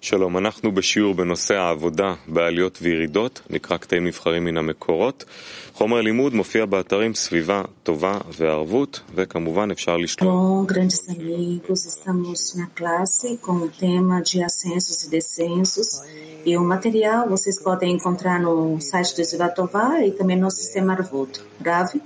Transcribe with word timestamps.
שלום, 0.00 0.38
אנחנו 0.38 0.72
בשיעור 0.72 1.14
בנושא 1.14 1.54
העבודה 1.54 2.14
בעליות 2.28 2.78
וירידות, 2.82 3.40
נקרא 3.50 3.76
קטעים 3.76 4.06
נבחרים 4.06 4.44
מן 4.44 4.56
המקורות. 4.56 5.24
חומר 5.72 6.00
לימוד 6.00 6.34
מופיע 6.34 6.66
באתרים 6.66 7.14
סביבה 7.14 7.62
טובה 7.82 8.18
וערבות, 8.38 9.00
וכמובן 9.14 9.70
אפשר 9.70 9.96
לשלוח. 9.96 10.32
Bom, 10.32 10.66
grandes 10.72 11.08
amigos, 11.08 11.80
estamos 11.86 12.54
na 12.54 12.66
classe 12.78 13.38
com 13.44 13.56
o 13.66 13.68
tema 13.68 14.22
de 14.22 14.42
ascensos 14.42 15.04
e 15.04 15.10
descensos. 15.10 15.88
E 16.44 16.56
o 16.56 16.64
material 16.64 17.28
vocês 17.28 17.56
podem 17.62 17.90
encontrar 17.96 18.38
no 18.40 18.80
site 18.80 19.16
do 19.16 19.24
Zivatová 19.24 19.88
e 20.06 20.10
também 20.12 20.38
no 20.38 20.50
sistema 20.50 20.92
Arvut. 20.92 21.32
Ravi? 21.64 22.00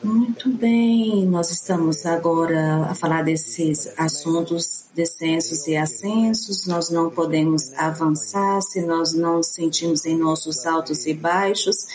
muito 0.00 0.48
bem, 0.48 1.26
nós 1.26 1.50
estamos 1.50 2.06
agora 2.06 2.84
a 2.88 2.94
falar 2.94 3.24
desses 3.24 3.92
assuntos, 3.98 4.84
descensos 4.94 5.66
e 5.66 5.76
ascensos. 5.76 6.68
Nós 6.68 6.88
não 6.88 7.10
podemos 7.10 7.72
avançar 7.76 8.62
se 8.62 8.80
nós 8.82 9.12
não 9.12 9.42
sentimos 9.42 10.06
em 10.06 10.16
nossos 10.16 10.64
altos 10.66 11.04
e 11.04 11.12
baixos 11.12 11.88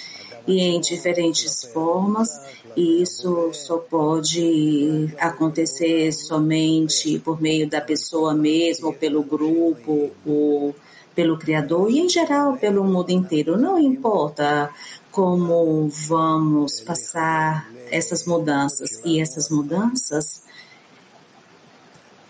e 0.45 0.59
em 0.59 0.81
diferentes 0.81 1.63
formas. 1.63 2.30
E 2.75 3.02
isso 3.02 3.52
só 3.53 3.77
pode 3.77 5.16
acontecer 5.17 6.11
somente 6.11 7.20
por 7.20 7.41
meio 7.41 7.70
da 7.70 7.80
pessoa 7.80 8.33
mesmo, 8.33 8.88
ou 8.88 8.94
pelo 8.94 9.23
grupo, 9.23 10.11
ou 10.25 10.75
pelo 11.16 11.38
Criador 11.38 11.89
e, 11.89 11.99
em 11.99 12.09
geral, 12.09 12.58
pelo 12.58 12.83
mundo 12.83 13.11
inteiro. 13.11 13.58
Não 13.58 13.80
importa 13.80 14.70
como 15.09 15.88
vamos 15.88 16.81
passar 16.81 17.73
essas 17.93 18.25
mudanças. 18.25 19.02
E 19.05 19.21
essas 19.21 19.49
mudanças 19.49 20.43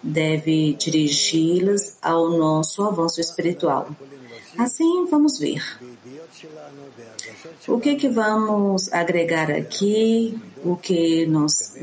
deve 0.04 0.74
dirigi-las 0.74 1.98
ao 2.02 2.30
nosso 2.30 2.84
avanço 2.84 3.22
espiritual. 3.22 3.88
Assim, 4.58 5.06
vamos 5.10 5.40
ver. 5.40 5.64
O 7.68 7.80
que 7.80 7.96
que 7.96 8.10
vamos 8.10 8.92
agregar 8.92 9.50
aqui? 9.50 10.38
O 10.64 10.76
que 10.76 11.26
nós 11.26 11.74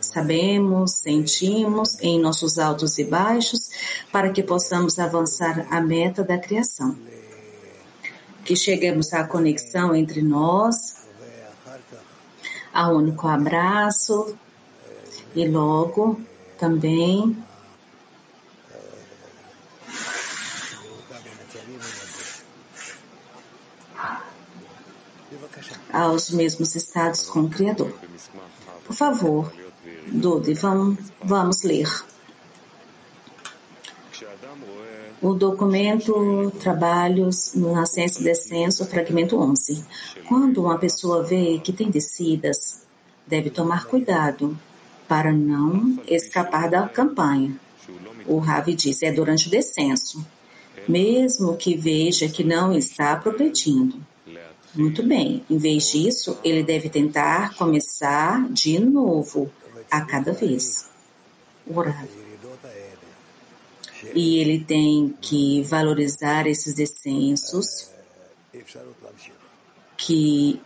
sabemos, 0.00 0.92
sentimos 0.92 1.98
em 2.00 2.20
nossos 2.20 2.58
altos 2.58 2.98
e 2.98 3.04
baixos, 3.04 3.70
para 4.12 4.30
que 4.30 4.42
possamos 4.42 4.98
avançar 4.98 5.66
a 5.70 5.80
meta 5.80 6.22
da 6.22 6.36
criação. 6.36 6.96
Que 8.44 8.56
cheguemos 8.56 9.12
à 9.12 9.24
conexão 9.24 9.94
entre 9.94 10.22
nós, 10.22 10.96
a 12.78 12.88
único 12.90 13.26
abraço 13.26 14.36
e 15.34 15.48
logo 15.48 16.20
também 16.56 17.36
aos 25.92 26.30
mesmos 26.30 26.76
estados 26.76 27.22
com 27.22 27.40
o 27.40 27.50
Criador. 27.50 27.92
Por 28.86 28.94
favor, 28.94 29.52
Dude, 30.06 30.54
vamos, 30.54 30.98
vamos 31.20 31.64
ler. 31.64 31.88
O 35.20 35.34
documento 35.34 36.52
Trabalhos 36.60 37.52
no 37.52 37.76
Ascenso 37.76 38.20
e 38.20 38.24
Descenso, 38.24 38.86
fragmento 38.86 39.36
11. 39.36 39.84
Quando 40.28 40.62
uma 40.62 40.78
pessoa 40.78 41.24
vê 41.24 41.58
que 41.58 41.72
tem 41.72 41.90
descidas, 41.90 42.82
deve 43.26 43.50
tomar 43.50 43.86
cuidado 43.86 44.56
para 45.08 45.32
não 45.32 45.98
escapar 46.06 46.70
da 46.70 46.88
campanha. 46.88 47.58
O 48.26 48.38
Ravi 48.38 48.74
diz, 48.74 49.02
é 49.02 49.10
durante 49.10 49.48
o 49.48 49.50
descenso, 49.50 50.24
mesmo 50.86 51.56
que 51.56 51.76
veja 51.76 52.28
que 52.28 52.44
não 52.44 52.72
está 52.72 53.16
progredindo. 53.16 54.00
Muito 54.72 55.02
bem, 55.02 55.42
em 55.50 55.58
vez 55.58 55.90
disso, 55.90 56.38
ele 56.44 56.62
deve 56.62 56.88
tentar 56.88 57.56
começar 57.56 58.48
de 58.52 58.78
novo 58.78 59.50
a 59.90 60.00
cada 60.02 60.32
vez. 60.32 60.86
O 61.66 61.80
Ravi 61.80 62.27
e 64.14 64.38
ele 64.38 64.64
tem 64.64 65.14
que 65.20 65.62
valorizar 65.62 66.46
esses 66.46 66.74
descensos 66.74 67.90
que 69.96 70.60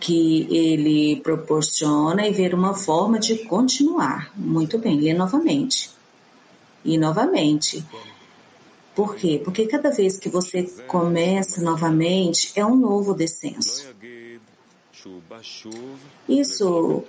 que 0.00 0.46
ele 0.54 1.20
proporciona 1.20 2.26
e 2.26 2.32
ver 2.32 2.54
uma 2.54 2.72
forma 2.72 3.18
de 3.18 3.44
continuar. 3.44 4.32
Muito 4.36 4.78
bem, 4.78 4.98
lê 5.00 5.12
novamente. 5.12 5.90
E 6.84 6.96
novamente. 6.96 7.84
Por 8.94 9.16
quê? 9.16 9.40
Porque 9.44 9.66
cada 9.66 9.90
vez 9.90 10.18
que 10.18 10.28
você 10.28 10.62
começa 10.86 11.60
novamente, 11.60 12.52
é 12.54 12.64
um 12.64 12.76
novo 12.76 13.12
descenso. 13.12 13.86
Isso 16.28 17.04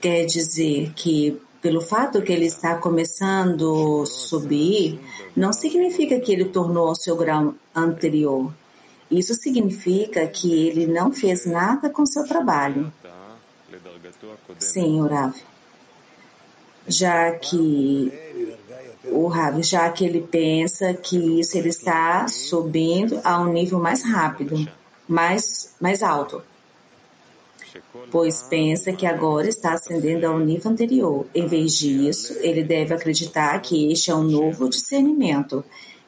quer 0.00 0.24
dizer 0.26 0.92
que 0.94 1.40
pelo 1.64 1.80
fato 1.80 2.20
que 2.20 2.30
ele 2.30 2.44
está 2.44 2.76
começando 2.76 4.02
a 4.02 4.06
subir, 4.06 5.00
não 5.34 5.50
significa 5.50 6.20
que 6.20 6.30
ele 6.30 6.44
tornou 6.44 6.90
o 6.90 6.94
seu 6.94 7.16
grau 7.16 7.54
anterior. 7.74 8.52
Isso 9.10 9.32
significa 9.32 10.26
que 10.26 10.52
ele 10.52 10.86
não 10.86 11.10
fez 11.10 11.46
nada 11.46 11.88
com 11.88 12.04
seu 12.04 12.22
trabalho. 12.26 12.92
Sim, 14.58 15.00
o 15.00 15.06
Rav. 15.06 15.34
Já 16.86 17.32
que 17.32 18.12
o 19.06 19.26
Rav, 19.26 19.62
já 19.62 19.88
que 19.88 20.04
ele 20.04 20.20
pensa 20.20 20.92
que 20.92 21.40
isso 21.40 21.56
ele 21.56 21.70
está 21.70 22.28
subindo 22.28 23.22
a 23.24 23.40
um 23.40 23.50
nível 23.50 23.78
mais 23.78 24.04
rápido, 24.04 24.68
mais, 25.08 25.74
mais 25.80 26.02
alto 26.02 26.42
pois 28.10 28.42
pensa 28.42 28.92
que 28.92 29.06
agora 29.06 29.48
está 29.48 29.72
ascendendo 29.72 30.26
ao 30.26 30.38
nível 30.38 30.70
anterior. 30.70 31.26
Em 31.34 31.46
vez 31.46 31.78
disso, 31.78 32.36
ele 32.40 32.62
deve 32.62 32.94
acreditar 32.94 33.58
que 33.60 33.90
este 33.92 34.10
é 34.10 34.14
um 34.14 34.22
novo 34.22 34.68
discernimento, 34.68 35.64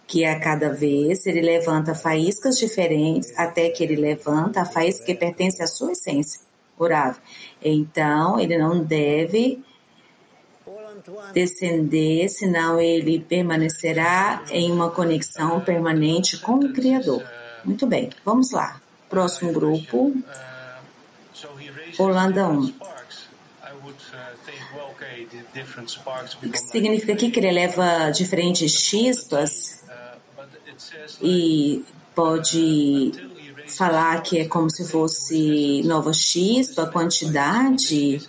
que 0.06 0.24
a 0.24 0.38
cada 0.38 0.70
vez 0.70 1.26
ele 1.26 1.40
levanta 1.40 1.94
faíscas 1.94 2.58
diferentes 2.58 3.36
até 3.36 3.68
que 3.70 3.82
ele 3.82 3.96
levanta 3.96 4.62
a 4.62 4.64
faísca 4.64 5.04
que 5.04 5.14
pertence 5.14 5.62
à 5.62 5.66
sua 5.66 5.92
essência, 5.92 6.40
orável. 6.78 7.20
Então, 7.62 8.38
ele 8.38 8.56
não 8.56 8.84
deve 8.84 9.60
descender, 11.32 12.28
senão 12.28 12.80
ele 12.80 13.18
permanecerá 13.20 14.44
em 14.50 14.70
uma 14.70 14.90
conexão 14.90 15.60
permanente 15.60 16.38
com 16.38 16.54
o 16.54 16.72
Criador. 16.72 17.22
Muito 17.64 17.86
bem, 17.86 18.10
vamos 18.24 18.52
lá. 18.52 18.80
Próximo 19.08 19.52
grupo. 19.52 20.12
Holanda 21.98 22.48
1. 22.48 22.74
O 26.42 26.50
que 26.50 26.58
significa 26.58 27.16
que 27.16 27.38
ele 27.38 27.50
leva 27.50 28.10
diferentes 28.10 28.72
chispas 28.72 29.84
e 31.22 31.84
pode 32.14 33.12
falar 33.66 34.22
que 34.22 34.38
é 34.38 34.44
como 34.46 34.70
se 34.70 34.88
fosse 34.88 35.82
nova 35.84 36.12
chispa, 36.12 36.86
quantidade, 36.86 38.20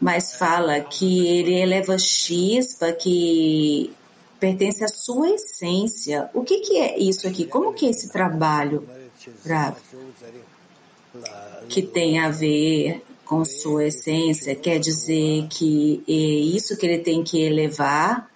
mas 0.00 0.34
fala 0.34 0.80
que 0.80 1.26
ele 1.26 1.54
eleva 1.54 1.98
chispa 1.98 2.92
que 2.92 3.92
pertence 4.38 4.82
à 4.82 4.88
sua 4.88 5.30
essência. 5.30 6.30
O 6.32 6.42
que, 6.42 6.60
que 6.60 6.78
é 6.78 6.98
isso 6.98 7.28
aqui? 7.28 7.44
Como 7.44 7.74
que 7.74 7.86
é 7.86 7.90
esse 7.90 8.10
trabalho, 8.10 8.88
Rav? 9.46 9.76
Que 11.68 11.82
tem 11.82 12.18
a 12.18 12.30
ver 12.30 13.02
com 13.24 13.44
sua 13.44 13.86
essência, 13.86 14.56
quer 14.56 14.78
dizer 14.78 15.46
que 15.48 16.02
é 16.08 16.12
isso 16.12 16.76
que 16.76 16.84
ele 16.84 16.98
tem 16.98 17.22
que 17.22 17.40
elevar 17.40 18.28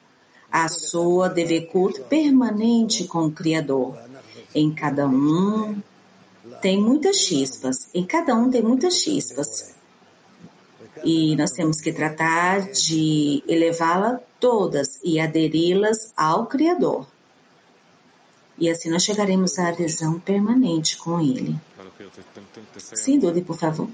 a 0.50 0.68
sua 0.68 1.28
devekut 1.28 2.00
permanente 2.02 3.04
com 3.04 3.26
o 3.26 3.32
Criador. 3.32 3.98
Em 4.54 4.72
cada 4.72 5.08
um 5.08 5.82
tem 6.62 6.80
muitas 6.80 7.16
chispas, 7.16 7.88
em 7.92 8.06
cada 8.06 8.36
um 8.36 8.48
tem 8.48 8.62
muitas 8.62 8.98
chispas. 8.98 9.74
E 11.04 11.34
nós 11.34 11.50
temos 11.50 11.80
que 11.80 11.92
tratar 11.92 12.60
de 12.70 13.42
elevá-la 13.48 14.20
todas 14.38 15.00
e 15.02 15.18
aderi-las 15.18 16.12
ao 16.16 16.46
Criador. 16.46 17.04
E 18.56 18.70
assim 18.70 18.88
nós 18.90 19.02
chegaremos 19.02 19.58
à 19.58 19.70
adesão 19.70 20.20
permanente 20.20 20.96
com 20.96 21.20
Ele. 21.20 21.56
Sim, 22.78 23.18
Dude, 23.18 23.42
por 23.42 23.56
favor. 23.56 23.88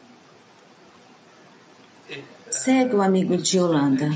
Segue 2.51 2.95
o 2.95 3.03
amigo 3.03 3.37
de 3.37 3.59
Holanda. 3.61 4.11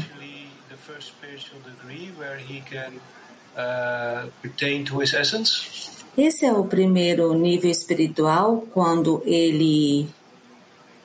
Esse 6.16 6.46
é 6.46 6.52
o 6.52 6.64
primeiro 6.64 7.32
nível 7.34 7.70
espiritual 7.70 8.66
quando 8.72 9.22
ele 9.25 10.08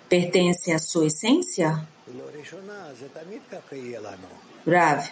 pertence 0.08 0.72
à 0.72 0.80
sua 0.80 1.08
essência? 1.08 1.88
Rav, 4.68 5.08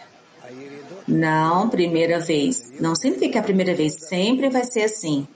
Não, 1.07 1.69
primeira 1.69 2.19
vez. 2.19 2.79
Não 2.79 2.95
significa 2.95 3.39
a 3.39 3.43
primeira 3.43 3.75
vez, 3.75 4.07
sempre 4.07 4.49
vai 4.49 4.63
ser 4.63 4.83
assim. 4.83 5.27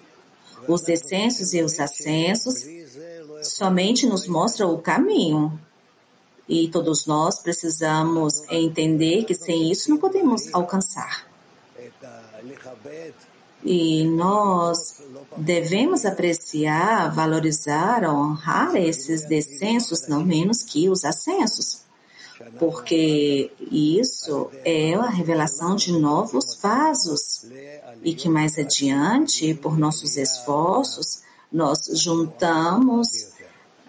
Os 0.67 0.81
descensos 0.81 1.53
e 1.53 1.61
os 1.61 1.79
ascensos 1.79 2.65
somente 3.43 4.05
nos 4.05 4.27
mostram 4.27 4.73
o 4.73 4.79
caminho. 4.79 5.59
E 6.47 6.67
todos 6.69 7.05
nós 7.05 7.39
precisamos 7.39 8.43
entender 8.49 9.23
que 9.23 9.33
sem 9.33 9.71
isso 9.71 9.89
não 9.89 9.97
podemos 9.97 10.53
alcançar. 10.53 11.25
E 13.63 14.03
nós 14.05 15.01
devemos 15.37 16.03
apreciar, 16.05 17.13
valorizar, 17.13 18.03
honrar 18.03 18.75
esses 18.75 19.25
descensos, 19.27 20.07
não 20.07 20.25
menos 20.25 20.63
que 20.63 20.89
os 20.89 21.05
ascensos. 21.05 21.83
Porque 22.59 23.51
isso 23.71 24.49
é 24.63 24.93
a 24.93 25.09
revelação 25.09 25.75
de 25.75 25.91
novos 25.91 26.59
vasos. 26.61 27.45
E 28.03 28.13
que 28.13 28.29
mais 28.29 28.57
adiante, 28.57 29.53
por 29.53 29.77
nossos 29.77 30.17
esforços, 30.17 31.21
nós 31.51 31.79
juntamos 31.93 33.31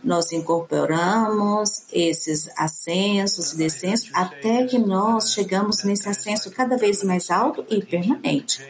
nós 0.02 0.32
incorporamos 0.32 1.84
esses 1.92 2.50
ascensos 2.56 3.52
e 3.52 3.56
descensos 3.56 4.10
até 4.12 4.64
que 4.66 4.76
nós 4.76 5.32
chegamos 5.32 5.84
nesse 5.84 6.08
ascenso 6.08 6.50
cada 6.50 6.76
vez 6.76 7.04
mais 7.04 7.30
alto 7.30 7.64
e 7.70 7.80
permanente. 7.80 8.60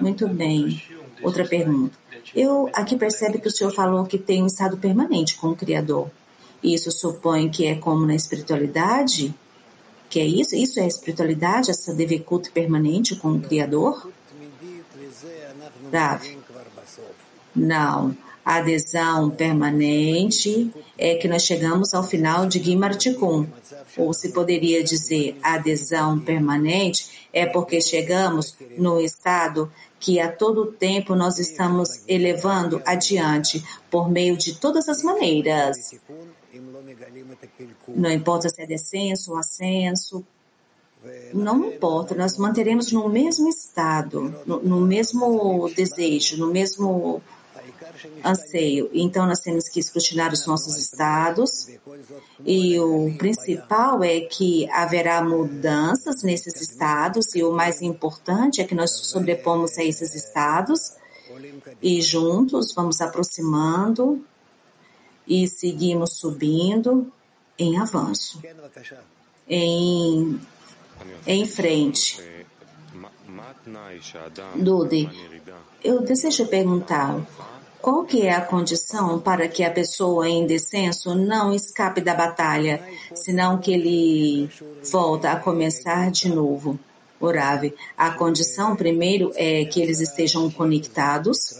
Muito 0.00 0.26
bem. 0.26 0.82
Outra 1.22 1.46
pergunta. 1.46 1.98
Eu 2.34 2.70
aqui 2.72 2.96
percebo 2.96 3.38
que 3.38 3.48
o 3.48 3.50
senhor 3.50 3.72
falou 3.74 4.06
que 4.06 4.16
tem 4.16 4.42
um 4.42 4.46
estado 4.46 4.78
permanente 4.78 5.36
com 5.36 5.48
o 5.48 5.56
Criador. 5.56 6.10
Isso 6.62 6.90
supõe 6.90 7.48
que 7.48 7.66
é 7.66 7.74
como 7.74 8.06
na 8.06 8.14
espiritualidade? 8.14 9.34
Que 10.08 10.20
é 10.20 10.26
isso? 10.26 10.56
Isso 10.56 10.80
é 10.80 10.86
espiritualidade, 10.86 11.70
essa 11.70 11.94
devekut 11.94 12.50
permanente 12.50 13.16
com 13.16 13.32
o 13.32 13.40
Criador? 13.40 14.10
Rav. 15.92 16.22
Não. 17.54 18.16
A 18.44 18.56
adesão 18.56 19.30
permanente 19.30 20.72
é 20.96 21.14
que 21.14 21.28
nós 21.28 21.42
chegamos 21.42 21.94
ao 21.94 22.02
final 22.02 22.46
de 22.46 22.62
Gimar 22.62 22.96
Tikkun. 22.96 23.46
Ou 23.96 24.12
se 24.14 24.32
poderia 24.32 24.82
dizer 24.82 25.38
adesão 25.42 26.18
permanente 26.18 27.28
é 27.32 27.46
porque 27.46 27.80
chegamos 27.80 28.56
no 28.76 29.00
estado 29.00 29.70
que 29.98 30.18
a 30.18 30.32
todo 30.32 30.72
tempo 30.72 31.14
nós 31.14 31.38
estamos 31.38 32.02
elevando 32.08 32.82
adiante 32.86 33.62
por 33.90 34.10
meio 34.10 34.36
de 34.36 34.54
todas 34.54 34.88
as 34.88 35.02
maneiras. 35.02 35.94
Não 37.88 38.10
importa 38.10 38.48
se 38.48 38.62
é 38.62 38.66
descenso 38.66 39.32
ou 39.32 39.38
ascenso, 39.38 40.24
não 41.32 41.64
importa, 41.64 42.14
nós 42.14 42.36
manteremos 42.36 42.92
no 42.92 43.08
mesmo 43.08 43.48
estado, 43.48 44.34
no, 44.44 44.60
no 44.62 44.80
mesmo 44.80 45.70
desejo, 45.74 46.36
no 46.36 46.48
mesmo 46.48 47.22
anseio. 48.24 48.90
Então, 48.92 49.26
nós 49.26 49.40
temos 49.40 49.68
que 49.68 49.80
escrutinar 49.80 50.32
os 50.32 50.46
nossos 50.46 50.76
estados, 50.76 51.68
e 52.44 52.78
o 52.78 53.14
principal 53.16 54.04
é 54.04 54.20
que 54.20 54.68
haverá 54.70 55.22
mudanças 55.24 56.22
nesses 56.22 56.60
estados, 56.60 57.34
e 57.34 57.42
o 57.42 57.50
mais 57.50 57.80
importante 57.80 58.60
é 58.60 58.64
que 58.64 58.74
nós 58.74 58.90
sobrepomos 58.90 59.78
a 59.78 59.84
esses 59.84 60.14
estados, 60.14 60.94
e 61.80 62.02
juntos 62.02 62.74
vamos 62.74 63.00
aproximando 63.00 64.22
e 65.30 65.46
seguimos 65.46 66.14
subindo 66.14 67.06
em 67.56 67.78
avanço, 67.78 68.42
em, 69.48 70.40
em 71.24 71.46
frente. 71.46 72.20
Dude, 74.56 75.08
eu 75.84 76.02
desejo 76.02 76.46
perguntar 76.46 77.24
qual 77.80 78.04
que 78.04 78.22
é 78.22 78.34
a 78.34 78.40
condição 78.40 79.20
para 79.20 79.46
que 79.46 79.62
a 79.62 79.70
pessoa 79.70 80.28
em 80.28 80.44
descenso 80.46 81.14
não 81.14 81.54
escape 81.54 82.00
da 82.00 82.12
batalha, 82.12 82.82
senão 83.14 83.58
que 83.58 83.72
ele 83.72 84.50
volta 84.90 85.30
a 85.30 85.36
começar 85.36 86.10
de 86.10 86.28
novo? 86.28 86.76
Orave. 87.20 87.72
A 87.96 88.10
condição, 88.10 88.74
primeiro, 88.74 89.30
é 89.36 89.64
que 89.66 89.80
eles 89.80 90.00
estejam 90.00 90.50
conectados 90.50 91.54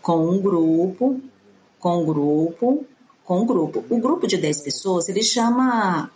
com 0.00 0.30
um 0.30 0.40
grupo, 0.40 1.20
com 1.78 2.02
um 2.02 2.04
grupo, 2.04 2.84
com 3.24 3.40
um 3.40 3.46
grupo. 3.46 3.84
O 3.88 3.98
grupo 3.98 4.26
de 4.26 4.36
10 4.36 4.62
pessoas, 4.62 5.08
ele 5.08 5.22
chama 5.22 6.10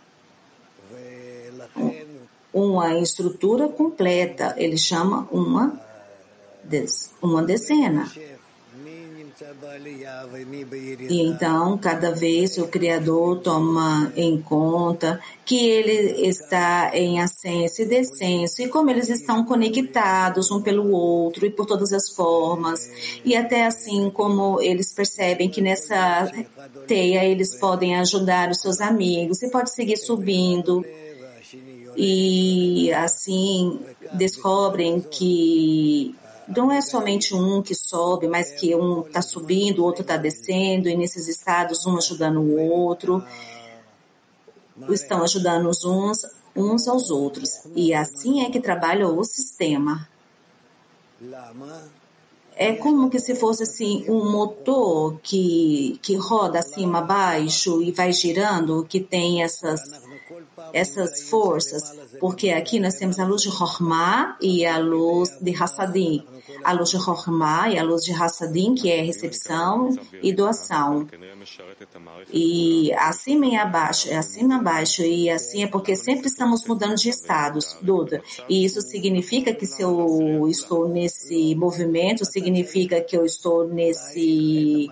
uma 2.53 2.99
estrutura 2.99 3.67
completa, 3.67 4.53
ele 4.57 4.77
chama 4.77 5.27
uma, 5.31 5.79
uma 7.21 7.43
decena. 7.43 8.11
E 11.09 11.21
então, 11.21 11.77
cada 11.77 12.11
vez 12.11 12.57
o 12.57 12.67
Criador 12.67 13.39
toma 13.41 14.11
em 14.15 14.41
conta 14.41 15.19
que 15.45 15.67
ele 15.67 16.27
está 16.27 16.91
em 16.93 17.19
ascenso 17.19 17.81
e 17.81 17.85
descenso, 17.85 18.61
e 18.61 18.69
como 18.69 18.89
eles 18.89 19.09
estão 19.09 19.43
conectados 19.43 20.49
um 20.51 20.61
pelo 20.61 20.91
outro 20.91 21.45
e 21.45 21.49
por 21.49 21.65
todas 21.65 21.91
as 21.91 22.09
formas, 22.09 22.89
e 23.25 23.35
até 23.35 23.65
assim 23.65 24.09
como 24.09 24.61
eles 24.61 24.93
percebem 24.93 25.49
que 25.49 25.61
nessa 25.61 26.31
teia 26.87 27.25
eles 27.25 27.59
podem 27.59 27.95
ajudar 27.97 28.49
os 28.49 28.61
seus 28.61 28.79
amigos, 28.79 29.41
e 29.41 29.51
pode 29.51 29.71
seguir 29.71 29.97
subindo, 29.97 30.85
e 31.95 32.91
assim 32.93 33.79
descobrem 34.13 35.01
que 35.01 36.15
não 36.47 36.71
é 36.71 36.81
somente 36.81 37.33
um 37.33 37.61
que 37.61 37.75
sobe, 37.75 38.27
mas 38.27 38.51
que 38.53 38.75
um 38.75 39.01
está 39.01 39.21
subindo, 39.21 39.79
o 39.79 39.85
outro 39.85 40.01
está 40.01 40.17
descendo, 40.17 40.89
e 40.89 40.95
nesses 40.95 41.27
estados 41.27 41.85
um 41.85 41.97
ajudando 41.97 42.39
o 42.39 42.59
outro, 42.59 43.23
estão 44.89 45.23
ajudando 45.23 45.69
os 45.69 45.83
uns, 45.83 46.25
uns 46.55 46.87
aos 46.87 47.09
outros. 47.09 47.49
E 47.75 47.93
assim 47.93 48.43
é 48.43 48.49
que 48.49 48.59
trabalha 48.59 49.07
o 49.07 49.23
sistema. 49.23 50.07
É 52.55 52.73
como 52.73 53.09
que 53.09 53.19
se 53.19 53.35
fosse 53.35 53.63
assim 53.63 54.05
um 54.07 54.31
motor 54.31 55.19
que, 55.23 55.99
que 56.01 56.15
roda 56.15 56.59
acima 56.59 56.99
abaixo 56.99 57.81
e 57.81 57.91
vai 57.91 58.13
girando, 58.13 58.85
que 58.87 58.99
tem 58.99 59.41
essas 59.41 59.81
essas 60.71 61.29
forças, 61.29 61.95
porque 62.19 62.49
aqui 62.49 62.79
nós 62.79 62.95
temos 62.95 63.19
a 63.19 63.25
luz 63.25 63.41
de 63.41 63.49
Hormá 63.49 64.37
e 64.41 64.65
a 64.65 64.77
luz 64.77 65.37
de 65.39 65.53
Hassadim. 65.55 66.25
A 66.63 66.73
luz 66.73 66.89
de 66.89 66.97
Hormá 66.97 67.69
e 67.69 67.77
a 67.77 67.83
luz 67.83 68.03
de 68.03 68.11
Hassadim, 68.11 68.75
que 68.75 68.91
é 68.91 69.01
recepção 69.01 69.95
e 70.21 70.33
doação. 70.33 71.07
E 72.31 72.93
acima 72.93 73.45
e 73.45 73.55
abaixo, 73.55 74.09
é 74.09 74.15
acima 74.15 74.55
e 74.55 74.57
abaixo, 74.57 75.01
e 75.03 75.29
assim 75.29 75.63
é 75.63 75.67
porque 75.67 75.95
sempre 75.95 76.27
estamos 76.27 76.65
mudando 76.65 76.95
de 76.95 77.09
estados, 77.09 77.77
Duda. 77.81 78.21
E 78.49 78.63
isso 78.65 78.81
significa 78.81 79.53
que 79.53 79.65
se 79.65 79.81
eu 79.81 80.47
estou 80.47 80.87
nesse 80.87 81.55
movimento, 81.55 82.25
significa 82.25 83.01
que 83.01 83.15
eu 83.15 83.25
estou 83.25 83.67
nesse 83.67 84.89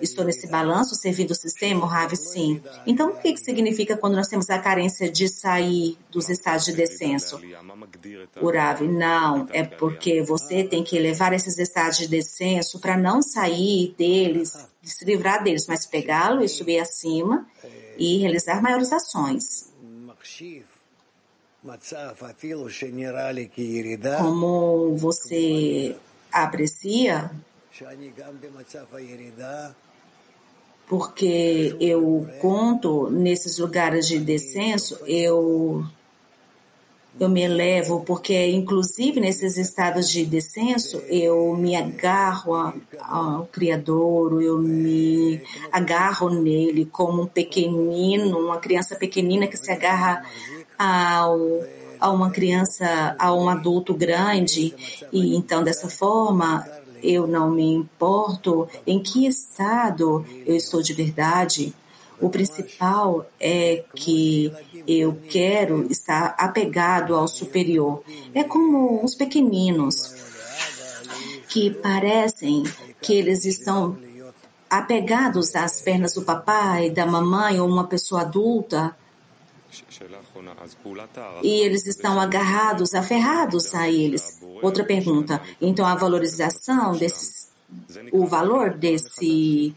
Estou 0.00 0.24
nesse 0.24 0.46
balanço 0.48 0.94
servindo 0.94 1.30
o 1.30 1.34
sistema, 1.34 1.84
o 1.84 1.88
Rav, 1.88 2.14
sim. 2.14 2.62
Então, 2.86 3.10
o 3.10 3.16
que, 3.16 3.32
que 3.32 3.40
significa 3.40 3.96
quando 3.96 4.14
nós 4.14 4.28
temos 4.28 4.48
a 4.50 4.58
carência 4.58 5.10
de 5.10 5.28
sair 5.28 5.96
dos 6.10 6.28
estados 6.28 6.64
de 6.64 6.72
descenso? 6.72 7.40
O 8.40 8.50
Rav, 8.50 8.82
não, 8.82 9.48
é 9.52 9.64
porque 9.64 10.22
você 10.22 10.64
tem 10.64 10.84
que 10.84 10.98
levar 10.98 11.32
esses 11.32 11.58
estados 11.58 11.98
de 11.98 12.08
descenso 12.08 12.78
para 12.80 12.96
não 12.96 13.22
sair 13.22 13.94
deles, 13.96 14.52
se 14.82 15.04
livrar 15.04 15.42
deles, 15.42 15.66
mas 15.66 15.86
pegá-lo 15.86 16.42
e 16.42 16.48
subir 16.48 16.78
acima 16.78 17.46
e 17.96 18.18
realizar 18.18 18.62
maiores 18.62 18.92
ações. 18.92 19.72
Como 24.18 24.96
você 24.96 25.96
aprecia 26.32 27.30
porque 30.92 31.74
eu 31.80 32.28
conto 32.38 33.08
nesses 33.10 33.56
lugares 33.56 34.06
de 34.06 34.18
descenso, 34.18 34.98
eu 35.06 35.82
eu 37.20 37.28
me 37.28 37.42
elevo, 37.42 38.00
porque 38.06 38.50
inclusive 38.50 39.20
nesses 39.20 39.56
estados 39.56 40.10
de 40.10 40.24
descenso 40.26 40.98
eu 41.08 41.54
me 41.56 41.74
agarro 41.74 42.74
ao 43.00 43.46
Criador, 43.46 44.42
eu 44.42 44.58
me 44.58 45.40
agarro 45.70 46.28
nele 46.28 46.84
como 46.84 47.22
um 47.22 47.26
pequenino, 47.26 48.38
uma 48.38 48.58
criança 48.58 48.94
pequenina 48.94 49.46
que 49.46 49.56
se 49.56 49.70
agarra 49.70 50.22
ao 50.78 51.38
a 52.00 52.10
uma 52.10 52.30
criança, 52.32 53.14
a 53.16 53.32
um 53.32 53.48
adulto 53.48 53.94
grande, 53.94 54.74
e 55.12 55.36
então 55.36 55.62
dessa 55.62 55.88
forma 55.88 56.66
eu 57.02 57.26
não 57.26 57.50
me 57.50 57.72
importo 57.74 58.68
em 58.86 59.02
que 59.02 59.26
estado 59.26 60.24
eu 60.46 60.56
estou 60.56 60.80
de 60.80 60.92
verdade, 60.92 61.74
O 62.22 62.30
principal 62.30 63.26
é 63.40 63.84
que 63.96 64.52
eu 64.86 65.18
quero 65.28 65.90
estar 65.90 66.36
apegado 66.38 67.16
ao 67.16 67.26
superior. 67.26 68.04
É 68.32 68.44
como 68.44 69.04
os 69.04 69.16
pequeninos 69.16 70.14
que 71.48 71.68
parecem 71.70 72.62
que 73.00 73.12
eles 73.12 73.44
estão 73.44 73.98
apegados 74.70 75.56
às 75.56 75.82
pernas 75.82 76.14
do 76.14 76.22
papai, 76.22 76.90
da 76.90 77.04
mamãe 77.04 77.58
ou 77.60 77.68
uma 77.68 77.88
pessoa 77.88 78.20
adulta. 78.20 78.96
E 81.42 81.60
eles 81.60 81.86
estão 81.86 82.20
agarrados, 82.20 82.94
aferrados 82.94 83.74
a 83.74 83.88
eles. 83.88 84.40
Outra 84.62 84.84
pergunta. 84.84 85.40
Então, 85.60 85.86
a 85.86 85.94
valorização 85.94 86.96
desses, 86.96 87.48
o 88.12 88.26
valor 88.26 88.74
desse, 88.74 89.74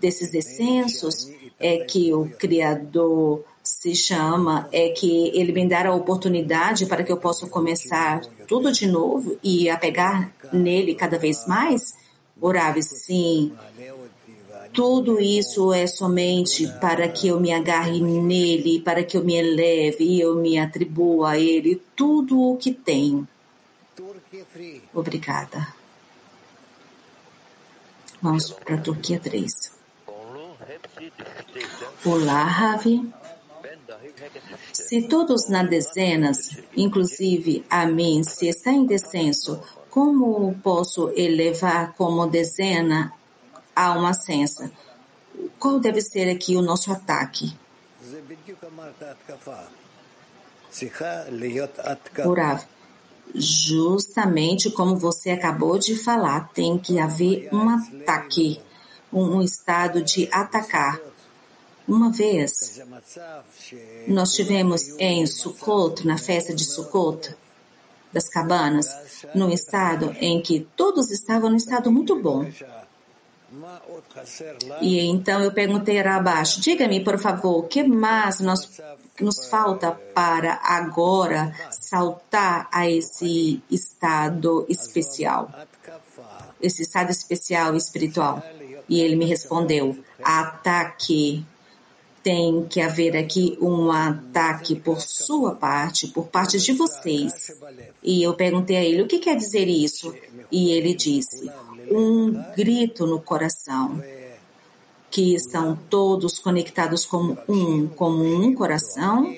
desses 0.00 0.30
descensos 0.30 1.30
é 1.58 1.78
que 1.78 2.12
o 2.12 2.28
Criador 2.38 3.44
se 3.62 3.94
chama, 3.94 4.68
é 4.70 4.90
que 4.90 5.28
ele 5.34 5.52
me 5.52 5.66
dará 5.66 5.88
a 5.88 5.94
oportunidade 5.94 6.84
para 6.84 7.02
que 7.02 7.10
eu 7.10 7.16
possa 7.16 7.46
começar 7.46 8.20
tudo 8.46 8.70
de 8.70 8.86
novo 8.86 9.38
e 9.42 9.70
apegar 9.70 10.30
nele 10.52 10.94
cada 10.94 11.18
vez 11.18 11.46
mais? 11.46 11.94
Orave, 12.40 12.82
sim. 12.82 13.52
Tudo 14.74 15.20
isso 15.20 15.72
é 15.72 15.86
somente 15.86 16.66
para 16.80 17.08
que 17.08 17.28
eu 17.28 17.38
me 17.38 17.52
agarre 17.52 18.00
nele, 18.00 18.80
para 18.80 19.04
que 19.04 19.16
eu 19.16 19.22
me 19.22 19.36
eleve 19.36 20.02
e 20.02 20.20
eu 20.20 20.34
me 20.34 20.58
atribua 20.58 21.30
a 21.30 21.38
ele 21.38 21.80
tudo 21.94 22.40
o 22.40 22.56
que 22.56 22.72
tenho. 22.72 23.26
Obrigada. 24.92 25.68
Vamos 28.20 28.50
para 28.50 28.74
a 28.74 28.80
Turquia 28.80 29.20
3. 29.20 29.72
Olá, 32.04 32.42
Ravi. 32.42 33.08
Se 34.72 35.02
todos 35.02 35.48
na 35.48 35.62
dezenas, 35.62 36.58
inclusive 36.76 37.64
a 37.70 37.86
mim, 37.86 38.24
se 38.24 38.48
está 38.48 38.72
em 38.72 38.84
descenso, 38.84 39.62
como 39.88 40.52
posso 40.64 41.12
elevar 41.14 41.92
como 41.92 42.26
dezena 42.26 43.12
a 43.74 43.92
uma 43.92 44.12
sensa? 44.12 44.70
Qual 45.58 45.80
deve 45.80 46.00
ser 46.00 46.28
aqui 46.30 46.56
o 46.56 46.62
nosso 46.62 46.92
ataque? 46.92 47.54
Urav, 52.24 52.64
justamente 53.34 54.70
como 54.70 54.96
você 54.96 55.30
acabou 55.30 55.78
de 55.78 55.96
falar, 55.96 56.50
tem 56.52 56.78
que 56.78 56.98
haver 56.98 57.48
um 57.52 57.68
ataque, 57.68 58.60
um 59.12 59.40
estado 59.40 60.02
de 60.02 60.28
atacar. 60.32 61.00
Uma 61.86 62.10
vez, 62.10 62.80
nós 64.08 64.32
tivemos 64.32 64.88
em 64.98 65.26
Sukkot, 65.26 66.06
na 66.06 66.16
festa 66.16 66.54
de 66.54 66.64
Sukkot, 66.64 67.36
das 68.12 68.28
cabanas, 68.28 68.86
num 69.34 69.50
estado 69.50 70.14
em 70.20 70.40
que 70.40 70.66
todos 70.76 71.10
estavam 71.10 71.50
num 71.50 71.56
estado 71.56 71.90
muito 71.90 72.20
bom. 72.20 72.46
E 74.80 75.00
então 75.00 75.40
eu 75.42 75.52
perguntei 75.52 76.00
a 76.00 76.16
abaixo, 76.16 76.60
diga-me, 76.60 77.04
por 77.04 77.18
favor, 77.18 77.58
o 77.58 77.62
que 77.64 77.82
mais 77.84 78.40
nós, 78.40 78.80
nos 79.20 79.48
falta 79.48 79.92
para 79.92 80.60
agora 80.62 81.54
saltar 81.70 82.68
a 82.72 82.88
esse 82.88 83.62
estado 83.70 84.66
especial? 84.68 85.50
Esse 86.60 86.82
estado 86.82 87.10
especial 87.10 87.76
espiritual. 87.76 88.42
E 88.88 89.00
ele 89.00 89.16
me 89.16 89.24
respondeu, 89.24 89.96
ataque 90.22 91.44
tem 92.24 92.64
que 92.64 92.80
haver 92.80 93.14
aqui 93.14 93.56
um 93.60 93.92
ataque 93.92 94.74
por 94.74 94.98
sua 95.02 95.54
parte, 95.54 96.08
por 96.08 96.26
parte 96.26 96.58
de 96.58 96.72
vocês. 96.72 97.54
E 98.02 98.22
eu 98.22 98.32
perguntei 98.32 98.76
a 98.78 98.82
ele, 98.82 99.02
o 99.02 99.06
que 99.06 99.18
quer 99.18 99.36
dizer 99.36 99.68
isso? 99.68 100.12
E 100.50 100.72
ele 100.72 100.94
disse, 100.94 101.50
um 101.90 102.32
grito 102.56 103.06
no 103.06 103.20
coração, 103.20 104.02
que 105.10 105.34
estão 105.34 105.78
todos 105.90 106.38
conectados 106.38 107.04
como 107.04 107.36
um, 107.46 107.86
como 107.88 108.24
um 108.24 108.54
coração, 108.54 109.32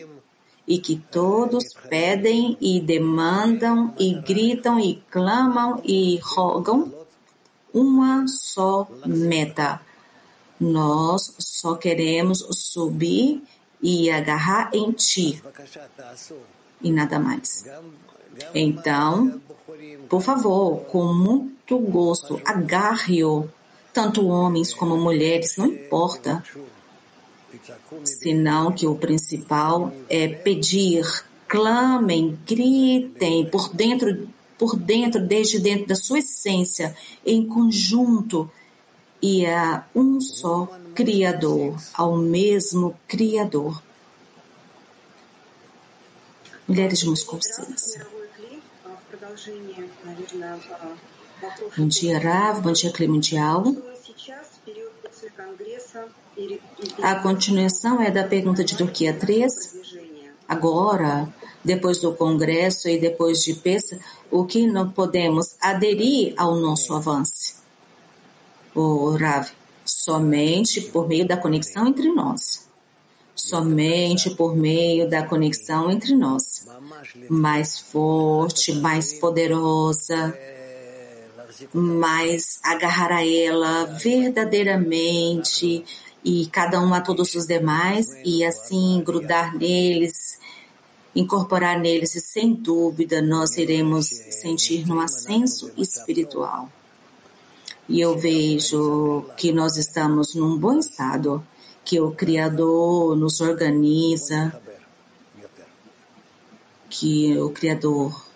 e 0.66 0.78
que 0.78 0.97
todos 0.97 1.64
pedem 1.88 2.57
e 2.61 2.81
demandam 2.81 3.95
e 3.99 4.14
gritam 4.14 4.81
e 4.81 5.02
clamam 5.11 5.81
e 5.85 6.19
rogam 6.23 6.93
uma 7.73 8.26
só 8.26 8.88
meta 9.05 9.81
nós 10.59 11.35
só 11.39 11.75
queremos 11.75 12.47
subir 12.51 13.43
e 13.83 14.11
agarrar 14.11 14.71
em 14.73 14.91
ti 14.93 15.43
e 16.81 16.91
nada 16.91 17.19
mais. 17.19 17.65
Então, 18.55 19.41
por 20.09 20.23
favor, 20.23 20.81
com 20.87 21.13
muito 21.13 21.79
gosto, 21.79 22.41
agarre-o, 22.45 23.49
tanto 23.93 24.27
homens 24.27 24.75
como 24.75 24.97
mulheres, 24.97 25.57
não 25.57 25.67
importa. 25.67 26.43
Senão 28.05 28.73
que 28.73 28.87
o 28.87 28.95
principal 28.95 29.93
é 30.09 30.29
pedir, 30.29 31.05
clamem, 31.49 32.39
gritem 32.47 33.47
por 33.47 33.71
dentro, 33.75 34.29
por 34.59 34.77
dentro, 34.77 35.21
desde 35.21 35.59
dentro 35.59 35.87
da 35.87 35.95
sua 35.95 36.19
essência, 36.19 36.95
em 37.25 37.47
conjunto, 37.47 38.51
e 39.26 39.45
a 39.45 39.85
um 39.92 40.21
só 40.21 40.68
Criador, 40.95 41.76
ao 41.92 42.16
mesmo 42.16 42.95
Criador. 43.09 43.83
Mulheres 46.68 47.00
de 47.00 47.09
Moscou 47.09 47.40
6. 47.42 48.06
Bom 51.76 51.88
dia, 51.88 52.18
Rav. 52.21 52.61
Bom 52.61 52.73
dia, 52.73 52.92
Clima 52.92 53.14
Mundial. 53.14 53.64
A 57.02 57.16
continuação 57.16 58.00
é 58.00 58.12
da 58.12 58.23
pergunta 58.23 58.62
de 58.62 58.76
Turquia 58.76 59.12
3. 59.12 59.52
Agora, 60.49 61.28
depois 61.64 61.99
do 62.00 62.14
Congresso 62.14 62.88
e 62.88 62.97
depois 62.97 63.42
de 63.42 63.54
Pesa, 63.54 63.99
o 64.30 64.45
que 64.45 64.68
não 64.68 64.88
podemos 64.88 65.56
aderir 65.61 66.33
ao 66.37 66.54
nosso 66.54 66.95
avanço? 66.95 67.65
O 68.76 69.16
Rav, 69.16 69.49
somente 69.85 70.83
por 70.83 71.09
meio 71.09 71.26
da 71.26 71.37
conexão 71.37 71.87
entre 71.87 72.12
nós. 72.12 72.66
Somente 73.35 74.30
por 74.30 74.54
meio 74.54 75.09
da 75.09 75.23
conexão 75.23 75.90
entre 75.90 76.14
nós. 76.14 76.66
Mais 77.30 77.78
forte, 77.78 78.75
mais 78.75 79.14
poderosa, 79.14 80.38
mais 81.73 82.61
agarrar 82.62 83.12
a 83.12 83.26
ela 83.26 83.85
verdadeiramente 83.85 85.85
e 86.23 86.47
cada 86.47 86.80
um 86.80 86.92
a 86.92 87.00
todos 87.00 87.35
os 87.35 87.47
demais 87.47 88.09
e 88.25 88.45
assim 88.45 89.02
grudar 89.02 89.56
neles, 89.56 90.38
incorporar 91.14 91.78
neles 91.78 92.14
e 92.14 92.21
sem 92.21 92.52
dúvida 92.52 93.23
nós 93.23 93.56
iremos 93.56 94.06
sentir 94.06 94.87
no 94.87 95.00
ascenso 95.00 95.71
espiritual 95.76 96.68
e 97.88 98.00
eu 98.00 98.19
vejo 98.19 99.25
que 99.37 99.52
nós 99.52 99.76
estamos 99.76 100.35
num 100.35 100.59
bom 100.59 100.78
estado, 100.78 101.47
que 101.85 102.00
o 102.00 102.11
Criador 102.11 103.16
nos 103.16 103.40
organiza, 103.40 104.61
que 106.88 107.38
o 107.38 107.50
Criador 107.50 108.26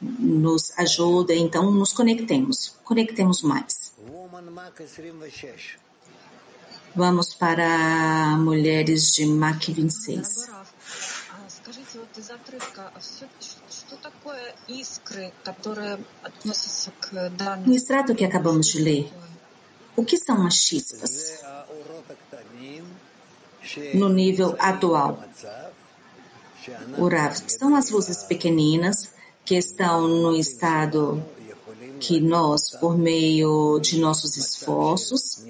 nos 0.00 0.76
ajuda, 0.78 1.34
então 1.34 1.70
nos 1.70 1.92
conectemos, 1.92 2.76
conectemos 2.82 3.42
mais. 3.42 3.92
Vamos 6.94 7.34
para 7.34 8.36
mulheres 8.38 9.12
de 9.12 9.26
MAC 9.26 9.72
26. 9.72 10.48
No 17.66 17.74
extrato 17.74 18.14
que 18.14 18.24
acabamos 18.24 18.66
de 18.68 18.80
ler, 18.80 19.12
o 19.96 20.04
que 20.04 20.16
são 20.16 20.46
as 20.46 20.54
chispas? 20.54 21.42
No 23.94 24.08
nível 24.08 24.56
atual, 24.58 25.22
o 26.98 27.08
são 27.50 27.74
as 27.74 27.90
luzes 27.90 28.22
pequeninas 28.24 29.12
que 29.44 29.56
estão 29.56 30.06
no 30.06 30.36
estado 30.36 31.22
que 31.98 32.20
nós, 32.20 32.70
por 32.80 32.96
meio 32.96 33.78
de 33.80 33.98
nossos 33.98 34.36
esforços, 34.36 35.44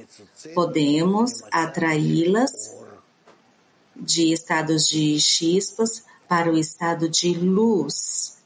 podemos 0.54 1.42
atraí-las 1.50 2.74
de 3.94 4.32
estados 4.32 4.88
de 4.88 5.20
chispas 5.20 6.02
para 6.29 6.51
o 6.51 6.57
estado 6.57 7.07
de 7.09 7.33
luz. 7.33 8.37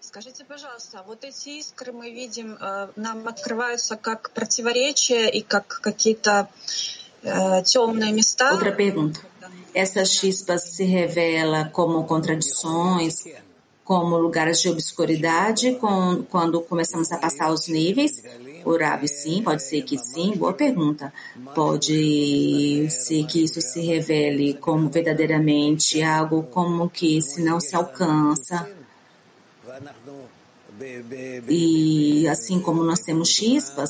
Скажите, 0.00 0.44
пожалуйста, 0.44 1.04
вот 1.06 1.24
эти 1.24 1.60
искры 1.60 1.92
мы 1.92 2.10
видим, 2.10 2.56
нам 2.96 3.28
открываются 3.28 3.96
как 3.96 4.30
противоречия 4.30 5.28
и 5.28 5.42
как 5.42 5.80
какие-то 5.82 6.48
Outra 8.52 8.72
pergunta. 8.72 9.20
Essas 9.74 10.12
chispas 10.12 10.76
se 10.76 10.84
revelam 10.84 11.68
como 11.70 12.04
contradições, 12.04 13.24
como 13.84 14.16
lugares 14.16 14.60
de 14.60 14.68
obscuridade, 14.68 15.74
com, 15.74 16.22
quando 16.30 16.60
começamos 16.62 17.12
a 17.12 17.18
passar 17.18 17.52
os 17.52 17.68
níveis? 17.68 18.22
o 18.65 18.77
Rabi, 18.77 19.07
sim, 19.07 19.41
pode 19.43 19.63
ser 19.63 19.81
que 19.83 19.97
sim. 19.97 20.35
Boa 20.35 20.53
pergunta. 20.53 21.13
Pode 21.55 22.87
ser 22.89 23.25
que 23.25 23.43
isso 23.43 23.61
se 23.61 23.81
revele 23.81 24.53
como 24.55 24.89
verdadeiramente 24.89 26.01
algo 26.01 26.43
como 26.43 26.89
que 26.89 27.21
se 27.21 27.43
não 27.43 27.59
se 27.59 27.75
alcança. 27.75 28.69
E 31.47 32.27
assim 32.27 32.59
como 32.59 32.83
nós 32.83 32.99
temos 33.01 33.29
chispas, 33.29 33.89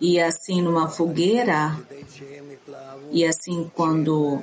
e 0.00 0.20
assim 0.20 0.62
numa 0.62 0.88
fogueira, 0.88 1.78
e 3.10 3.24
assim 3.24 3.70
quando 3.74 4.42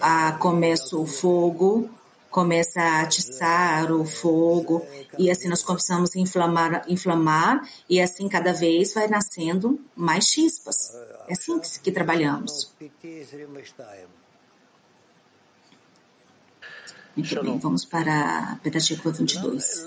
ah, 0.00 0.32
começa 0.32 0.96
o 0.96 1.06
fogo, 1.06 1.88
começa 2.34 2.80
a 2.80 3.02
atiçar 3.02 3.92
o 3.92 4.04
fogo, 4.04 4.84
e 5.16 5.30
assim 5.30 5.46
nós 5.46 5.62
começamos 5.62 6.16
a 6.16 6.18
inflamar, 6.18 6.84
inflamar, 6.88 7.62
e 7.88 8.00
assim 8.00 8.28
cada 8.28 8.52
vez 8.52 8.92
vai 8.92 9.06
nascendo 9.06 9.80
mais 9.94 10.24
chispas. 10.24 10.92
É 11.28 11.32
assim 11.32 11.60
que, 11.60 11.78
que 11.78 11.92
trabalhamos. 11.92 12.74
Muito 17.16 17.42
bem, 17.44 17.58
vamos 17.60 17.84
para 17.84 18.54
a 18.54 18.56
Petatícula 18.56 19.14
22. 19.14 19.86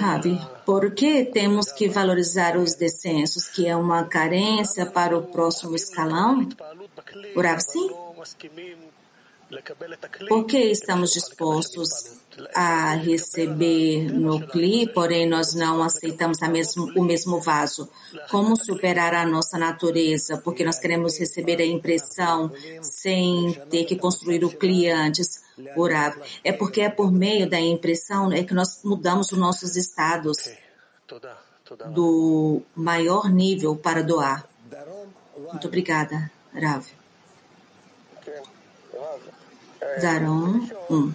Rabi, 0.00 0.40
por 0.66 0.90
que 0.90 1.24
temos 1.26 1.70
que 1.70 1.88
valorizar 1.88 2.56
os 2.56 2.74
descensos, 2.74 3.46
que 3.46 3.68
é 3.68 3.76
uma 3.76 4.04
carência 4.04 4.84
para 4.84 5.16
o 5.16 5.22
próximo 5.22 5.76
escalão? 5.76 6.48
Por 7.34 7.44
sim? 7.60 7.88
Por 10.28 10.46
que 10.46 10.58
estamos 10.70 11.12
dispostos 11.12 11.90
a 12.54 12.94
receber 12.94 14.10
no 14.10 14.46
CLI, 14.46 14.88
porém 14.88 15.28
nós 15.28 15.52
não 15.54 15.82
aceitamos 15.82 16.38
mesmo, 16.48 16.90
o 16.96 17.04
mesmo 17.04 17.38
vaso? 17.38 17.90
Como 18.30 18.56
superar 18.56 19.14
a 19.14 19.26
nossa 19.26 19.58
natureza? 19.58 20.38
Porque 20.38 20.64
nós 20.64 20.78
queremos 20.78 21.18
receber 21.18 21.60
a 21.60 21.66
impressão 21.66 22.50
sem 22.80 23.52
ter 23.68 23.84
que 23.84 23.96
construir 23.96 24.42
o 24.42 24.56
CLI 24.56 24.90
antes. 24.90 25.42
Orar. 25.76 26.18
É 26.42 26.50
porque 26.50 26.80
é 26.80 26.88
por 26.88 27.12
meio 27.12 27.48
da 27.48 27.60
impressão 27.60 28.32
é 28.32 28.42
que 28.42 28.54
nós 28.54 28.80
mudamos 28.82 29.32
os 29.32 29.38
nossos 29.38 29.76
estados 29.76 30.50
do 31.90 32.62
maior 32.74 33.30
nível 33.30 33.76
para 33.76 34.02
doar. 34.02 34.48
Muito 35.36 35.68
obrigada, 35.68 36.30
Rav. 36.54 36.84
Daron 40.00 40.68
1. 40.90 40.94
Um. 40.94 41.12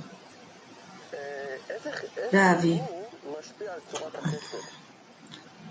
Ravi, 2.32 2.84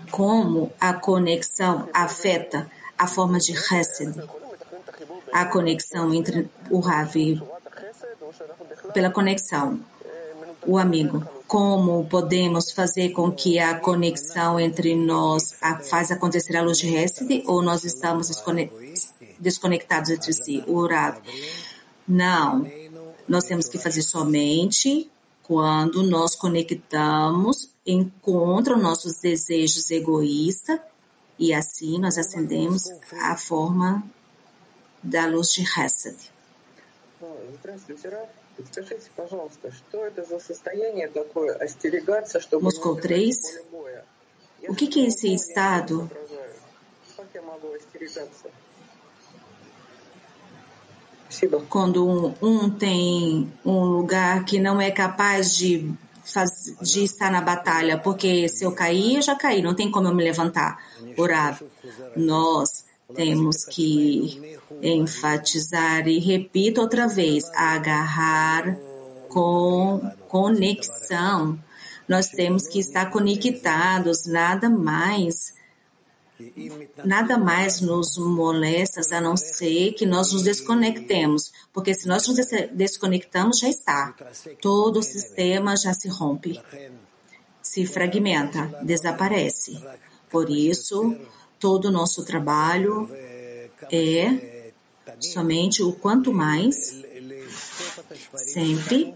como 0.09 0.71
a 0.79 0.93
conexão 0.93 1.89
afeta 1.93 2.69
a 2.97 3.07
forma 3.07 3.39
de 3.39 3.53
Hesed, 3.53 4.15
a 5.31 5.45
conexão 5.45 6.13
entre 6.13 6.49
o 6.69 6.79
Ravi, 6.79 7.41
pela 8.93 9.11
conexão, 9.11 9.79
o 10.65 10.77
amigo, 10.77 11.25
como 11.45 12.05
podemos 12.05 12.71
fazer 12.71 13.09
com 13.09 13.31
que 13.31 13.59
a 13.59 13.79
conexão 13.79 14.59
entre 14.59 14.95
nós 14.95 15.53
faz 15.89 16.11
acontecer 16.11 16.55
a 16.57 16.63
luz 16.63 16.79
de 16.79 16.93
Hesed 16.93 17.43
ou 17.45 17.61
nós 17.61 17.83
estamos 17.83 18.29
desconectados 18.29 19.16
entre 20.09 20.33
si, 20.33 20.63
o 20.67 20.85
Rav? 20.85 21.19
Não, 22.07 22.65
nós 23.27 23.45
temos 23.45 23.67
que 23.67 23.77
fazer 23.77 24.01
somente 24.01 25.09
quando 25.43 26.03
nós 26.03 26.35
conectamos, 26.35 27.69
encontra 27.85 28.75
nossos 28.75 29.19
desejos 29.19 29.89
egoístas 29.89 30.79
e 31.39 31.53
assim 31.53 31.99
nós 31.99 32.17
acendemos 32.17 32.83
a 33.21 33.37
forma 33.37 34.03
da 35.01 35.25
luz 35.25 35.53
de 35.53 35.61
Hesed. 35.61 36.17
Moscou 42.61 42.95
3. 42.95 43.37
O 44.67 44.75
que, 44.75 44.87
que 44.87 45.05
é 45.05 45.07
esse 45.07 45.33
estado? 45.33 46.09
Quando 51.69 52.07
um, 52.07 52.33
um 52.41 52.69
tem 52.69 53.51
um 53.65 53.83
lugar 53.83 54.45
que 54.45 54.59
não 54.59 54.79
é 54.79 54.91
capaz 54.91 55.55
de, 55.55 55.91
faz, 56.23 56.75
de 56.81 57.03
estar 57.03 57.31
na 57.31 57.41
batalha, 57.41 57.97
porque 57.97 58.47
se 58.47 58.63
eu 58.63 58.71
cair, 58.71 59.15
eu 59.15 59.21
já 59.21 59.35
caí, 59.35 59.61
não 59.61 59.73
tem 59.73 59.91
como 59.91 60.07
eu 60.07 60.15
me 60.15 60.23
levantar. 60.23 60.77
Orar. 61.17 61.59
Nós 62.15 62.85
temos 63.13 63.65
que 63.65 64.57
enfatizar 64.81 66.07
e 66.07 66.19
repito 66.19 66.81
outra 66.81 67.07
vez, 67.07 67.45
agarrar 67.55 68.77
com 69.29 69.99
conexão. 70.27 71.57
Nós 72.07 72.29
temos 72.29 72.67
que 72.67 72.79
estar 72.79 73.09
conectados, 73.11 74.25
nada 74.25 74.69
mais 74.69 75.56
nada 77.03 77.37
mais 77.37 77.81
nos 77.81 78.17
molesta 78.17 79.01
a 79.15 79.21
não 79.21 79.35
ser 79.35 79.93
que 79.93 80.05
nós 80.05 80.31
nos 80.31 80.43
desconectemos, 80.43 81.51
porque 81.73 81.93
se 81.93 82.07
nós 82.07 82.27
nos 82.27 82.37
desconectamos, 82.73 83.59
já 83.59 83.69
está. 83.69 84.15
Todo 84.61 84.99
o 84.99 85.03
sistema 85.03 85.75
já 85.75 85.93
se 85.93 86.07
rompe, 86.07 86.59
se 87.61 87.85
fragmenta, 87.85 88.65
desaparece. 88.83 89.81
Por 90.29 90.49
isso, 90.49 91.15
todo 91.59 91.85
o 91.85 91.91
nosso 91.91 92.23
trabalho 92.23 93.09
é 93.91 94.71
somente 95.19 95.81
o 95.81 95.93
quanto 95.93 96.33
mais, 96.33 97.03
sempre 98.35 99.15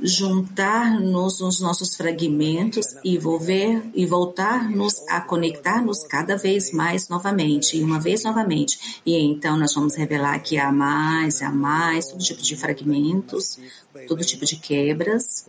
juntar-nos 0.00 1.40
nos 1.40 1.60
nossos 1.60 1.94
fragmentos 1.94 2.86
e 3.04 3.18
volver 3.18 3.82
e 3.94 4.06
voltar-nos 4.06 5.02
a 5.08 5.20
conectar-nos 5.20 6.04
cada 6.04 6.36
vez 6.36 6.72
mais 6.72 7.08
novamente 7.08 7.76
e 7.76 7.82
uma 7.82 8.00
vez 8.00 8.24
novamente. 8.24 9.00
E 9.06 9.16
então 9.16 9.56
nós 9.56 9.74
vamos 9.74 9.94
revelar 9.94 10.38
que 10.40 10.58
há 10.58 10.72
mais, 10.72 11.42
há 11.42 11.50
mais, 11.50 12.08
todo 12.08 12.22
tipo 12.22 12.42
de 12.42 12.56
fragmentos, 12.56 13.58
todo 14.08 14.24
tipo 14.24 14.44
de 14.44 14.56
quebras 14.56 15.46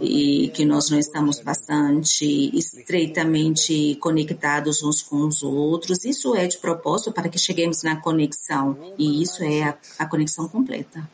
e 0.00 0.48
que 0.48 0.64
nós 0.64 0.90
não 0.90 0.98
estamos 0.98 1.40
bastante 1.40 2.56
estreitamente 2.56 3.96
conectados 3.96 4.82
uns 4.82 5.02
com 5.02 5.26
os 5.26 5.42
outros. 5.42 6.04
Isso 6.04 6.34
é 6.34 6.46
de 6.46 6.58
propósito 6.58 7.12
para 7.12 7.28
que 7.28 7.38
cheguemos 7.38 7.82
na 7.82 8.00
conexão 8.00 8.94
e 8.98 9.22
isso 9.22 9.42
é 9.42 9.62
a, 9.62 9.78
a 9.98 10.06
conexão 10.06 10.48
completa. 10.48 11.08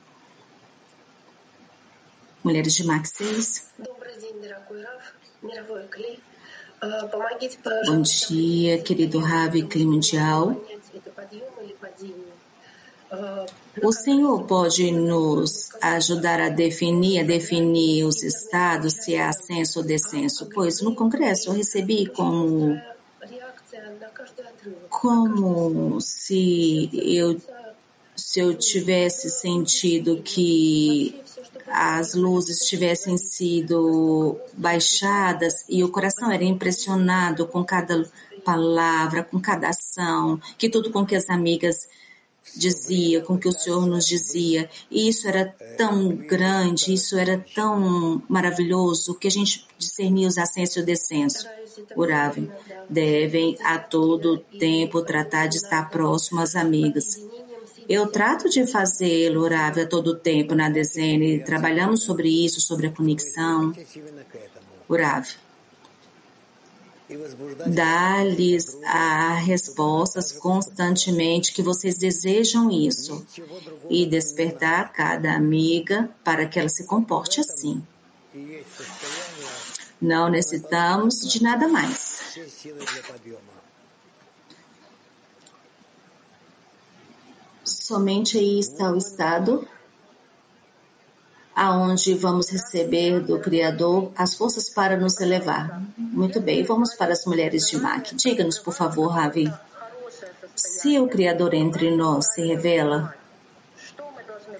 Mulheres 2.42 2.74
de 2.74 2.84
Max 2.84 3.12
6. 3.16 3.70
Bom 7.86 8.02
dia, 8.02 8.82
querido 8.82 9.18
Ravi 9.18 9.62
Clima 9.64 9.92
Mundial. 9.92 10.56
O 13.82 13.92
Senhor 13.92 14.44
pode 14.44 14.90
nos 14.92 15.70
ajudar 15.80 16.40
a 16.40 16.48
definir, 16.48 17.20
a 17.20 17.24
definir 17.24 18.04
os 18.04 18.22
estados, 18.22 18.94
se 18.94 19.14
é 19.14 19.22
ascenso 19.22 19.80
ou 19.80 19.84
descenso? 19.84 20.48
Pois 20.54 20.80
no 20.80 20.94
Congresso 20.94 21.50
eu 21.50 21.54
recebi 21.54 22.06
como, 22.06 22.80
como 24.88 26.00
se 26.00 26.90
eu, 26.92 27.40
se 28.14 28.38
eu 28.38 28.54
tivesse 28.54 29.28
sentido 29.28 30.22
que 30.22 31.20
as 31.66 32.14
luzes 32.14 32.66
tivessem 32.66 33.16
sido 33.16 34.38
baixadas 34.54 35.64
e 35.68 35.82
o 35.82 35.88
coração 35.88 36.30
era 36.30 36.44
impressionado 36.44 37.46
com 37.46 37.64
cada 37.64 38.08
palavra, 38.44 39.24
com 39.24 39.40
cada 39.40 39.68
ação, 39.68 40.40
que 40.56 40.68
tudo 40.68 40.90
com 40.90 41.04
que 41.04 41.14
as 41.14 41.28
amigas 41.28 41.88
dizia, 42.56 43.20
com 43.22 43.38
que 43.38 43.48
o 43.48 43.52
Senhor 43.52 43.86
nos 43.86 44.06
dizia. 44.06 44.68
E 44.90 45.08
isso 45.08 45.28
era 45.28 45.46
tão 45.76 46.08
grande, 46.14 46.92
isso 46.92 47.16
era 47.16 47.44
tão 47.54 48.22
maravilhoso 48.28 49.14
que 49.14 49.28
a 49.28 49.30
gente 49.30 49.66
discernia 49.78 50.28
os 50.28 50.38
ascensos 50.38 50.76
e 50.76 50.80
o 50.80 50.84
descenso. 50.84 51.46
Orava. 51.96 52.40
Devem 52.88 53.56
a 53.64 53.78
todo 53.78 54.38
tempo 54.58 55.02
tratar 55.02 55.46
de 55.46 55.56
estar 55.56 55.88
próximo 55.88 56.40
às 56.40 56.54
amigas 56.54 57.16
Eu 57.88 58.06
trato 58.08 58.48
de 58.48 58.66
fazê-lo, 58.66 59.48
Rav, 59.48 59.80
a 59.80 59.86
todo 59.86 60.16
tempo 60.16 60.54
na 60.54 60.68
dezena. 60.68 61.44
Trabalhamos 61.44 62.02
sobre 62.02 62.28
isso, 62.28 62.60
sobre 62.60 62.88
a 62.88 62.90
conexão. 62.90 63.72
Rav 64.88 65.26
dá-lhes 67.66 68.78
as 68.84 69.44
respostas 69.44 70.32
constantemente 70.32 71.52
que 71.52 71.62
vocês 71.62 71.98
desejam 71.98 72.70
isso 72.70 73.26
e 73.88 74.06
despertar 74.06 74.92
cada 74.92 75.34
amiga 75.34 76.10
para 76.24 76.46
que 76.46 76.58
ela 76.58 76.68
se 76.68 76.84
comporte 76.84 77.40
assim. 77.40 77.82
Não 80.00 80.30
necessitamos 80.30 81.20
de 81.30 81.42
nada 81.42 81.68
mais. 81.68 82.38
Somente 87.64 88.38
aí 88.38 88.58
está 88.60 88.90
o 88.90 88.96
estado 88.96 89.66
aonde 91.60 92.14
vamos 92.14 92.48
receber 92.48 93.20
do 93.20 93.38
Criador 93.38 94.10
as 94.16 94.34
forças 94.34 94.70
para 94.70 94.96
nos 94.96 95.20
elevar. 95.20 95.82
Muito 95.98 96.40
bem, 96.40 96.62
vamos 96.62 96.94
para 96.94 97.12
as 97.12 97.26
mulheres 97.26 97.68
de 97.68 97.76
Mac. 97.76 98.14
Diga-nos, 98.14 98.58
por 98.58 98.72
favor, 98.72 99.08
Ravi, 99.08 99.52
se 100.56 100.98
o 100.98 101.06
Criador 101.06 101.52
entre 101.52 101.94
nós 101.94 102.32
se 102.32 102.40
revela, 102.46 103.14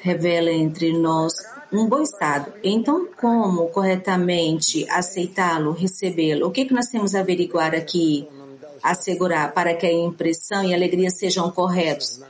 revela 0.01 0.51
entre 0.51 0.93
nós 0.93 1.33
um 1.73 1.89
bom 1.89 2.03
estado. 2.03 2.53
Então, 2.63 3.09
como 3.19 3.69
corretamente 3.69 4.87
aceitá-lo, 4.91 5.73
recebê-lo? 5.73 6.49
O 6.49 6.51
que, 6.51 6.67
que 6.67 6.75
nós 6.75 6.89
temos 6.89 7.15
a 7.15 7.21
averiguar 7.21 7.75
aqui, 7.75 8.29
assegurar 8.83 9.55
para 9.55 9.73
que 9.73 9.87
a 9.87 9.93
impressão 9.93 10.63
e 10.63 10.75
a 10.75 10.77
alegria 10.77 11.09
sejam 11.09 11.51
corretos? 11.51 12.21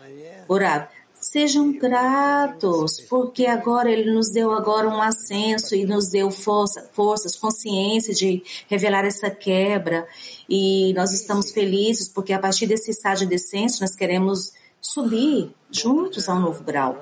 Orar 0.47 0.89
Sejam 1.21 1.71
gratos, 1.73 2.99
porque 3.03 3.45
agora 3.45 3.91
Ele 3.91 4.11
nos 4.11 4.31
deu 4.31 4.53
agora 4.53 4.89
um 4.89 5.03
ascenso 5.03 5.75
e 5.75 5.85
nos 5.85 6.09
deu 6.09 6.31
força, 6.31 6.89
forças, 6.95 7.37
consciência 7.37 8.15
de 8.15 8.43
revelar 8.69 9.05
essa 9.05 9.31
quebra. 9.31 10.09
E 10.49 10.95
nós 10.95 11.13
estamos 11.13 11.53
felizes 11.53 12.09
porque 12.09 12.33
a 12.33 12.39
partir 12.39 12.67
desse 12.67 12.91
estágio 12.91 13.27
de 13.27 13.35
descenso 13.35 13.83
nós 13.83 13.95
queremos 13.95 14.55
subir 14.81 15.55
juntos 15.71 16.27
a 16.27 16.35
um 16.35 16.41
novo 16.41 16.65
grau. 16.65 16.97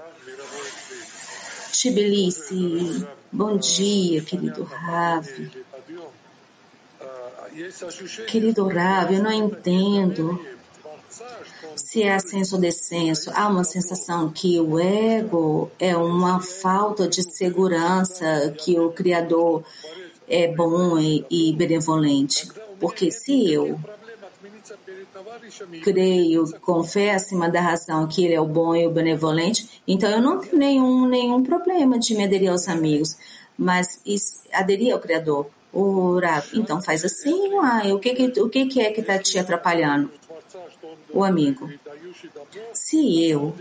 Tbilisi, 1.71 3.07
bom 3.31 3.57
dia, 3.57 4.21
querido 4.23 4.65
Ravi. 4.65 5.49
Querido 8.27 8.67
Ravi, 8.67 9.15
eu 9.15 9.23
não 9.23 9.33
entendo 9.33 10.45
se 11.79 12.03
é 12.03 12.15
ascenso 12.15 12.57
ou 12.57 12.61
descenso, 12.61 13.31
há 13.35 13.49
uma 13.49 13.65
sensação 13.65 14.31
que 14.31 14.61
o 14.61 14.79
ego 14.79 15.71
é 15.79 15.97
uma 15.97 16.41
falta 16.41 17.09
de 17.09 17.23
segurança, 17.23 18.55
que 18.59 18.79
o 18.79 18.91
Criador 18.91 19.63
é 20.29 20.49
bom 20.49 20.99
e, 20.99 21.25
e 21.31 21.53
benevolente. 21.55 22.49
Porque 22.79 23.11
se 23.11 23.53
eu 23.53 23.79
creio, 25.83 26.47
fé 26.85 27.15
acima 27.15 27.49
da 27.49 27.61
razão 27.61 28.07
que 28.07 28.25
ele 28.25 28.35
é 28.35 28.41
o 28.41 28.47
bom 28.47 28.75
e 28.75 28.87
o 28.87 28.91
benevolente, 28.91 29.83
então 29.87 30.11
eu 30.11 30.21
não 30.21 30.41
tenho 30.41 30.59
nenhum, 30.59 31.07
nenhum 31.07 31.43
problema 31.43 31.99
de 31.99 32.15
me 32.15 32.25
aderir 32.25 32.51
aos 32.51 32.69
amigos, 32.69 33.17
mas 33.57 34.01
aderir 34.53 34.93
ao 34.93 35.01
Criador. 35.01 35.47
Orar. 35.71 36.47
Então 36.55 36.81
faz 36.81 37.05
assim, 37.05 37.53
uai, 37.53 37.93
o 37.93 37.99
que, 37.99 38.15
que, 38.15 38.41
o 38.41 38.49
que, 38.49 38.67
que 38.67 38.81
é 38.81 38.91
que 38.91 39.01
está 39.01 39.19
te 39.19 39.39
atrapalhando? 39.39 40.11
O 41.13 41.25
amigo. 41.25 41.71
Se 42.73 43.29
eu 43.29 43.55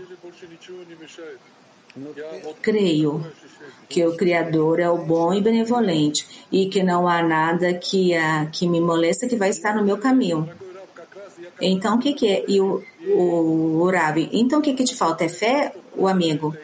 creio 2.62 3.24
que 3.88 4.04
o 4.06 4.16
Criador 4.16 4.78
é 4.80 4.88
o 4.88 4.98
bom 4.98 5.32
e 5.34 5.40
benevolente 5.40 6.46
e 6.52 6.68
que 6.68 6.82
não 6.82 7.08
há 7.08 7.22
nada 7.22 7.74
que, 7.74 8.14
a, 8.14 8.46
que 8.46 8.68
me 8.68 8.80
molesta 8.80 9.26
que 9.26 9.36
vai 9.36 9.50
estar 9.50 9.74
no 9.74 9.84
meu 9.84 9.98
caminho. 9.98 10.48
Então, 11.60 11.96
o 11.96 11.98
que, 11.98 12.12
que 12.12 12.28
é? 12.28 12.44
E 12.46 12.60
o, 12.60 12.82
o, 13.06 13.82
o 13.82 13.90
Rabi, 13.90 14.28
então 14.32 14.60
o 14.60 14.62
que, 14.62 14.74
que 14.74 14.84
te 14.84 14.94
falta? 14.94 15.24
É 15.24 15.28
fé, 15.28 15.74
o 15.96 16.06
amigo? 16.06 16.54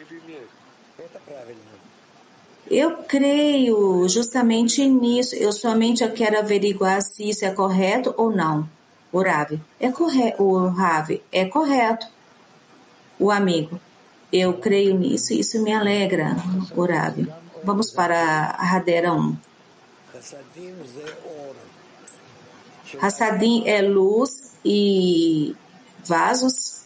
Eu 2.69 2.97
creio 3.03 4.07
justamente 4.07 4.87
nisso. 4.87 5.35
Eu 5.35 5.51
somente 5.51 6.07
quero 6.09 6.39
averiguar 6.39 7.01
se 7.01 7.29
isso 7.29 7.45
é 7.45 7.51
correto 7.51 8.13
ou 8.17 8.31
não. 8.31 8.67
O 9.15 9.23
Ravi, 9.23 9.61
é 9.79 9.89
correto. 9.93 10.43
O 10.43 10.67
Ravi, 10.67 11.23
é 11.31 11.45
correto. 11.45 12.05
O 13.17 13.31
amigo, 13.31 13.79
eu 14.29 14.55
creio 14.55 14.93
nisso 14.99 15.31
e 15.31 15.39
isso 15.39 15.63
me 15.63 15.71
alegra, 15.73 16.35
o 16.75 16.85
Ravi. 16.85 17.25
Vamos 17.63 17.91
para 17.91 18.17
a 18.19 18.65
Radera 18.65 19.13
1. 19.13 19.37
Hassadim 22.99 23.63
é 23.65 23.81
luz 23.81 24.57
e 24.65 25.55
vasos. 26.03 26.83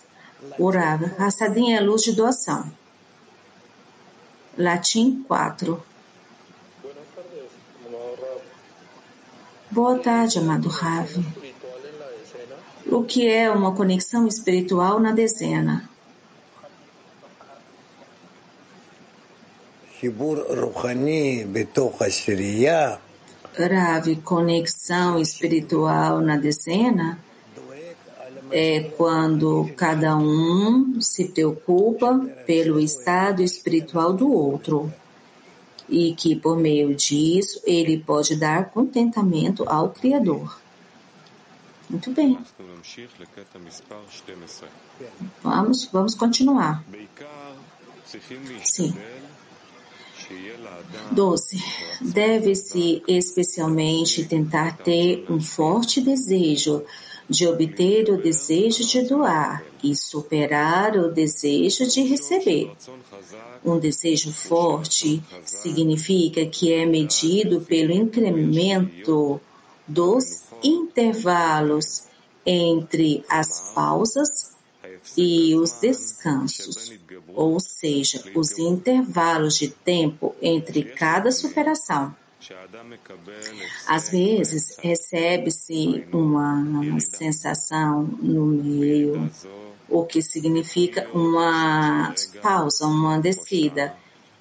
O 0.59 0.69
Ravi. 0.69 1.11
Hassadim 1.17 1.73
é 1.73 1.81
luz 1.81 2.03
de 2.03 2.11
doação. 2.11 2.71
Latim 4.55 5.25
4. 5.27 5.83
Boa 9.71 9.97
tarde, 9.97 10.37
amado 10.37 10.69
Ravi 10.69 11.48
o 12.91 13.03
que 13.03 13.27
é 13.27 13.49
uma 13.49 13.73
conexão 13.73 14.27
espiritual 14.27 14.99
na 14.99 15.11
dezena. 15.11 15.89
Rav, 23.57 24.15
conexão 24.23 25.19
espiritual 25.19 26.21
na 26.21 26.37
dezena 26.37 27.19
é 28.51 28.81
quando 28.97 29.69
cada 29.75 30.17
um 30.17 30.99
se 31.01 31.25
preocupa 31.25 32.17
pelo 32.45 32.79
estado 32.79 33.43
espiritual 33.43 34.13
do 34.13 34.31
outro 34.31 34.91
e 35.87 36.13
que 36.13 36.35
por 36.35 36.57
meio 36.57 36.95
disso 36.95 37.61
ele 37.65 37.97
pode 37.99 38.35
dar 38.35 38.69
contentamento 38.69 39.63
ao 39.67 39.89
Criador. 39.89 40.59
Muito 41.89 42.11
bem. 42.11 42.37
Vamos, 45.43 45.89
vamos 45.91 46.15
continuar. 46.15 46.83
Sim. 48.63 48.93
12. 51.11 51.63
Deve-se 52.01 53.01
especialmente 53.07 54.25
tentar 54.25 54.77
ter 54.77 55.25
um 55.29 55.41
forte 55.41 56.01
desejo 56.01 56.83
de 57.27 57.47
obter 57.47 58.09
o 58.09 58.21
desejo 58.21 58.85
de 58.85 59.03
doar 59.03 59.63
e 59.83 59.95
superar 59.95 60.97
o 60.97 61.11
desejo 61.11 61.87
de 61.87 62.01
receber. 62.01 62.71
Um 63.63 63.79
desejo 63.79 64.31
forte 64.31 65.21
significa 65.45 66.45
que 66.45 66.73
é 66.73 66.85
medido 66.85 67.61
pelo 67.61 67.91
incremento 67.91 69.39
dos 69.87 70.48
intervalos 70.63 72.05
entre 72.45 73.23
as 73.29 73.73
pausas 73.73 74.57
e 75.17 75.55
os 75.55 75.79
descansos, 75.79 76.93
ou 77.33 77.59
seja, 77.59 78.23
os 78.35 78.57
intervalos 78.57 79.57
de 79.57 79.69
tempo 79.69 80.35
entre 80.41 80.83
cada 80.83 81.31
superação. 81.31 82.15
Às 83.87 84.09
vezes 84.09 84.77
recebe-se 84.79 86.07
uma 86.11 86.99
sensação 86.99 88.03
no 88.03 88.45
meio, 88.45 89.29
o 89.89 90.05
que 90.05 90.21
significa 90.21 91.07
uma 91.13 92.13
pausa, 92.41 92.85
uma 92.85 93.19
descida 93.19 93.95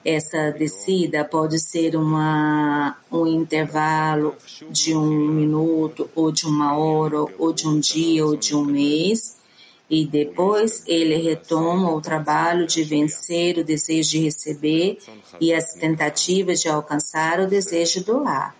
essa 0.04 0.50
descida 0.50 1.24
pode 1.24 1.58
ser 1.58 1.96
uma, 1.96 2.96
um 3.10 3.26
intervalo 3.26 4.36
de 4.70 4.94
um 4.94 5.06
minuto, 5.06 6.08
ou 6.14 6.30
de 6.30 6.46
uma 6.46 6.76
hora, 6.76 7.24
ou 7.38 7.52
de 7.52 7.66
um 7.66 7.78
dia, 7.78 8.24
ou 8.24 8.36
de 8.36 8.54
um 8.54 8.64
mês, 8.64 9.36
e 9.90 10.06
depois 10.06 10.84
ele 10.86 11.16
retoma 11.16 11.92
o 11.92 12.00
trabalho 12.00 12.66
de 12.66 12.84
vencer 12.84 13.58
o 13.58 13.64
desejo 13.64 14.10
de 14.10 14.18
receber 14.20 14.98
e 15.40 15.52
as 15.52 15.74
tentativas 15.74 16.60
de 16.60 16.68
alcançar 16.68 17.40
o 17.40 17.46
desejo 17.46 18.04
do 18.04 18.18
ar. 18.26 18.54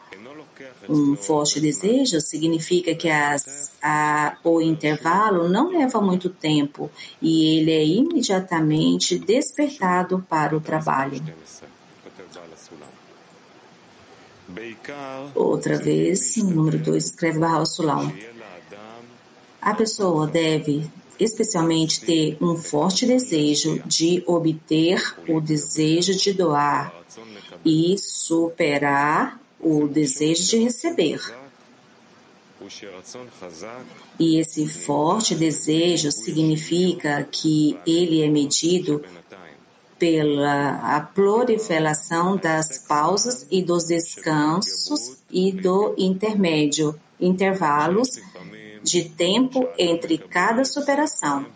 Um 0.89 1.17
forte 1.17 1.61
desejo 1.61 2.21
significa 2.21 2.95
que 2.95 3.09
as, 3.09 3.73
a, 3.83 4.37
o 4.43 4.61
intervalo 4.61 5.49
não 5.49 5.71
leva 5.71 6.01
muito 6.01 6.29
tempo 6.29 6.91
e 7.21 7.59
ele 7.59 7.73
é 7.73 7.85
imediatamente 7.85 9.19
despertado 9.19 10.25
para 10.29 10.57
o 10.57 10.61
trabalho. 10.61 11.23
Outra 15.35 15.77
vez, 15.79 16.37
número 16.39 16.79
2, 16.79 17.05
escreve 17.05 17.39
Barra 17.39 17.67
Sulam. 17.67 18.13
A 19.61 19.75
pessoa 19.75 20.27
deve 20.27 20.91
especialmente 21.19 22.01
ter 22.01 22.39
um 22.41 22.57
forte 22.57 23.05
desejo 23.05 23.83
de 23.85 24.23
obter 24.27 25.03
o 25.29 25.41
desejo 25.41 26.15
de 26.15 26.33
doar 26.33 26.95
e 27.65 27.97
superar 27.99 29.41
o 29.61 29.87
desejo 29.89 30.49
de 30.49 30.59
receber. 30.59 31.21
E 34.19 34.39
esse 34.39 34.69
forte 34.69 35.35
desejo 35.35 36.11
significa 36.11 37.27
que 37.31 37.79
ele 37.87 38.23
é 38.23 38.29
medido 38.29 39.03
pela 39.99 40.97
a 40.97 41.01
proliferação 41.01 42.37
das 42.37 42.79
pausas 42.87 43.47
e 43.51 43.63
dos 43.63 43.87
descansos 43.87 45.19
e 45.31 45.51
do 45.53 45.95
intermédio, 45.99 46.99
intervalos 47.21 48.21
de 48.83 49.09
tempo 49.09 49.69
entre 49.77 50.19
cada 50.19 50.65
superação. 50.65 51.47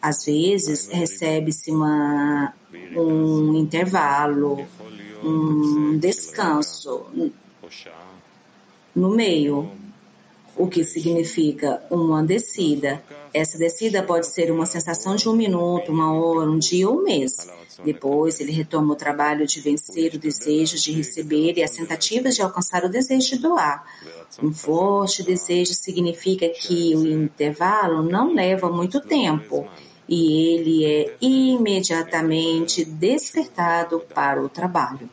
Às 0.00 0.24
vezes 0.24 0.88
recebe-se 0.88 1.70
um 1.72 3.54
intervalo, 3.54 4.66
um 5.22 5.98
descanso 5.98 7.06
no 8.94 9.10
meio, 9.10 9.70
o 10.56 10.66
que 10.66 10.84
significa 10.84 11.82
uma 11.90 12.22
descida. 12.22 13.02
Essa 13.32 13.56
descida 13.56 14.02
pode 14.02 14.26
ser 14.26 14.50
uma 14.50 14.66
sensação 14.66 15.16
de 15.16 15.28
um 15.28 15.34
minuto, 15.34 15.92
uma 15.92 16.12
hora, 16.12 16.50
um 16.50 16.58
dia 16.58 16.88
ou 16.88 16.98
um 16.98 17.04
mês. 17.04 17.32
Depois, 17.84 18.40
ele 18.40 18.52
retoma 18.52 18.92
o 18.92 18.96
trabalho 18.96 19.46
de 19.46 19.60
vencer 19.60 20.14
o 20.14 20.18
desejo 20.18 20.76
de 20.76 20.92
receber 20.92 21.54
e 21.56 21.62
as 21.62 21.70
tentativas 21.70 22.34
de 22.34 22.42
alcançar 22.42 22.84
o 22.84 22.88
desejo 22.88 23.30
de 23.30 23.38
doar. 23.38 23.84
Um 24.42 24.52
forte 24.52 25.22
desejo 25.22 25.72
significa 25.74 26.48
que 26.48 26.94
o 26.94 27.06
intervalo 27.06 28.02
não 28.02 28.34
leva 28.34 28.68
muito 28.70 29.00
tempo 29.00 29.66
e 30.10 30.54
ele 30.54 30.84
é 30.84 31.16
imediatamente 31.20 32.84
despertado 32.84 34.00
para 34.00 34.42
o 34.42 34.48
trabalho. 34.48 35.08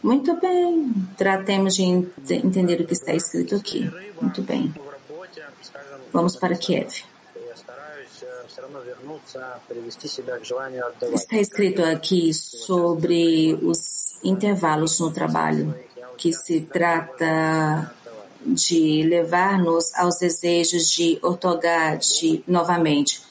Muito 0.00 0.40
bem, 0.40 0.94
tratemos 1.16 1.74
de 1.74 2.34
entender 2.34 2.80
o 2.80 2.86
que 2.86 2.92
está 2.92 3.12
escrito 3.12 3.56
aqui. 3.56 3.90
Muito 4.22 4.42
bem. 4.42 4.72
Vamos 6.12 6.36
para 6.36 6.56
Kiev. 6.56 7.04
Está 11.12 11.36
escrito 11.36 11.82
aqui 11.82 12.32
sobre 12.32 13.54
os 13.62 14.16
intervalos 14.24 14.98
no 14.98 15.10
trabalho, 15.10 15.74
que 16.16 16.32
se 16.32 16.62
trata 16.62 17.92
de 18.46 19.02
levar-nos 19.02 19.94
aos 19.94 20.18
desejos 20.18 20.90
de 20.90 21.18
otorgar 21.22 21.98
de, 21.98 22.42
novamente. 22.46 23.22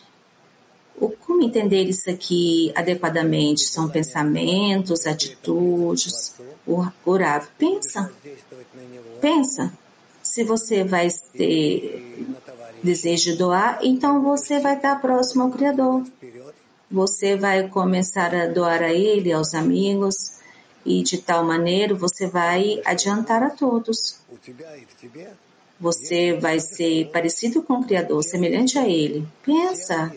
O, 1.00 1.10
como 1.10 1.42
entender 1.42 1.84
isso 1.84 2.10
aqui 2.10 2.72
adequadamente? 2.76 3.66
São 3.66 3.90
pensamentos, 3.90 5.08
atitudes, 5.08 6.36
orar. 7.06 7.50
Pensa, 7.58 8.12
pensa. 9.20 9.74
Se 10.22 10.44
você 10.44 10.84
vai 10.84 11.08
ter 11.34 12.26
desejo 12.86 13.32
de 13.32 13.38
doar, 13.38 13.80
então 13.82 14.22
você 14.22 14.60
vai 14.60 14.76
estar 14.76 15.02
próximo 15.02 15.44
ao 15.44 15.52
Criador. 15.52 16.04
Você 16.90 17.36
vai 17.36 17.68
começar 17.68 18.34
a 18.34 18.48
doar 18.48 18.82
a 18.84 18.94
Ele, 18.94 19.34
aos 19.34 19.54
amigos, 19.54 20.40
e 20.86 21.02
de 21.02 21.18
tal 21.18 21.44
maneira 21.44 21.96
você 21.96 22.28
vai 22.28 22.80
adiantar 22.86 23.42
a 23.44 23.50
todos. 23.50 24.20
Você 25.80 26.34
vai 26.40 26.60
ser 26.60 27.10
parecido 27.12 27.62
com 27.64 27.74
o 27.74 27.84
Criador, 27.84 28.24
semelhante 28.24 28.78
a 28.78 28.88
Ele. 28.88 29.28
Pensa. 29.44 30.14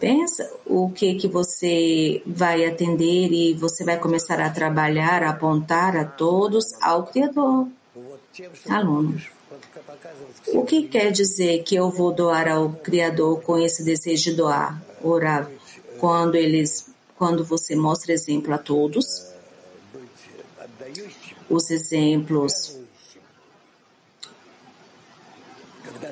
Pensa 0.00 0.52
o 0.66 0.90
que 0.90 1.14
que 1.14 1.28
você 1.28 2.20
vai 2.26 2.64
atender 2.64 3.32
e 3.32 3.54
você 3.54 3.84
vai 3.84 3.98
começar 3.98 4.40
a 4.40 4.50
trabalhar, 4.50 5.22
a 5.22 5.30
apontar 5.30 5.96
a 5.96 6.04
todos 6.04 6.64
ao 6.82 7.06
Criador. 7.06 7.68
Aluno. 8.68 9.20
O 10.52 10.64
que 10.64 10.86
quer 10.86 11.10
dizer 11.10 11.62
que 11.64 11.74
eu 11.74 11.90
vou 11.90 12.12
doar 12.12 12.48
ao 12.48 12.72
Criador 12.72 13.42
com 13.42 13.58
esse 13.58 13.84
desejo 13.84 14.30
de 14.30 14.36
doar? 14.36 14.80
Orar. 15.02 15.50
Quando 15.98 16.36
eles, 16.36 16.86
quando 17.16 17.44
você 17.44 17.74
mostra 17.74 18.12
exemplo 18.12 18.54
a 18.54 18.58
todos, 18.58 19.26
os 21.48 21.70
exemplos 21.70 22.78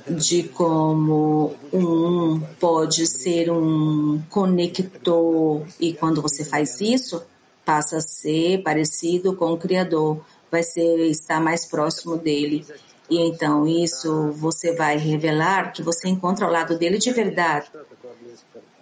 de 0.08 0.44
como 0.48 1.54
um 1.72 2.40
pode 2.58 3.06
ser 3.06 3.50
um 3.50 4.20
conector 4.30 5.66
e 5.78 5.92
quando 5.92 6.20
você 6.20 6.44
faz 6.44 6.80
isso 6.80 7.22
passa 7.64 7.98
a 7.98 8.00
ser 8.00 8.62
parecido 8.62 9.36
com 9.36 9.52
o 9.52 9.58
Criador, 9.58 10.20
vai 10.50 10.62
ser 10.62 11.06
estar 11.10 11.38
mais 11.38 11.66
próximo 11.66 12.16
dele. 12.16 12.64
E 13.10 13.18
então 13.18 13.66
isso 13.66 14.32
você 14.32 14.74
vai 14.74 14.98
revelar 14.98 15.72
que 15.72 15.82
você 15.82 16.08
encontra 16.08 16.44
ao 16.44 16.52
lado 16.52 16.78
dele 16.78 16.98
de 16.98 17.10
verdade, 17.10 17.70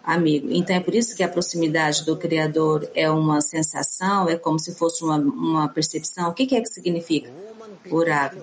amigo. 0.03 0.49
Então 0.51 0.75
é 0.75 0.81
por 0.81 0.95
isso 0.95 1.17
que 1.17 1.23
a 1.23 1.29
proximidade 1.29 2.05
do 2.05 2.17
Criador 2.17 2.89
é 2.95 3.09
uma 3.09 3.41
sensação, 3.41 4.29
é 4.29 4.37
como 4.37 4.59
se 4.59 4.75
fosse 4.75 5.05
uma, 5.05 5.17
uma 5.17 5.69
percepção. 5.69 6.31
O 6.31 6.35
que, 6.35 6.47
que 6.47 6.57
é 6.57 6.61
que 6.61 6.69
significa? 6.69 7.31
Orável. 7.91 8.43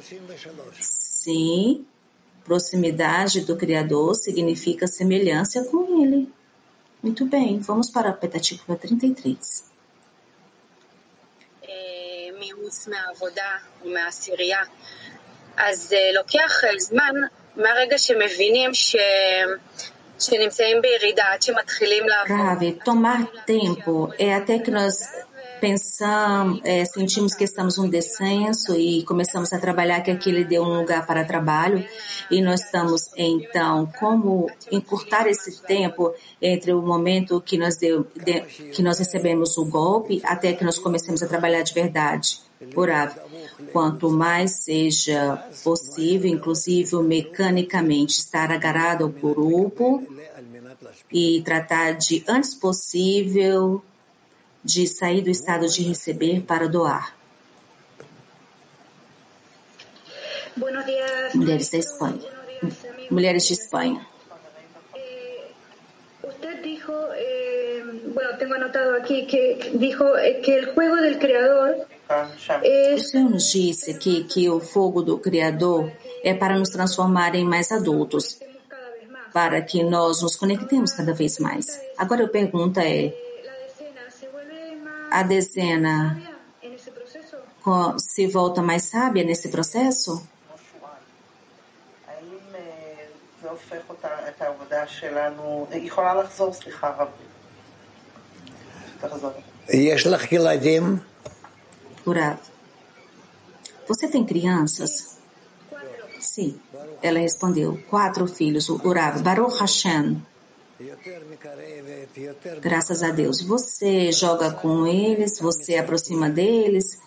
Sim, 0.80 1.86
proximidade 2.46 3.42
do 3.42 3.56
Criador 3.58 4.16
significa 4.16 4.88
semelhança 4.88 5.64
com 5.66 6.02
ele. 6.02 6.32
Muito 7.02 7.26
bem, 7.26 7.60
vamos 7.60 7.90
para 7.90 8.10
a 8.10 8.14
Petatícula 8.14 8.78
33. 8.78 9.66
É, 11.62 12.32
אז 15.57 15.95
לוקח 16.15 16.63
זמן 16.79 17.15
מהרגע 17.57 17.99
שמבינים 17.99 18.75
ש... 18.75 18.97
שנמצאים 20.21 20.83
בירידה 20.83 21.25
עד 21.33 21.43
שמתחילים 21.43 22.05
לעבוד. 22.09 22.81
tomar 22.85 23.21
tempo 23.47 24.13
é 24.19 24.35
até 24.35 24.59
que 24.59 24.71
nós 24.71 24.95
pensamos, 25.61 26.61
é, 26.65 26.85
sentimos 26.85 27.35
que 27.35 27.45
estamos 27.45 27.79
um 27.79 27.89
descenso 27.89 28.75
e 28.77 29.05
começamos 29.05 29.53
a 29.53 29.59
trabalhar 29.59 30.01
que 30.01 30.11
aquele 30.11 30.45
deu 30.45 30.63
um 30.63 30.79
lugar 30.81 31.07
para 31.07 31.25
trabalho 31.25 31.85
e 32.31 32.41
nós 32.41 32.61
estamos 32.63 33.11
então 33.17 33.91
como 33.99 34.51
encurtar 34.71 35.27
esse 35.27 35.63
tempo 35.63 36.15
entre 36.41 36.73
o 36.73 36.83
momento 36.83 37.41
que 37.41 37.59
nós 37.59 37.77
deu, 37.77 38.07
de, 38.15 38.41
que 38.75 38.83
nós 38.83 38.99
recebemos 38.99 39.57
o 39.59 39.65
golpe 39.65 40.21
até 40.25 40.53
que 40.53 40.65
nós 40.65 40.79
comecemos 40.79 41.23
a 41.23 41.29
trabalhar 41.29 41.63
de 41.63 41.75
verdade. 41.75 42.41
Orável. 42.76 43.24
Quanto 43.72 44.10
mais 44.10 44.64
seja 44.64 45.38
possível, 45.64 46.30
inclusive 46.30 46.96
mecanicamente, 46.98 48.20
estar 48.20 48.52
agarrado 48.52 49.04
ao 49.04 49.10
grupo 49.10 50.06
e 51.12 51.42
tratar 51.44 51.94
de 51.94 52.24
antes 52.28 52.56
possível 52.56 53.84
de 54.64 54.88
sair 54.88 55.22
do 55.22 55.30
estado 55.30 55.68
de 55.68 55.84
receber 55.84 56.42
para 56.42 56.68
doar. 56.68 57.16
Mulheres 61.36 61.70
da 61.70 61.78
Espanha. 61.78 62.32
Mulheres 63.10 63.48
de 63.48 63.54
Espanha. 63.54 64.14
bueno, 68.14 68.38
tengo 68.38 68.54
anotado 68.56 68.96
aquí 68.96 69.26
que 69.28 69.72
dijo 69.74 70.06
que 70.44 70.56
el 70.56 70.74
juego 70.74 70.96
del 70.98 71.20
creador 71.20 71.88
o 72.96 73.00
Senhor 73.00 73.30
nos 73.30 73.52
disse 73.52 73.92
aqui 73.92 74.24
que 74.26 74.50
o 74.50 74.60
fogo 74.60 75.02
do 75.02 75.18
Criador 75.18 75.92
é 76.24 76.34
para 76.34 76.58
nos 76.58 76.70
transformar 76.70 77.36
em 77.36 77.46
mais 77.46 77.72
adultos, 77.72 78.40
para 79.34 79.62
que 79.62 79.84
nós 79.84 80.22
nos 80.22 80.36
conectemos 80.36 80.94
cada 80.94 81.14
vez 81.14 81.40
mais. 81.40 81.80
Agora 81.98 82.26
a 82.26 82.30
pergunta 82.30 82.84
é: 82.84 83.14
a 85.12 85.24
dezena 85.24 86.22
se 87.98 88.28
volta 88.28 88.62
mais 88.62 88.84
sábia 88.84 89.24
nesse 89.24 89.50
processo? 89.50 90.28
Urav. 102.06 102.40
Você 103.88 104.08
tem 104.08 104.24
crianças? 104.26 105.18
Sim. 106.20 106.60
Ela 107.02 107.20
respondeu, 107.20 107.80
quatro 107.90 108.28
filhos. 108.28 108.70
Urav, 108.70 109.22
Baruch 109.22 109.60
Hashem. 109.60 110.22
Graças 112.62 113.04
a 113.04 113.12
Deus. 113.12 113.42
Você 113.42 114.12
joga 114.12 114.52
com 114.52 114.88
eles, 114.88 115.40
você 115.40 115.76
aproxima 115.76 116.30
deles, 116.30 117.00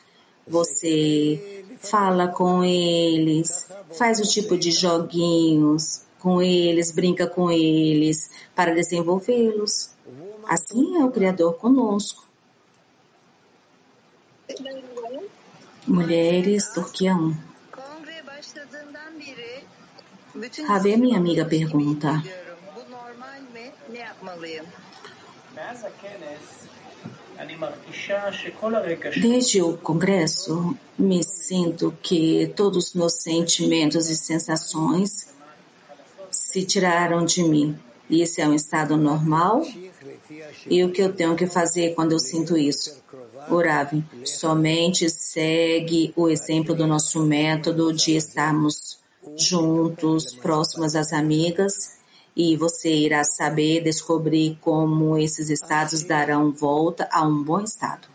você 0.47 1.65
fala 1.79 2.29
com 2.29 2.65
eles, 2.65 3.67
faz 3.97 4.19
o 4.21 4.23
tipo 4.23 4.57
de 4.57 4.71
joguinhos 4.71 6.03
com 6.19 6.43
eles, 6.43 6.91
brinca 6.91 7.27
com 7.27 7.51
eles 7.51 8.31
para 8.55 8.75
desenvolvê-los. 8.75 9.91
Assim 10.49 10.97
é 11.01 11.05
o 11.05 11.11
Criador 11.11 11.55
conosco. 11.55 12.26
Mulheres, 15.87 16.69
Turquia 16.75 17.15
1. 17.15 17.37
Ravi, 20.67 20.97
minha 20.97 21.19
amiga, 21.19 21.45
pergunta. 21.45 22.23
Desde 29.21 29.63
o 29.63 29.77
Congresso, 29.79 30.77
me 30.99 31.23
sinto 31.23 31.97
que 32.03 32.53
todos 32.57 32.89
os 32.89 32.95
meus 32.95 33.15
sentimentos 33.15 34.09
e 34.09 34.17
sensações 34.17 35.29
se 36.31 36.65
tiraram 36.65 37.25
de 37.25 37.43
mim. 37.43 37.79
Isso 38.09 38.41
é 38.41 38.49
um 38.49 38.55
estado 38.55 38.97
normal? 38.97 39.63
E 40.69 40.85
o 40.85 40.91
que 40.93 41.03
eu 41.03 41.13
tenho 41.13 41.37
que 41.37 41.47
fazer 41.47 41.95
quando 41.95 42.13
eu 42.13 42.19
sinto 42.19 42.57
isso? 42.57 43.03
Orave, 43.49 44.05
somente 44.25 45.09
segue 45.09 46.13
o 46.17 46.29
exemplo 46.29 46.75
do 46.75 46.87
nosso 46.87 47.25
método 47.25 47.93
de 47.93 48.17
estarmos 48.17 48.99
juntos, 49.37 50.35
próximas 50.35 50.95
às 50.95 51.13
amigas, 51.13 51.97
e 52.37 52.57
você 52.57 52.93
irá 52.93 53.25
saber 53.25 53.83
descobrir 53.83 54.59
como 54.61 55.17
esses 55.17 55.49
estados 55.49 56.03
darão 56.03 56.53
volta 56.53 57.09
a 57.11 57.27
um 57.27 57.43
bom 57.43 57.61
estado. 57.61 58.09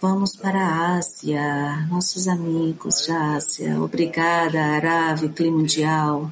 Vamos 0.00 0.36
para 0.36 0.58
a 0.58 0.96
Ásia, 0.98 1.86
nossos 1.90 2.28
amigos 2.28 3.06
da 3.06 3.36
Ásia. 3.36 3.80
Obrigada, 3.80 4.60
Arave, 4.60 5.30
Clima 5.30 5.56
Mundial. 5.56 6.30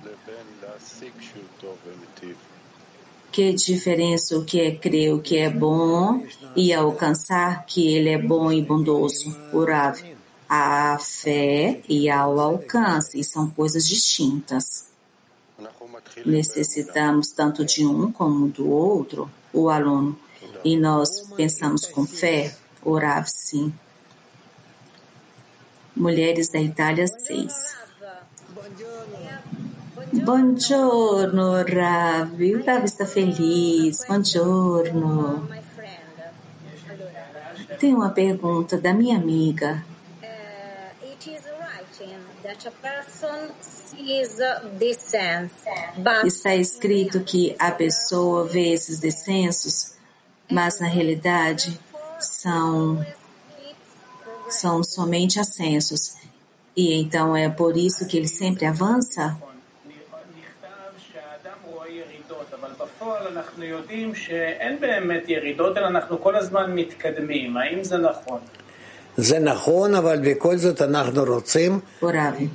Que 3.32 3.54
diferença 3.54 4.36
o 4.36 4.44
que 4.44 4.60
é 4.60 4.74
crer 4.76 5.14
o 5.14 5.22
que 5.22 5.38
é 5.38 5.48
bom 5.48 6.22
e 6.56 6.72
alcançar 6.72 7.64
que 7.66 7.94
ele 7.94 8.10
é 8.10 8.18
bom 8.18 8.52
e 8.52 8.62
bondoso. 8.62 9.36
Urave. 9.52 10.16
A 10.48 10.98
fé 10.98 11.80
e 11.88 12.10
ao 12.10 12.38
alcance 12.38 13.24
são 13.24 13.48
coisas 13.48 13.88
distintas. 13.88 14.90
Necessitamos 16.26 17.28
tanto 17.28 17.64
de 17.64 17.86
um 17.86 18.12
como 18.12 18.48
do 18.48 18.68
outro, 18.68 19.30
o 19.52 19.70
aluno, 19.70 20.18
e 20.62 20.76
nós 20.76 21.08
pensamos 21.36 21.86
com 21.86 22.06
fé 22.06 22.54
Orav, 22.84 23.26
sim. 23.28 23.72
Mulheres 25.94 26.50
da 26.50 26.60
Itália, 26.60 27.06
6. 27.06 27.52
Buongiorno, 30.12 31.52
Rav. 31.62 32.54
O 32.54 32.64
Rav 32.64 32.84
está 32.84 33.06
feliz. 33.06 34.04
Buongiorno. 34.06 35.48
Tem 37.82 37.92
uma 37.92 38.10
pergunta 38.10 38.78
da 38.78 38.94
minha 38.94 39.16
amiga. 39.16 39.84
Está 46.24 46.54
escrito 46.54 47.24
que 47.24 47.56
a 47.58 47.72
pessoa 47.72 48.46
vê 48.46 48.72
esses 48.72 49.00
descensos, 49.00 49.96
mas 50.48 50.78
na 50.78 50.86
realidade 50.86 51.76
são, 52.20 53.04
são 54.48 54.84
somente 54.84 55.40
ascensos. 55.40 56.18
E 56.76 56.94
então 56.94 57.36
é 57.36 57.48
por 57.48 57.76
isso 57.76 58.06
que 58.06 58.16
ele 58.16 58.28
sempre 58.28 58.64
avança? 58.64 59.36
Orave. 72.00 72.50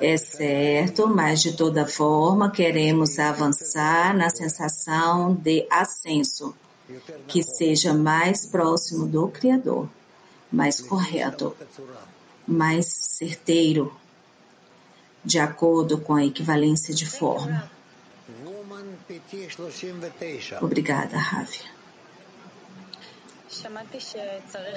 É 0.00 0.16
certo, 0.16 1.06
mas 1.06 1.40
de 1.40 1.56
toda 1.56 1.86
forma 1.86 2.50
queremos 2.50 3.18
avançar 3.18 4.16
na 4.16 4.28
sensação 4.28 5.34
de 5.34 5.64
ascenso 5.70 6.54
que 7.28 7.42
seja 7.42 7.94
mais 7.94 8.44
próximo 8.44 9.06
do 9.06 9.28
Criador, 9.28 9.88
mais 10.50 10.80
correto, 10.80 11.56
mais 12.46 12.86
certeiro, 12.86 13.94
de 15.24 15.38
acordo 15.38 15.98
com 15.98 16.14
a 16.14 16.24
equivalência 16.24 16.92
de 16.92 17.06
forma. 17.06 17.73
Obrigada, 20.62 21.16
Ravi. 21.18 21.60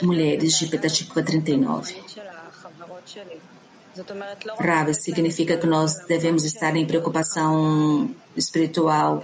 Mulheres 0.02 0.60
de 0.60 0.68
Petatikva 0.68 1.24
39. 1.24 1.96
Rava 4.60 4.94
significa 4.94 5.58
que 5.58 5.66
nós 5.66 6.06
devemos 6.08 6.44
estar 6.44 6.76
em 6.76 6.86
preocupação 6.86 8.13
espiritual 8.36 9.24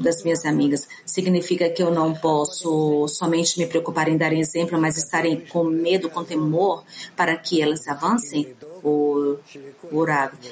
das 0.00 0.22
minhas 0.22 0.44
amigas. 0.44 0.86
Significa 1.04 1.68
que 1.68 1.82
eu 1.82 1.90
não 1.90 2.14
posso 2.14 3.08
somente 3.08 3.58
me 3.58 3.66
preocupar 3.66 4.08
em 4.08 4.16
dar 4.16 4.32
exemplo, 4.32 4.80
mas 4.80 4.96
estar 4.96 5.24
com 5.48 5.64
medo, 5.64 6.08
com 6.08 6.22
temor, 6.22 6.84
para 7.16 7.36
que 7.36 7.60
elas 7.60 7.88
avancem? 7.88 8.54
O, 8.82 9.36
o 9.90 10.04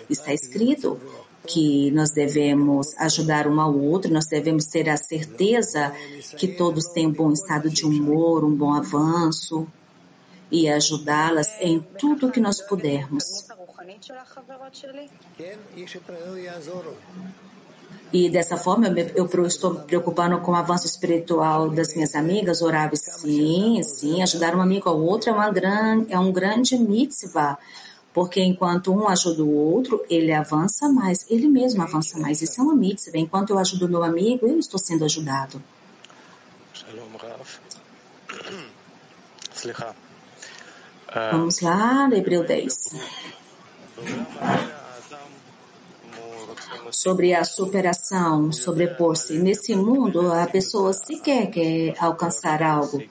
está 0.09 0.33
escrito 0.33 0.99
que 1.47 1.91
nós 1.91 2.11
devemos 2.11 2.97
ajudar 2.99 3.47
um 3.49 3.61
ao 3.61 3.77
outro, 3.77 4.13
nós 4.13 4.27
devemos 4.27 4.67
ter 4.67 4.89
a 4.89 4.97
certeza 4.97 5.93
que 6.37 6.49
todos 6.49 6.87
têm 6.87 7.09
um 7.09 7.13
bom 7.13 7.33
estado 7.33 7.69
de 7.69 7.85
humor, 7.85 8.45
um 8.45 8.55
bom 8.55 8.73
avanço 8.73 9.67
e 10.51 10.69
ajudá-las 10.69 11.49
em 11.61 11.81
tudo 11.99 12.31
que 12.31 12.41
nós 12.41 12.61
pudermos. 12.61 13.25
E 18.13 18.29
dessa 18.29 18.59
forma 18.59 18.89
eu, 18.89 19.27
eu 19.27 19.47
estou 19.47 19.77
preocupando 19.77 20.39
com 20.41 20.53
o 20.53 20.55
avanço 20.55 20.87
espiritual 20.87 21.71
das 21.71 21.95
minhas 21.95 22.15
amigas, 22.15 22.61
orar 22.61 22.91
sim, 22.95 23.83
sim, 23.83 24.23
ajudar 24.23 24.55
um 24.55 24.61
amigo 24.61 24.89
ao 24.89 25.01
outro 25.01 25.31
é, 25.31 25.33
uma 25.33 25.51
gran, 25.51 26.05
é 26.11 26.19
um 26.19 26.31
grande 26.31 26.77
mitzvah, 26.77 27.59
porque 28.13 28.43
enquanto 28.43 28.93
um 28.93 29.09
ajuda 29.09 29.43
o 29.43 29.55
outro, 29.55 30.05
ele 30.09 30.33
avança 30.33 30.89
mais, 30.89 31.25
ele 31.31 31.49
mesmo 31.49 31.83
avança 31.83 32.19
mais. 32.19 32.43
Isso 32.43 32.61
é 32.61 32.65
uma 32.65 32.75
mitzvah. 32.75 33.19
Enquanto 33.19 33.51
eu 33.51 33.59
ajudo 33.59 33.87
o 33.87 33.89
meu 33.89 34.03
amigo, 34.03 34.47
eu 34.47 34.59
estou 34.59 34.79
sendo 34.79 35.05
ajudado. 35.05 35.63
Vamos 41.31 41.61
lá, 41.61 42.09
Hebreu 42.13 42.45
10 42.45 42.73
sobre 47.03 47.35
a 47.35 47.43
superação, 47.43 48.53
sobrepor-se. 48.53 49.39
Nesse 49.39 49.75
mundo, 49.75 50.33
a 50.33 50.47
pessoa 50.47 50.93
sequer 50.93 51.51
quer 51.51 51.95
alcançar 51.99 52.63
algo. 52.63 53.03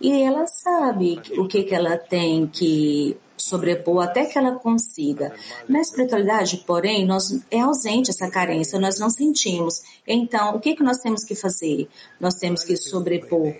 E 0.00 0.22
ela 0.22 0.46
sabe 0.46 1.20
o 1.36 1.46
que, 1.46 1.64
que 1.64 1.74
ela 1.74 1.96
tem 1.98 2.46
que 2.46 3.16
sobrepor 3.48 4.02
até 4.02 4.24
que 4.26 4.38
ela 4.38 4.52
consiga. 4.52 5.34
Na 5.68 5.80
espiritualidade, 5.80 6.64
porém, 6.66 7.06
nós, 7.06 7.40
é 7.50 7.60
ausente 7.60 8.10
essa 8.10 8.30
carência, 8.30 8.78
nós 8.78 8.98
não 8.98 9.10
sentimos. 9.10 9.82
Então, 10.06 10.56
o 10.56 10.60
que, 10.60 10.74
que 10.74 10.82
nós 10.82 10.98
temos 10.98 11.24
que 11.24 11.34
fazer? 11.34 11.88
Nós 12.20 12.34
temos 12.34 12.64
que 12.64 12.76
sobrepor, 12.76 13.54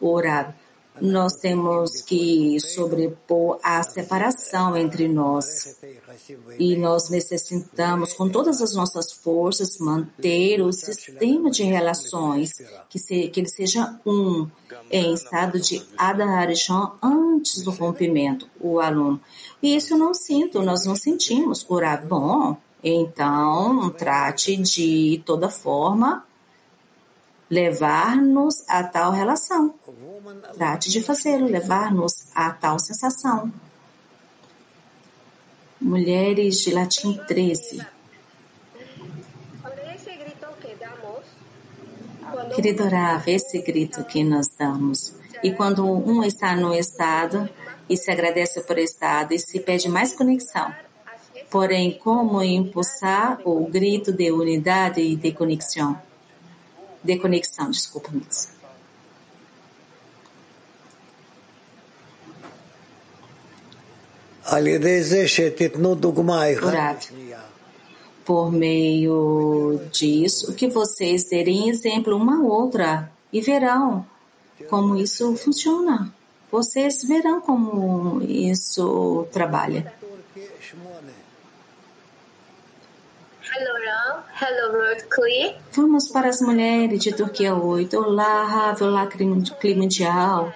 orar 0.00 0.56
nós 1.00 1.34
temos 1.34 2.02
que 2.02 2.58
sobrepor 2.60 3.58
a 3.62 3.82
separação 3.82 4.76
entre 4.76 5.08
nós. 5.08 5.76
E 6.58 6.76
nós 6.76 7.08
necessitamos, 7.08 8.12
com 8.12 8.28
todas 8.28 8.60
as 8.60 8.74
nossas 8.74 9.12
forças, 9.12 9.78
manter 9.78 10.60
o 10.60 10.72
sistema 10.72 11.50
de 11.50 11.62
relações, 11.62 12.52
que, 12.88 12.98
se, 12.98 13.28
que 13.28 13.40
ele 13.40 13.48
seja 13.48 13.98
um, 14.04 14.48
em 14.90 15.14
estado 15.14 15.58
de 15.58 15.82
Adarishon 15.96 16.92
antes 17.02 17.62
do 17.62 17.70
rompimento, 17.70 18.46
o 18.60 18.78
aluno. 18.78 19.20
E 19.62 19.74
isso 19.74 19.94
eu 19.94 19.98
não 19.98 20.12
sinto, 20.12 20.62
nós 20.62 20.84
não 20.84 20.94
sentimos 20.94 21.62
curar. 21.62 22.04
Bom, 22.04 22.56
então 22.84 23.90
trate 23.90 24.56
de 24.56 25.22
toda 25.24 25.48
forma 25.48 26.24
levar-nos 27.52 28.64
a 28.66 28.82
tal 28.82 29.12
relação. 29.12 29.74
Trate 30.54 30.90
de 30.90 31.02
fazê-lo, 31.02 31.44
levar-nos 31.44 32.34
a 32.34 32.50
tal 32.50 32.78
sensação. 32.78 33.52
Mulheres 35.78 36.62
de 36.62 36.70
latim 36.70 37.12
13. 37.28 37.86
Querido 42.54 42.88
Rav, 42.88 43.28
esse 43.28 43.60
grito 43.60 44.02
que 44.04 44.24
nós 44.24 44.48
damos, 44.58 45.14
e 45.42 45.52
quando 45.52 45.84
um 45.84 46.24
está 46.24 46.56
no 46.56 46.72
estado 46.72 47.46
e 47.86 47.98
se 47.98 48.10
agradece 48.10 48.62
por 48.62 48.78
estado 48.78 49.34
e 49.34 49.38
se 49.38 49.60
pede 49.60 49.90
mais 49.90 50.14
conexão, 50.14 50.74
porém, 51.50 51.98
como 51.98 52.42
impulsar 52.42 53.38
o 53.44 53.66
grito 53.66 54.10
de 54.10 54.32
unidade 54.32 55.02
e 55.02 55.16
de 55.16 55.32
conexão? 55.32 56.00
De 57.02 57.18
conexão, 57.18 57.70
desculpa, 57.70 58.10
Mix. 58.12 58.52
Por 68.24 68.52
meio 68.52 69.80
disso, 69.90 70.54
que 70.54 70.68
vocês 70.68 71.24
derem 71.24 71.68
exemplo 71.68 72.16
uma 72.16 72.42
outra 72.42 73.10
e 73.32 73.40
verão 73.40 74.06
como 74.68 74.96
isso 74.96 75.34
funciona. 75.36 76.14
Vocês 76.50 77.02
verão 77.02 77.40
como 77.40 78.22
isso 78.22 79.26
trabalha. 79.32 79.92
Hello. 83.54 84.01
Vamos 85.70 86.08
para 86.08 86.28
as 86.28 86.40
mulheres 86.40 86.98
de 86.98 87.12
Turquia 87.12 87.54
8. 87.54 87.96
Olá, 87.96 88.42
Rav, 88.42 88.82
olá, 88.82 89.06
clima 89.06 89.36
mundial. 89.76 90.52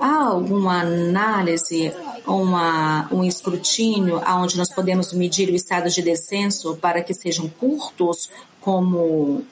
Há 0.00 0.24
alguma 0.24 0.80
análise, 0.80 1.92
uma, 2.26 3.12
um 3.12 3.22
escrutínio 3.22 4.22
onde 4.26 4.56
nós 4.56 4.72
podemos 4.72 5.12
medir 5.12 5.50
o 5.50 5.54
estado 5.54 5.90
de 5.90 6.00
descenso 6.00 6.78
para 6.78 7.02
que 7.02 7.12
sejam 7.12 7.46
curtos 7.46 8.30
como 8.58 9.44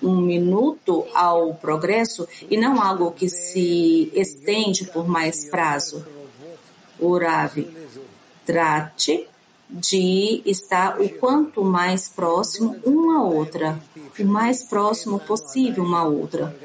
um 0.00 0.20
minuto 0.20 1.04
ao 1.12 1.54
progresso 1.54 2.28
e 2.48 2.56
não 2.56 2.80
algo 2.80 3.10
que 3.10 3.28
se 3.28 4.12
estende 4.14 4.84
por 4.84 5.08
mais 5.08 5.50
prazo? 5.50 6.06
Uravi, 7.00 7.77
trate 8.48 9.28
de 9.68 10.40
estar 10.46 10.98
o 10.98 11.06
quanto 11.18 11.62
mais 11.62 12.08
próximo 12.08 12.76
uma 12.82 13.22
outra, 13.22 13.78
o 14.18 14.24
mais 14.24 14.64
próximo 14.64 15.20
possível 15.20 15.84
uma 15.84 16.04
outra. 16.04 16.56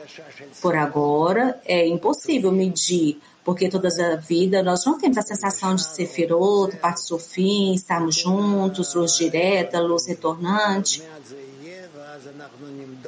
Por 0.61 0.77
agora, 0.77 1.59
é 1.65 1.85
impossível 1.85 2.53
medir, 2.53 3.19
porque 3.43 3.67
toda 3.67 3.89
a 3.89 4.15
vida 4.15 4.63
nós 4.63 4.85
não 4.85 4.97
temos 4.97 5.17
a 5.17 5.21
sensação 5.21 5.75
de 5.75 5.83
ser 5.83 6.07
feroto, 6.07 6.77
parte 6.77 7.03
fim, 7.19 7.73
estarmos 7.73 8.15
juntos, 8.15 8.93
luz 8.93 9.17
direta, 9.17 9.81
luz 9.81 10.07
retornante. 10.07 11.03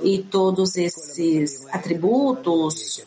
E 0.04 0.22
todos 0.24 0.76
esses 0.76 1.66
atributos 1.68 3.06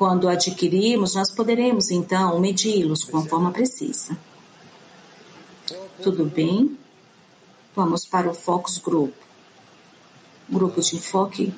quando 0.00 0.30
adquirimos, 0.30 1.14
nós 1.14 1.30
poderemos 1.30 1.90
então 1.90 2.40
medi-los 2.40 3.04
com 3.04 3.18
a 3.18 3.22
forma 3.26 3.50
precisa. 3.50 4.16
Tudo 6.02 6.24
bem? 6.24 6.74
Vamos 7.76 8.06
para 8.06 8.30
o 8.30 8.32
Focus 8.32 8.78
Group. 8.78 9.12
Grupo 10.48 10.80
de 10.80 10.96
enfoque. 10.96 11.52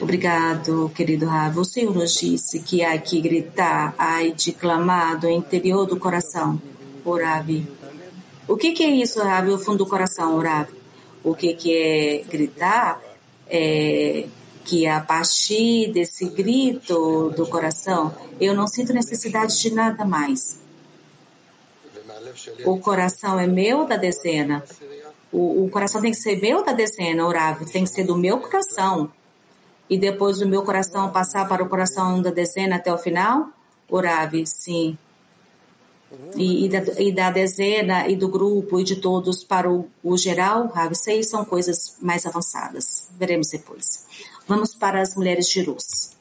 Obrigado, 0.00 0.90
querido 0.94 1.26
Rav. 1.26 1.58
O 1.58 1.64
Senhor 1.66 1.94
nos 1.94 2.14
disse 2.14 2.60
que 2.60 2.82
há 2.82 2.96
que 2.96 3.20
gritar, 3.20 3.94
há 3.98 4.26
de 4.28 4.52
clamar 4.52 5.20
do 5.20 5.28
interior 5.28 5.84
do 5.84 5.98
coração. 5.98 6.58
Oravi. 7.04 7.68
O 8.48 8.56
que, 8.56 8.72
que 8.72 8.82
é 8.82 8.88
isso, 8.88 9.22
Rav? 9.22 9.46
O 9.50 9.58
fundo 9.58 9.84
do 9.84 9.86
coração, 9.86 10.36
Oravi. 10.36 10.72
O 11.22 11.34
que, 11.34 11.52
que 11.52 11.76
é 11.76 12.24
gritar? 12.30 12.98
É 13.46 14.26
que 14.68 14.86
a 14.86 15.00
partir 15.00 15.90
desse 15.92 16.26
grito 16.28 17.30
do 17.30 17.46
coração, 17.46 18.14
eu 18.38 18.54
não 18.54 18.66
sinto 18.66 18.92
necessidade 18.92 19.58
de 19.58 19.74
nada 19.74 20.04
mais. 20.04 20.60
O 22.66 22.78
coração 22.78 23.40
é 23.40 23.46
meu 23.46 23.86
da 23.86 23.96
dezena. 23.96 24.62
O, 25.32 25.64
o 25.64 25.70
coração 25.70 26.02
tem 26.02 26.10
que 26.10 26.18
ser 26.18 26.38
meu 26.38 26.62
da 26.62 26.72
dezena, 26.72 27.26
orável, 27.26 27.66
tem 27.66 27.84
que 27.84 27.90
ser 27.90 28.04
do 28.04 28.14
meu 28.14 28.40
coração. 28.40 29.10
E 29.88 29.96
depois 29.96 30.38
do 30.38 30.46
meu 30.46 30.62
coração 30.62 31.10
passar 31.10 31.48
para 31.48 31.62
o 31.62 31.68
coração 31.68 32.20
da 32.20 32.30
dezena 32.30 32.76
até 32.76 32.92
o 32.92 32.98
final? 32.98 33.48
Orável, 33.88 34.44
sim. 34.44 34.98
E, 36.36 36.66
e, 36.66 36.68
da, 36.68 36.78
e, 37.00 37.12
da, 37.12 37.30
dezena 37.30 38.06
e 38.06 38.16
do 38.16 38.28
grupo 38.28 38.78
e 38.78 38.84
de 38.84 38.96
todos 38.96 39.44
para 39.44 39.70
o, 39.70 39.88
o 40.02 40.16
geral, 40.16 40.66
Rav, 40.68 40.94
seis 40.94 41.28
são 41.30 41.44
coisas 41.44 41.96
mais 42.00 42.26
avançadas. 42.26 43.08
Veremos 43.18 43.48
depois. 43.48 44.06
Vamos 44.48 44.74
para 44.74 45.02
as 45.02 45.14
mulheres 45.14 45.46
de 45.46 45.62
luz. 45.62 46.16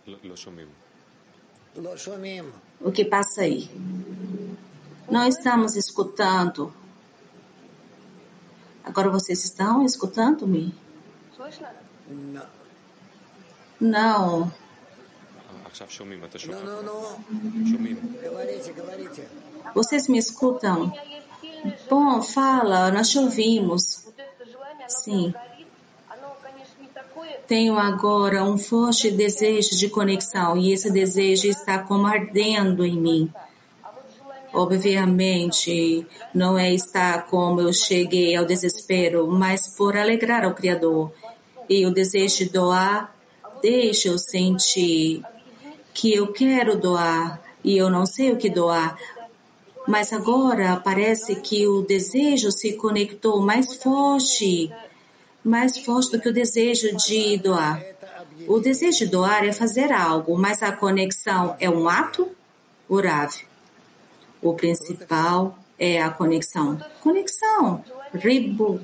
O 2.81 2.91
que 2.91 3.05
passa 3.05 3.41
aí? 3.43 3.69
Não 5.09 5.25
estamos 5.25 5.77
escutando. 5.77 6.73
Agora 8.83 9.09
vocês 9.09 9.45
estão 9.45 9.81
escutando-me? 9.85 10.75
Não. 13.79 14.51
Vocês 19.73 20.07
me 20.09 20.17
escutam? 20.17 20.93
Bom, 21.89 22.21
fala, 22.21 22.91
nós 22.91 23.07
te 23.09 23.19
ouvimos. 23.19 24.05
Sim. 24.89 25.33
Tenho 27.47 27.77
agora 27.77 28.43
um 28.43 28.57
forte 28.57 29.09
desejo 29.09 29.77
de 29.77 29.87
conexão 29.87 30.57
e 30.57 30.73
esse 30.73 30.91
desejo 30.91 31.47
está 31.47 31.79
como 31.79 32.05
ardendo 32.05 32.85
em 32.85 32.99
mim. 32.99 33.31
Obviamente, 34.53 36.05
não 36.33 36.57
é 36.57 36.73
estar 36.73 37.25
como 37.27 37.61
eu 37.61 37.71
cheguei 37.71 38.35
ao 38.35 38.43
desespero, 38.43 39.27
mas 39.27 39.67
por 39.77 39.95
alegrar 39.95 40.43
ao 40.43 40.53
Criador. 40.53 41.11
E 41.69 41.85
o 41.85 41.91
desejo 41.91 42.39
de 42.39 42.49
doar 42.49 43.15
deixa 43.61 44.09
eu 44.09 44.17
sentir 44.17 45.21
que 45.93 46.13
eu 46.13 46.33
quero 46.33 46.77
doar 46.77 47.41
e 47.63 47.77
eu 47.77 47.89
não 47.89 48.05
sei 48.05 48.31
o 48.31 48.37
que 48.37 48.49
doar. 48.49 48.97
Mas 49.87 50.11
agora 50.11 50.81
parece 50.83 51.35
que 51.37 51.65
o 51.65 51.81
desejo 51.81 52.51
se 52.51 52.73
conectou 52.73 53.41
mais 53.41 53.75
forte 53.75 54.69
mais 55.47 55.77
forte 55.77 56.11
do 56.11 56.21
que 56.21 56.29
o 56.29 56.33
desejo 56.33 56.95
de 56.97 57.37
doar. 57.37 57.83
O 58.47 58.59
desejo 58.59 58.99
de 58.99 59.07
doar 59.07 59.45
é 59.45 59.51
fazer 59.51 59.91
algo, 59.91 60.37
mas 60.37 60.61
a 60.61 60.71
conexão 60.71 61.55
é 61.59 61.69
um 61.69 61.87
ato 61.87 62.29
orável. 62.87 63.45
O 64.41 64.53
principal 64.53 65.57
é 65.79 66.01
a 66.01 66.09
conexão. 66.09 66.79
Conexão. 67.01 67.83
Ribu. 68.13 68.79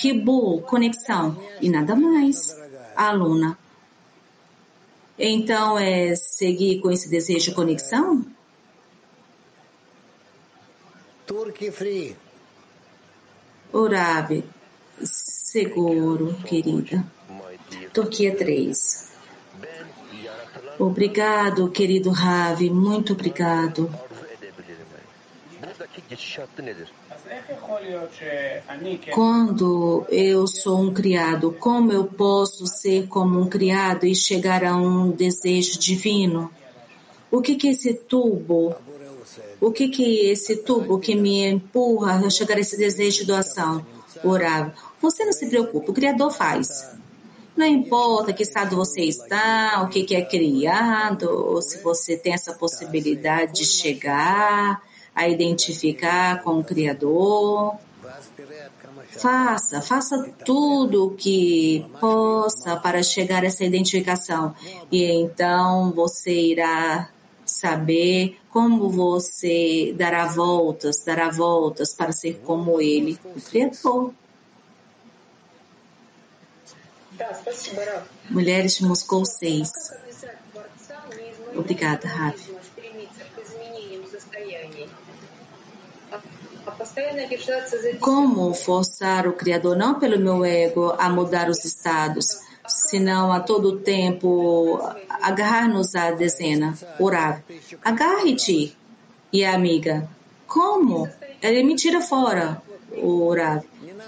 Ribu. 0.00 0.60
Conexão. 0.62 1.36
E 1.60 1.68
nada 1.68 1.94
mais. 1.94 2.56
Aluna. 2.94 3.58
Então, 5.18 5.78
é 5.78 6.14
seguir 6.14 6.80
com 6.80 6.90
esse 6.90 7.08
desejo 7.08 7.50
de 7.50 7.54
conexão? 7.54 8.24
Turkey 11.26 11.70
Free. 11.70 12.16
Orave 13.72 14.44
seguro, 15.56 16.34
querida. 16.44 17.02
Turquia 17.90 18.36
3. 18.36 19.08
Obrigado, 20.78 21.70
querido 21.70 22.10
Ravi, 22.10 22.68
muito 22.68 23.14
obrigado. 23.14 23.88
Quando 29.14 30.06
eu 30.10 30.46
sou 30.46 30.78
um 30.78 30.92
criado, 30.92 31.52
como 31.52 31.90
eu 31.90 32.04
posso 32.04 32.66
ser 32.66 33.06
como 33.06 33.40
um 33.40 33.48
criado 33.48 34.04
e 34.04 34.14
chegar 34.14 34.62
a 34.62 34.76
um 34.76 35.10
desejo 35.10 35.78
divino? 35.78 36.50
O 37.30 37.40
que 37.40 37.54
que 37.54 37.68
esse 37.68 37.94
tubo, 37.94 38.74
o 39.58 39.72
que 39.72 39.88
que 39.88 40.26
esse 40.26 40.56
tubo 40.56 40.98
que 40.98 41.14
me 41.14 41.46
empurra 41.46 42.26
a 42.26 42.28
chegar 42.28 42.58
a 42.58 42.60
esse 42.60 42.76
desejo 42.76 43.20
de 43.20 43.24
doação? 43.28 43.84
Orar. 44.22 44.74
Você 45.06 45.24
não 45.24 45.32
se 45.32 45.46
preocupe, 45.46 45.88
o 45.88 45.94
Criador 45.94 46.32
faz. 46.32 46.84
Não 47.56 47.64
importa 47.64 48.32
que 48.32 48.42
estado 48.42 48.74
você 48.74 49.02
está, 49.02 49.80
o 49.84 49.88
que, 49.88 50.02
que 50.02 50.16
é 50.16 50.22
criado, 50.24 51.30
ou 51.30 51.62
se 51.62 51.80
você 51.80 52.16
tem 52.16 52.32
essa 52.32 52.52
possibilidade 52.54 53.52
de 53.60 53.66
chegar 53.66 54.82
a 55.14 55.28
identificar 55.28 56.42
com 56.42 56.58
o 56.58 56.64
Criador. 56.64 57.76
Faça, 59.10 59.80
faça 59.80 60.28
tudo 60.44 61.06
o 61.06 61.10
que 61.14 61.86
possa 62.00 62.74
para 62.74 63.00
chegar 63.00 63.44
a 63.44 63.46
essa 63.46 63.64
identificação. 63.64 64.56
E 64.90 65.04
então 65.04 65.92
você 65.92 66.32
irá 66.32 67.10
saber 67.44 68.40
como 68.50 68.90
você 68.90 69.94
dará 69.96 70.26
voltas, 70.26 71.04
dará 71.04 71.30
voltas 71.30 71.94
para 71.94 72.10
ser 72.10 72.40
como 72.44 72.80
ele, 72.80 73.16
o 73.36 73.40
Criador. 73.40 74.12
Mulheres 78.30 78.76
de 78.76 78.84
Moscou 78.84 79.24
6. 79.24 79.70
Obrigada, 81.54 82.06
Ravi. 82.08 82.56
Como 88.00 88.52
forçar 88.54 89.26
o 89.26 89.32
Criador, 89.32 89.76
não 89.76 89.98
pelo 89.98 90.18
meu 90.18 90.44
ego, 90.44 90.94
a 90.98 91.08
mudar 91.08 91.48
os 91.48 91.64
estados, 91.64 92.40
senão 92.66 93.32
a 93.32 93.40
todo 93.40 93.78
tempo 93.78 94.80
agarrar-nos 95.08 95.94
à 95.94 96.10
dezena, 96.10 96.74
orar. 96.98 97.42
Agarre-te, 97.82 98.76
e 99.32 99.44
a 99.44 99.54
amiga. 99.54 100.08
Como? 100.46 101.08
Ele 101.42 101.62
me 101.62 101.76
tira 101.76 102.00
fora, 102.00 102.62
orar. 103.02 103.62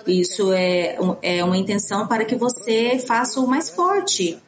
Isso 0.09 0.55
é, 0.55 0.97
é 1.21 1.45
uma 1.45 1.59
intenção 1.59 2.09
para 2.09 2.25
que 2.25 2.35
você 2.35 2.99
faça 2.99 3.41
o 3.41 3.47
mais 3.47 3.69
forte. 3.69 4.43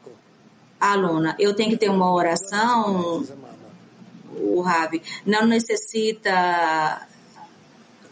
Aluna, 0.81 1.37
eu 1.39 1.55
tenho 1.55 1.69
que 1.69 1.77
ter 1.77 1.91
uma 1.91 2.11
oração, 2.11 3.23
o 4.35 4.63
Rabi. 4.63 5.03
Não 5.27 5.47
necessita 5.47 7.07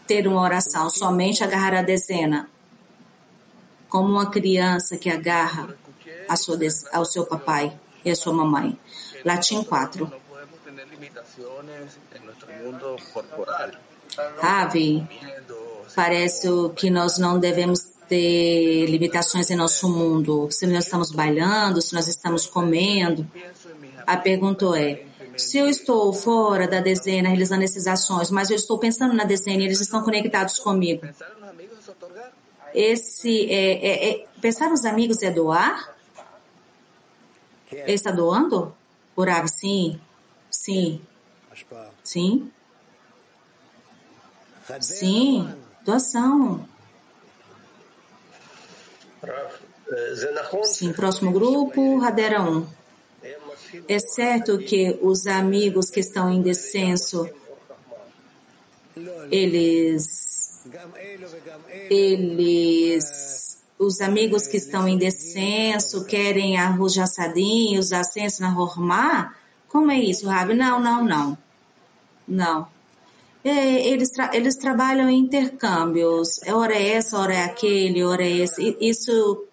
ter 0.05 0.27
uma 0.27 0.43
oração, 0.43 0.91
somente 0.91 1.43
agarrar 1.43 1.73
a 1.73 1.81
dezena. 1.81 2.47
Como 3.89 4.07
uma 4.07 4.29
criança 4.29 4.95
que 4.95 5.09
agarra 5.09 5.75
a 6.27 6.35
sua, 6.35 6.59
ao 6.93 7.03
seu 7.03 7.25
papai 7.25 7.75
e 8.05 8.11
a 8.11 8.15
sua 8.15 8.31
mamãe. 8.31 8.77
Latim 9.25 9.63
4. 9.63 10.11
Ravi, 14.39 15.07
parece 15.95 16.47
que 16.75 16.89
nós 16.89 17.17
não 17.17 17.39
devemos 17.39 17.89
ter 18.07 18.87
limitações 18.87 19.49
em 19.49 19.55
nosso 19.55 19.87
mundo. 19.87 20.49
Se 20.51 20.65
nós 20.65 20.85
estamos 20.85 21.11
bailando, 21.11 21.81
se 21.81 21.93
nós 21.93 22.07
estamos 22.07 22.45
comendo. 22.47 23.25
A 24.05 24.17
pergunta 24.17 24.65
é: 24.77 25.05
se 25.37 25.57
eu 25.57 25.67
estou 25.67 26.11
fora 26.11 26.67
da 26.67 26.81
dezena 26.81 27.29
realizando 27.29 27.63
essas 27.63 27.87
ações, 27.87 28.31
mas 28.31 28.49
eu 28.49 28.55
estou 28.55 28.77
pensando 28.77 29.13
na 29.13 29.23
dezena 29.23 29.61
e 29.61 29.65
eles 29.65 29.79
estão 29.79 30.03
conectados 30.03 30.59
comigo. 30.59 31.07
Esse 32.73 33.51
é, 33.51 33.71
é, 33.71 34.09
é, 34.09 34.25
pensar 34.41 34.69
nos 34.69 34.85
amigos 34.85 35.21
é 35.23 35.31
doar? 35.31 35.95
Ele 37.71 37.93
está 37.93 38.11
doando? 38.11 38.75
Urav, 39.15 39.47
sim. 39.47 39.99
Sim. 40.49 41.01
Sim. 42.03 42.51
Sim. 44.79 45.49
Doação. 45.89 46.69
Sim. 50.63 50.93
Próximo 50.93 51.31
grupo, 51.31 51.97
Radera 51.97 52.43
1. 52.43 52.67
É 53.87 53.97
certo 53.97 54.59
que 54.59 54.99
os 55.01 55.25
amigos 55.25 55.89
que 55.89 55.99
estão 55.99 56.29
em 56.29 56.43
descenso, 56.43 57.27
eles, 59.31 60.63
eles, 61.89 63.57
os 63.79 63.99
amigos 63.99 64.45
que 64.45 64.57
estão 64.57 64.87
em 64.87 64.97
descenso 64.97 66.05
querem 66.05 66.57
arroz 66.57 66.93
de 66.93 67.01
assadinho, 67.01 67.79
os 67.79 67.91
ascensos 67.91 68.39
na 68.39 68.55
Hormá? 68.55 69.35
Como 69.67 69.89
é 69.89 69.97
isso, 69.97 70.27
Rabi? 70.27 70.53
Não, 70.53 70.79
não, 70.79 71.03
não. 71.03 71.37
Não. 72.27 72.78
É, 73.43 73.87
eles, 73.87 74.09
tra 74.09 74.31
eles 74.33 74.55
trabalham 74.55 75.09
em 75.09 75.19
intercâmbios. 75.19 76.41
É 76.43 76.53
hora 76.53 76.75
é 76.75 76.93
essa, 76.93 77.17
hora 77.17 77.33
é 77.33 77.43
aquele, 77.43 78.03
hora 78.03 78.23
é 78.23 78.29
esse. 78.29 78.77
Isso, 78.79 79.45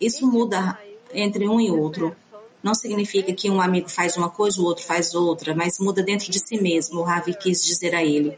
isso 0.00 0.26
muda 0.26 0.78
entre 1.12 1.48
um 1.48 1.60
e 1.60 1.70
outro. 1.70 2.14
Não 2.62 2.74
significa 2.74 3.32
que 3.34 3.50
um 3.50 3.60
amigo 3.60 3.90
faz 3.90 4.16
uma 4.16 4.30
coisa, 4.30 4.60
o 4.60 4.64
outro 4.64 4.84
faz 4.84 5.14
outra, 5.14 5.54
mas 5.54 5.78
muda 5.78 6.02
dentro 6.02 6.30
de 6.30 6.38
si 6.38 6.60
mesmo, 6.60 7.00
o 7.00 7.02
Ravi 7.02 7.34
quis 7.34 7.62
dizer 7.62 7.94
a 7.94 8.02
ele. 8.02 8.36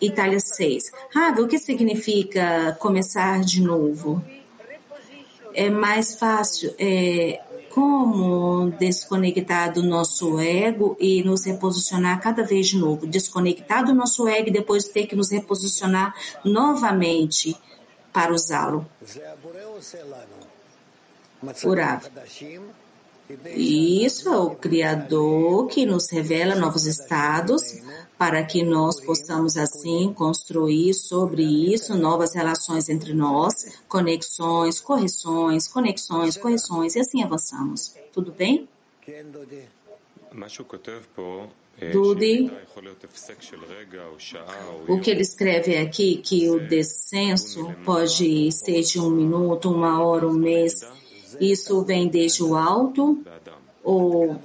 Itália 0.00 0.38
6. 0.38 0.92
Ravi, 1.12 1.40
o 1.40 1.48
que 1.48 1.58
significa 1.58 2.76
começar 2.78 3.40
de 3.40 3.60
novo? 3.60 4.22
É 5.52 5.68
mais 5.70 6.14
fácil. 6.14 6.72
É, 6.78 7.40
como 7.76 8.70
desconectar 8.70 9.70
do 9.70 9.82
nosso 9.82 10.40
ego 10.40 10.96
e 10.98 11.22
nos 11.22 11.44
reposicionar 11.44 12.18
cada 12.22 12.42
vez 12.42 12.68
de 12.68 12.78
novo. 12.78 13.06
Desconectar 13.06 13.84
do 13.84 13.92
nosso 13.92 14.26
ego 14.26 14.48
e 14.48 14.50
depois 14.50 14.88
ter 14.88 15.06
que 15.06 15.14
nos 15.14 15.30
reposicionar 15.30 16.14
novamente 16.42 17.54
para 18.14 18.32
usá-lo. 18.32 18.86
Urav. 21.64 22.06
Isso 23.54 24.32
é 24.32 24.38
o 24.38 24.54
Criador 24.54 25.66
que 25.66 25.84
nos 25.84 26.10
revela 26.10 26.54
novos 26.54 26.86
estados 26.86 27.62
para 28.18 28.42
que 28.44 28.62
nós 28.62 29.00
possamos 29.00 29.56
assim 29.56 30.12
construir 30.12 30.94
sobre 30.94 31.42
isso 31.42 31.96
novas 31.96 32.34
relações 32.34 32.88
entre 32.88 33.12
nós, 33.12 33.80
conexões, 33.88 34.80
correções, 34.80 35.68
conexões, 35.68 36.36
correções 36.36 36.96
e 36.96 37.00
assim 37.00 37.22
avançamos. 37.22 37.94
Tudo 38.12 38.32
bem? 38.32 38.68
Dudi, 41.92 42.50
o 44.88 44.98
que 44.98 45.10
ele 45.10 45.20
escreve 45.20 45.76
aqui, 45.76 46.16
que 46.16 46.48
o 46.48 46.58
descenso 46.58 47.70
pode 47.84 48.50
ser 48.50 48.80
de 48.80 48.98
um 48.98 49.10
minuto, 49.10 49.70
uma 49.70 50.02
hora, 50.02 50.26
um 50.26 50.32
mês, 50.32 50.80
isso 51.38 51.84
vem 51.84 52.08
desde 52.08 52.42
o 52.42 52.56
alto 52.56 53.22
ou 53.84 54.40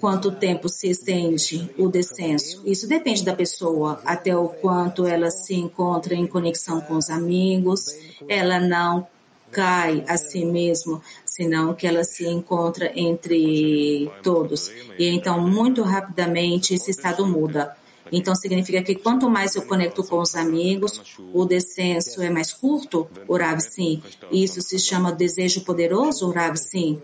quanto 0.00 0.30
tempo 0.30 0.68
se 0.68 0.88
estende 0.88 1.70
o 1.78 1.88
descenso? 1.88 2.62
Isso 2.64 2.88
depende 2.88 3.24
da 3.24 3.34
pessoa, 3.34 4.00
até 4.04 4.36
o 4.36 4.48
quanto 4.48 5.06
ela 5.06 5.30
se 5.30 5.54
encontra 5.54 6.14
em 6.14 6.26
conexão 6.26 6.80
com 6.80 6.96
os 6.96 7.10
amigos, 7.10 7.86
ela 8.28 8.60
não 8.60 9.06
cai 9.50 10.04
a 10.06 10.16
si 10.16 10.44
mesmo, 10.44 11.02
senão 11.24 11.74
que 11.74 11.86
ela 11.86 12.04
se 12.04 12.26
encontra 12.26 12.92
entre 12.94 14.10
todos. 14.22 14.70
E 14.98 15.08
então, 15.08 15.40
muito 15.40 15.82
rapidamente, 15.82 16.74
esse 16.74 16.90
estado 16.90 17.26
muda. 17.26 17.76
Então, 18.10 18.34
significa 18.34 18.82
que 18.82 18.94
quanto 18.94 19.28
mais 19.28 19.54
eu 19.54 19.62
conecto 19.62 20.02
com 20.02 20.18
os 20.18 20.34
amigos, 20.34 21.00
o 21.32 21.44
descenso 21.44 22.22
é 22.22 22.30
mais 22.30 22.52
curto? 22.52 23.06
O 23.26 23.36
Rav, 23.36 23.60
sim. 23.60 24.02
Isso 24.30 24.62
se 24.62 24.78
chama 24.78 25.12
desejo 25.12 25.60
poderoso? 25.62 26.26
O 26.26 26.32
Rav, 26.32 26.56
sim. 26.56 27.00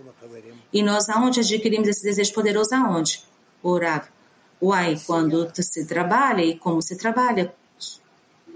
E 0.75 0.83
nós 0.83 1.09
aonde 1.09 1.39
adquirimos 1.39 1.87
esse 1.87 2.03
desejo 2.03 2.35
poderoso? 2.35 2.75
Aonde? 2.75 3.23
O 3.63 3.79
Rav. 3.79 4.09
Uai, 4.61 5.01
quando 5.07 5.49
se 5.55 5.87
trabalha 5.87 6.43
e 6.43 6.59
como 6.59 6.83
se 6.83 6.97
trabalha? 6.97 7.55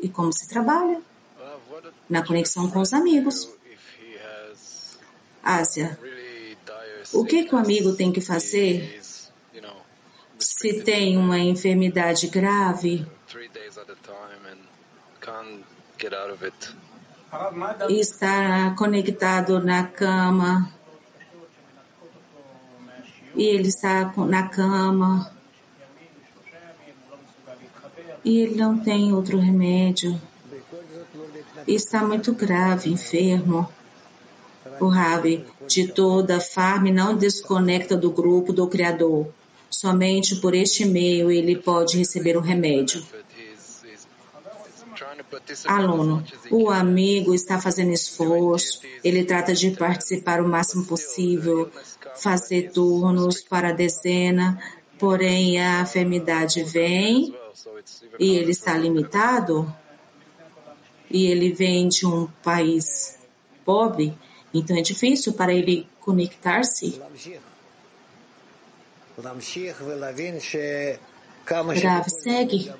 E 0.02 0.08
como 0.08 0.32
se 0.32 0.48
trabalha? 0.48 1.00
Na 2.10 2.26
conexão 2.26 2.68
com 2.68 2.80
os 2.80 2.92
amigos. 2.92 3.48
Ásia. 5.44 5.96
O 7.12 7.24
que, 7.24 7.44
que 7.44 7.54
o 7.54 7.58
amigo 7.58 7.94
tem 7.94 8.10
que 8.10 8.20
fazer 8.20 9.00
se 10.38 10.82
tem 10.82 11.16
uma 11.16 11.38
enfermidade 11.38 12.26
grave 12.28 13.06
e 17.88 18.00
está 18.00 18.74
conectado 18.76 19.62
na 19.62 19.84
cama 19.84 20.77
e 23.34 23.44
ele 23.44 23.68
está 23.68 24.12
na 24.16 24.48
cama. 24.48 25.30
E 28.24 28.40
ele 28.40 28.56
não 28.56 28.78
tem 28.78 29.12
outro 29.12 29.38
remédio. 29.38 30.20
E 31.66 31.74
está 31.74 32.04
muito 32.04 32.32
grave, 32.32 32.90
enfermo. 32.90 33.68
O 34.80 34.86
Rabi 34.86 35.44
de 35.66 35.88
toda 35.88 36.40
farm 36.40 36.86
não 36.88 37.16
desconecta 37.16 37.96
do 37.96 38.10
grupo 38.10 38.52
do 38.52 38.66
Criador. 38.68 39.28
Somente 39.70 40.36
por 40.36 40.54
este 40.54 40.84
meio 40.84 41.30
ele 41.30 41.56
pode 41.56 41.98
receber 41.98 42.36
o 42.36 42.40
remédio. 42.40 43.02
Aluno, 45.66 46.24
o 46.50 46.70
amigo 46.70 47.34
está 47.34 47.60
fazendo 47.60 47.92
esforço, 47.92 48.80
ele 49.04 49.24
trata 49.24 49.54
de 49.54 49.70
participar 49.72 50.40
o 50.40 50.48
máximo 50.48 50.84
possível, 50.84 51.70
fazer 52.20 52.70
turnos 52.70 53.40
para 53.40 53.68
a 53.68 53.72
dezena, 53.72 54.58
porém 54.98 55.60
a 55.60 55.82
enfermidade 55.82 56.62
vem 56.64 57.34
e 58.18 58.36
ele 58.36 58.52
está 58.52 58.76
limitado, 58.76 59.72
e 61.10 61.26
ele 61.26 61.52
vem 61.52 61.88
de 61.88 62.06
um 62.06 62.26
país 62.42 63.18
pobre, 63.64 64.16
então 64.52 64.76
é 64.76 64.82
difícil 64.82 65.32
para 65.32 65.52
ele 65.52 65.88
conectar-se 66.00 67.00
Rav, 71.82 72.08
segue. 72.08 72.70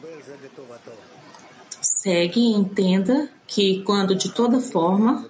Segue 1.80 2.40
e 2.40 2.52
entenda 2.52 3.28
que 3.46 3.82
quando 3.82 4.14
de 4.14 4.30
toda 4.30 4.60
forma 4.60 5.28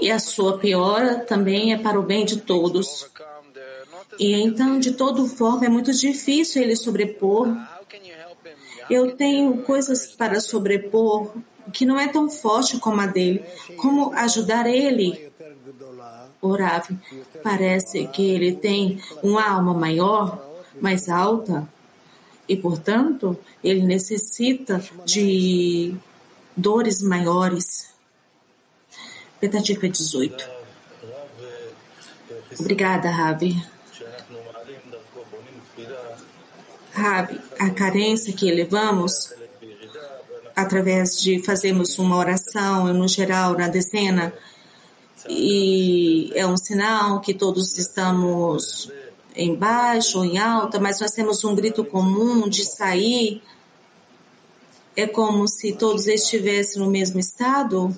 e 0.00 0.10
a 0.10 0.18
sua 0.18 0.58
piora 0.58 1.20
também 1.20 1.72
é 1.72 1.78
para 1.78 1.98
o 1.98 2.02
bem 2.02 2.24
de 2.24 2.38
todos. 2.38 3.10
E 4.18 4.32
então, 4.34 4.78
de 4.78 4.92
toda 4.92 5.26
forma, 5.26 5.66
é 5.66 5.68
muito 5.68 5.92
difícil 5.92 6.62
ele 6.62 6.76
sobrepor. 6.76 7.48
Eu 8.88 9.16
tenho 9.16 9.62
coisas 9.62 10.06
para 10.06 10.40
sobrepor 10.40 11.32
que 11.72 11.84
não 11.84 11.98
é 11.98 12.08
tão 12.08 12.30
forte 12.30 12.78
como 12.78 13.00
a 13.00 13.06
dele. 13.06 13.44
Como 13.76 14.12
ajudar 14.12 14.66
ele? 14.66 15.30
Orav, 16.40 16.88
parece 17.42 18.06
que 18.08 18.30
ele 18.30 18.52
tem 18.52 19.00
uma 19.22 19.48
alma 19.48 19.74
maior, 19.74 20.38
mais 20.80 21.08
alta, 21.08 21.68
e 22.48 22.56
portanto 22.56 23.36
ele 23.64 23.82
necessita 23.82 24.82
de 25.04 25.94
dores 26.56 27.02
maiores. 27.02 27.94
Petativa 29.40 29.88
18. 29.88 30.48
Obrigada, 32.58 33.10
Ravi. 33.10 33.62
Rabi, 36.92 37.40
a 37.58 37.70
carência 37.70 38.32
que 38.32 38.48
elevamos 38.48 39.34
através 40.54 41.20
de 41.20 41.42
fazermos 41.42 41.98
uma 41.98 42.16
oração, 42.16 42.92
no 42.94 43.06
geral, 43.06 43.52
na 43.52 43.68
dezena, 43.68 44.32
e 45.28 46.32
é 46.34 46.46
um 46.46 46.56
sinal 46.56 47.20
que 47.20 47.34
todos 47.34 47.76
estamos 47.76 48.90
em 49.34 49.54
baixo 49.54 50.24
em 50.24 50.38
alta, 50.38 50.80
mas 50.80 50.98
nós 51.00 51.10
temos 51.10 51.44
um 51.44 51.54
grito 51.54 51.84
comum 51.84 52.48
de 52.48 52.64
sair. 52.64 53.42
É 54.96 55.06
como 55.06 55.46
se 55.46 55.72
todos 55.74 56.06
estivessem 56.06 56.80
no 56.82 56.90
mesmo 56.90 57.20
estado? 57.20 57.94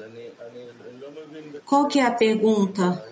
Qual 1.64 1.86
que 1.86 2.00
é 2.00 2.04
a 2.04 2.10
pergunta? 2.10 3.04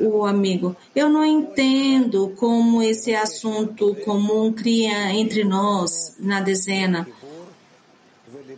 o 0.00 0.24
amigo, 0.24 0.76
eu 0.94 1.08
não 1.08 1.24
entendo 1.24 2.32
como 2.36 2.82
esse 2.82 3.14
assunto 3.14 3.94
comum 4.04 4.52
cria 4.52 5.12
entre 5.12 5.44
nós 5.44 6.14
na 6.18 6.40
dezena. 6.40 7.08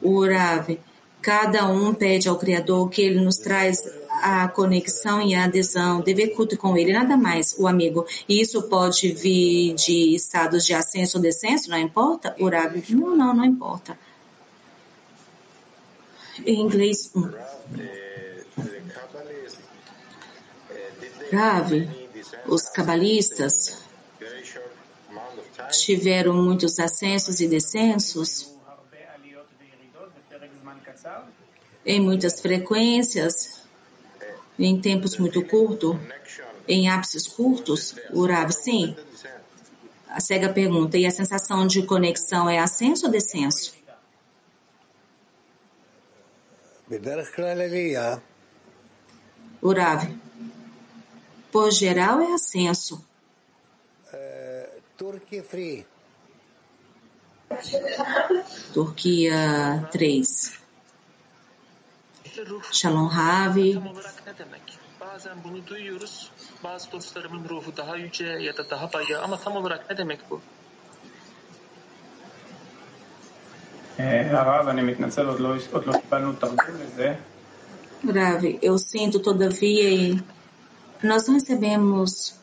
O 0.02 0.24
Rav, 0.24 0.78
cada 1.20 1.68
um 1.68 1.94
pede 1.94 2.28
ao 2.28 2.38
Criador 2.38 2.88
que 2.88 3.02
ele 3.02 3.20
nos 3.20 3.36
traz 3.36 3.82
a 4.22 4.48
conexão 4.48 5.20
e 5.20 5.34
a 5.34 5.44
adesão, 5.44 6.00
dever 6.00 6.28
culto 6.34 6.56
com 6.56 6.76
ele, 6.76 6.92
nada 6.92 7.16
mais, 7.16 7.54
o 7.58 7.66
amigo. 7.66 8.06
E 8.28 8.40
isso 8.40 8.62
pode 8.68 9.12
vir 9.12 9.74
de 9.74 10.14
estados 10.14 10.64
de 10.64 10.74
ascenso 10.74 11.18
ou 11.18 11.22
descenso, 11.22 11.70
não 11.70 11.78
importa? 11.78 12.36
Rav, 12.38 12.82
não, 12.90 13.16
não, 13.16 13.34
não 13.34 13.44
importa. 13.44 13.98
Em 16.46 16.60
inglês, 16.60 17.12
grave, 21.30 21.88
os 22.46 22.68
cabalistas 22.68 23.78
tiveram 25.70 26.34
muitos 26.34 26.78
ascensos 26.78 27.40
e 27.40 27.48
descensos 27.48 28.52
em 31.88 32.00
muitas 32.00 32.40
frequências, 32.40 33.57
em 34.58 34.80
tempos 34.80 35.16
muito 35.16 35.44
curtos, 35.44 35.96
em 36.66 36.88
ápices 36.88 37.26
curtos, 37.26 37.94
o 38.10 38.26
Rav, 38.26 38.50
sim. 38.52 38.96
A 40.08 40.20
cega 40.20 40.48
pergunta, 40.48 40.96
e 40.96 41.06
a 41.06 41.10
sensação 41.10 41.66
de 41.66 41.82
conexão 41.82 42.48
é 42.48 42.58
ascenso 42.58 43.06
ou 43.06 43.12
descenso? 43.12 43.74
O 49.60 49.72
Rav, 49.72 50.08
por 51.52 51.70
geral 51.70 52.20
é 52.20 52.32
ascenso. 52.32 53.04
Free. 55.42 55.86
Turquia 58.72 59.88
3. 59.92 60.67
Shalom 62.72 63.06
Ravi. 63.06 63.80
Grave, 78.04 78.58
eu 78.62 78.78
sinto 78.78 79.18
todavia 79.18 79.90
e 79.90 80.22
nós 81.02 81.26
não 81.26 81.34
recebemos. 81.34 82.38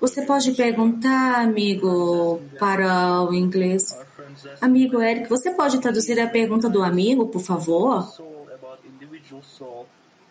Você 0.00 0.26
pode 0.26 0.52
perguntar, 0.52 1.40
amigo, 1.40 2.42
para 2.58 3.22
o 3.22 3.32
inglês. 3.32 3.96
Amigo 4.60 5.00
Eric, 5.00 5.28
você 5.28 5.50
pode 5.50 5.80
traduzir 5.80 6.18
a 6.20 6.28
pergunta 6.28 6.68
do 6.68 6.82
amigo, 6.82 7.26
por 7.26 7.40
favor? 7.40 8.08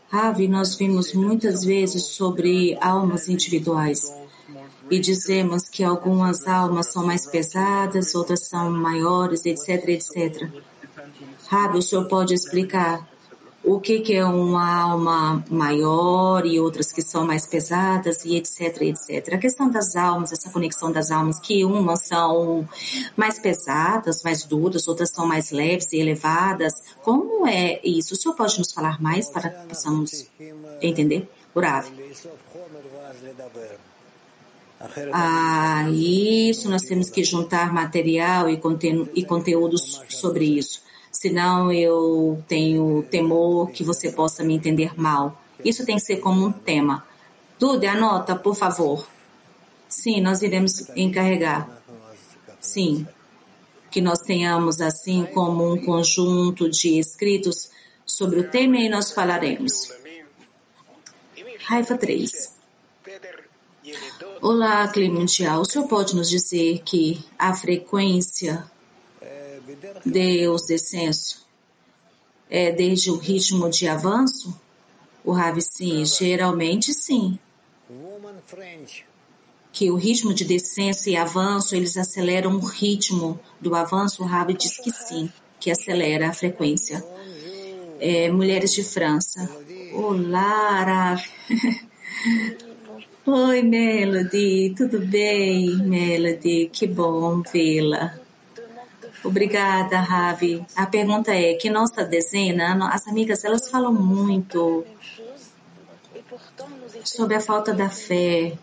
Ravi, 0.09 0.47
nós 0.47 0.75
vimos 0.75 1.13
muitas 1.13 1.63
vezes 1.63 2.07
sobre 2.07 2.77
almas 2.79 3.27
individuais 3.27 4.01
e 4.89 4.99
dizemos 4.99 5.69
que 5.69 5.83
algumas 5.83 6.47
almas 6.47 6.91
são 6.91 7.05
mais 7.05 7.25
pesadas, 7.25 8.13
outras 8.13 8.47
são 8.47 8.71
maiores, 8.71 9.45
etc, 9.45 9.89
etc. 9.89 10.49
Ravi, 11.47 11.77
o 11.77 11.81
senhor 11.81 12.07
pode 12.07 12.33
explicar 12.33 13.07
o 13.63 13.79
que, 13.79 14.01
que 14.01 14.13
é 14.13 14.25
uma 14.25 14.81
alma 14.81 15.43
maior 15.49 16.45
e 16.45 16.59
outras 16.59 16.91
que 16.91 17.01
são 17.01 17.25
mais 17.25 17.47
pesadas 17.47 18.25
e 18.25 18.35
etc, 18.35 18.81
etc. 18.81 19.33
A 19.33 19.37
questão 19.37 19.69
das 19.71 19.95
almas, 19.95 20.33
essa 20.33 20.49
conexão 20.49 20.91
das 20.91 21.11
almas, 21.11 21.39
que 21.39 21.63
umas 21.63 22.05
são 22.05 22.67
mais 23.15 23.39
pesadas, 23.39 24.21
mais 24.21 24.43
duras, 24.43 24.87
outras 24.87 25.11
são 25.11 25.25
mais 25.25 25.51
leves 25.51 25.93
e 25.93 25.97
elevadas. 25.97 26.73
Como 27.01 27.47
é 27.47 27.79
isso? 27.83 28.13
O 28.13 28.17
senhor 28.17 28.35
pode 28.35 28.59
nos 28.59 28.73
falar 28.73 29.01
mais 29.01 29.29
para 29.29 29.49
que 29.49 29.67
possamos 29.67 30.27
entender? 30.81 31.29
Urav. 31.55 31.87
Ah, 35.13 35.85
isso 35.89 36.69
nós 36.69 36.81
temos 36.81 37.09
que 37.09 37.23
juntar 37.23 37.73
material 37.73 38.49
e 38.49 39.25
conteúdos 39.25 40.01
sobre 40.09 40.43
isso 40.43 40.83
senão 41.23 41.71
eu 41.71 42.43
tenho 42.49 43.01
temor 43.09 43.71
que 43.71 43.81
você 43.81 44.11
possa 44.11 44.43
me 44.43 44.55
entender 44.55 44.91
mal. 44.99 45.41
Isso 45.63 45.85
tem 45.85 45.95
que 45.95 46.01
ser 46.01 46.17
como 46.17 46.47
um 46.47 46.51
tema. 46.51 47.07
Duda, 47.57 47.91
anota, 47.91 48.35
por 48.35 48.53
favor. 48.53 49.07
Sim, 49.87 50.19
nós 50.19 50.41
iremos 50.41 50.89
encarregar. 50.97 51.81
Sim, 52.59 53.07
que 53.89 54.01
nós 54.01 54.19
tenhamos 54.19 54.81
assim 54.81 55.25
como 55.27 55.73
um 55.73 55.77
conjunto 55.85 56.69
de 56.69 56.99
escritos 56.99 57.69
sobre 58.05 58.41
o 58.41 58.49
tema 58.49 58.75
e 58.75 58.89
nós 58.89 59.13
falaremos. 59.13 59.93
Raifa 61.61 61.97
3. 61.97 62.53
Olá, 64.41 64.85
clima 64.89 65.21
mundial. 65.21 65.61
O 65.61 65.65
senhor 65.65 65.87
pode 65.87 66.17
nos 66.17 66.29
dizer 66.29 66.81
que 66.83 67.23
a 67.39 67.53
frequência 67.53 68.69
Deus 70.05 70.63
descenso 70.63 71.43
é 72.49 72.71
desde 72.71 73.09
o 73.09 73.17
ritmo 73.17 73.69
de 73.69 73.87
avanço? 73.87 74.55
O 75.23 75.31
Ravi 75.31 75.61
sim, 75.61 76.05
geralmente 76.05 76.93
sim. 76.93 77.39
Que 79.71 79.89
o 79.89 79.95
ritmo 79.95 80.33
de 80.33 80.45
descenso 80.45 81.09
e 81.09 81.15
avanço, 81.15 81.75
eles 81.75 81.97
aceleram 81.97 82.55
o 82.55 82.59
ritmo 82.59 83.39
do 83.59 83.73
avanço, 83.73 84.21
o 84.21 84.25
Ravi 84.25 84.53
diz 84.53 84.77
que 84.77 84.91
sim, 84.91 85.31
que 85.59 85.71
acelera 85.71 86.29
a 86.29 86.33
frequência. 86.33 87.03
É, 87.99 88.29
mulheres 88.29 88.73
de 88.73 88.83
França. 88.83 89.49
Olá, 89.93 90.83
Ravi. 90.83 91.29
Oi, 93.25 93.63
Melody, 93.63 94.75
tudo 94.77 94.99
bem, 94.99 95.77
Melody? 95.77 96.69
Que 96.71 96.85
bom 96.85 97.41
vê-la. 97.41 98.22
Obrigada, 99.23 99.99
Ravi. 99.99 100.65
A 100.75 100.85
pergunta 100.85 101.31
é 101.31 101.53
que 101.53 101.69
nossa 101.69 102.03
dezena, 102.03 102.89
as 102.89 103.07
amigas, 103.07 103.43
elas 103.45 103.69
falam 103.69 103.93
muito 103.93 104.85
sobre 107.05 107.35
a 107.35 107.39
falta 107.39 107.73
da 107.73 107.89
fé 107.89 108.57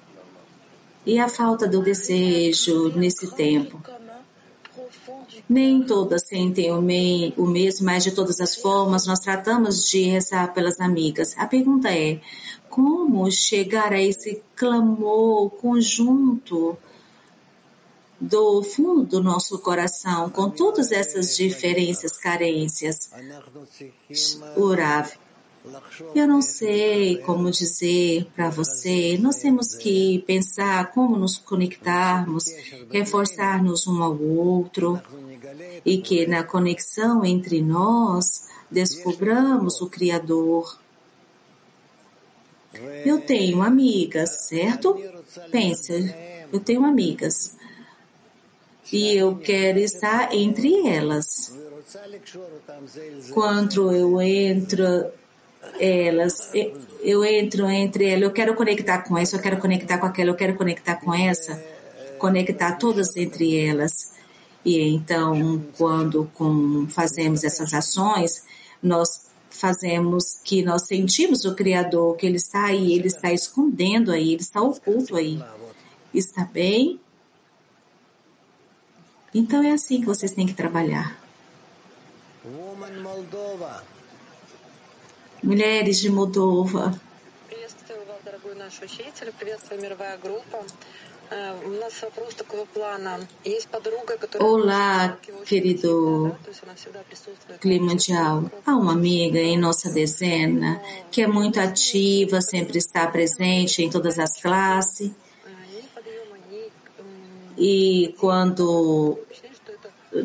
e 1.07 1.19
a 1.19 1.29
falta 1.29 1.67
do 1.67 1.83
desejo 1.83 2.93
nesse 2.95 3.35
tempo. 3.35 3.81
Nem 5.49 5.83
todas 5.83 6.29
sentem 6.29 6.71
o, 6.73 6.83
mei, 6.83 7.33
o 7.37 7.47
mesmo, 7.47 7.87
mas 7.87 8.05
de 8.05 8.11
todas 8.11 8.41
as 8.41 8.55
formas, 8.55 9.07
nós 9.07 9.21
tratamos 9.21 9.89
de 9.89 10.03
rezar 10.03 10.53
pelas 10.53 10.79
amigas. 10.79 11.35
A 11.39 11.47
pergunta 11.47 11.89
é: 11.89 12.21
como 12.69 13.31
chegar 13.31 13.93
a 13.93 14.01
esse 14.01 14.43
clamor 14.55 15.51
conjunto 15.51 16.77
do 18.21 18.63
fundo 18.63 19.05
do 19.05 19.23
nosso 19.23 19.59
coração, 19.59 20.29
com 20.29 20.51
todas 20.51 20.93
essas 20.93 21.37
diferenças, 21.37 22.19
carências? 22.19 23.11
Urav. 24.57 25.13
Eu 26.15 26.27
não 26.27 26.41
sei 26.41 27.19
como 27.19 27.51
dizer 27.51 28.27
para 28.35 28.49
você. 28.49 29.19
Nós 29.19 29.37
temos 29.37 29.75
que 29.75 30.23
pensar 30.27 30.91
como 30.93 31.17
nos 31.17 31.39
conectarmos, 31.39 32.45
reforçar-nos 32.91 33.87
um 33.87 34.03
ao 34.03 34.19
outro 34.19 35.01
e 35.85 35.99
que 35.99 36.27
na 36.27 36.43
conexão 36.43 37.25
entre 37.25 37.61
nós 37.61 38.49
descobramos 38.71 39.81
o 39.83 39.91
Criador. 39.91 40.79
Eu 43.05 43.21
tenho 43.21 43.63
amigas, 43.63 44.47
certo? 44.49 44.97
Pense, 45.51 46.15
eu 46.51 46.61
tenho 46.61 46.85
amigas 46.87 47.60
e 48.93 49.17
eu 49.17 49.37
quero 49.37 49.79
estar 49.79 50.35
entre 50.35 50.87
elas. 50.87 51.55
Quando 53.33 53.93
eu 53.93 54.21
entro 54.21 55.11
elas, 55.79 56.51
eu 57.03 57.25
entro 57.25 57.69
entre 57.69 58.09
elas, 58.09 58.23
eu 58.23 58.33
quero 58.33 58.55
conectar 58.55 59.03
com 59.03 59.17
essa, 59.17 59.37
eu 59.37 59.43
quero 59.43 59.59
conectar 59.59 59.99
com 59.99 60.07
aquela, 60.07 60.31
eu 60.31 60.37
quero 60.37 60.57
conectar 60.57 60.97
com 60.97 61.13
essa, 61.13 61.63
conectar 62.19 62.73
todas 62.73 63.17
entre 63.17 63.57
elas. 63.59 64.13
E 64.65 64.81
então, 64.89 65.65
quando 65.77 66.31
com, 66.35 66.87
fazemos 66.89 67.45
essas 67.45 67.73
ações, 67.73 68.45
nós 68.83 69.31
fazemos 69.49 70.39
que 70.45 70.63
nós 70.63 70.87
sentimos 70.87 71.45
o 71.45 71.55
Criador, 71.55 72.17
que 72.17 72.27
Ele 72.27 72.37
está 72.37 72.67
aí, 72.67 72.95
Ele 72.95 73.09
está 73.09 73.33
escondendo 73.33 74.13
aí, 74.13 74.33
Ele 74.33 74.43
está 74.43 74.61
oculto 74.61 75.17
aí. 75.17 75.43
Está 76.15 76.45
bem? 76.45 77.01
Então 79.33 79.63
é 79.63 79.71
assim 79.71 80.01
que 80.01 80.07
vocês 80.07 80.33
têm 80.33 80.45
que 80.45 80.55
trabalhar. 80.55 81.17
Mulheres 85.43 86.01
de 86.01 86.11
Moldova. 86.11 87.01
Olá, 94.41 95.19
querido 95.47 96.37
clima 97.61 97.87
mundial. 97.87 98.51
Há 98.67 98.75
uma 98.75 98.93
amiga 98.93 99.39
em 99.39 99.57
nossa 99.57 99.91
dezena 99.91 100.83
que 101.13 101.23
é 101.23 101.29
muito 101.29 101.61
ativa, 101.61 102.41
sempre 102.41 102.79
está 102.79 103.07
presente 103.07 103.81
em 103.81 103.89
todas 103.89 104.19
as 104.19 104.43
classes. 104.43 105.13
E 107.61 108.15
quando 108.19 109.19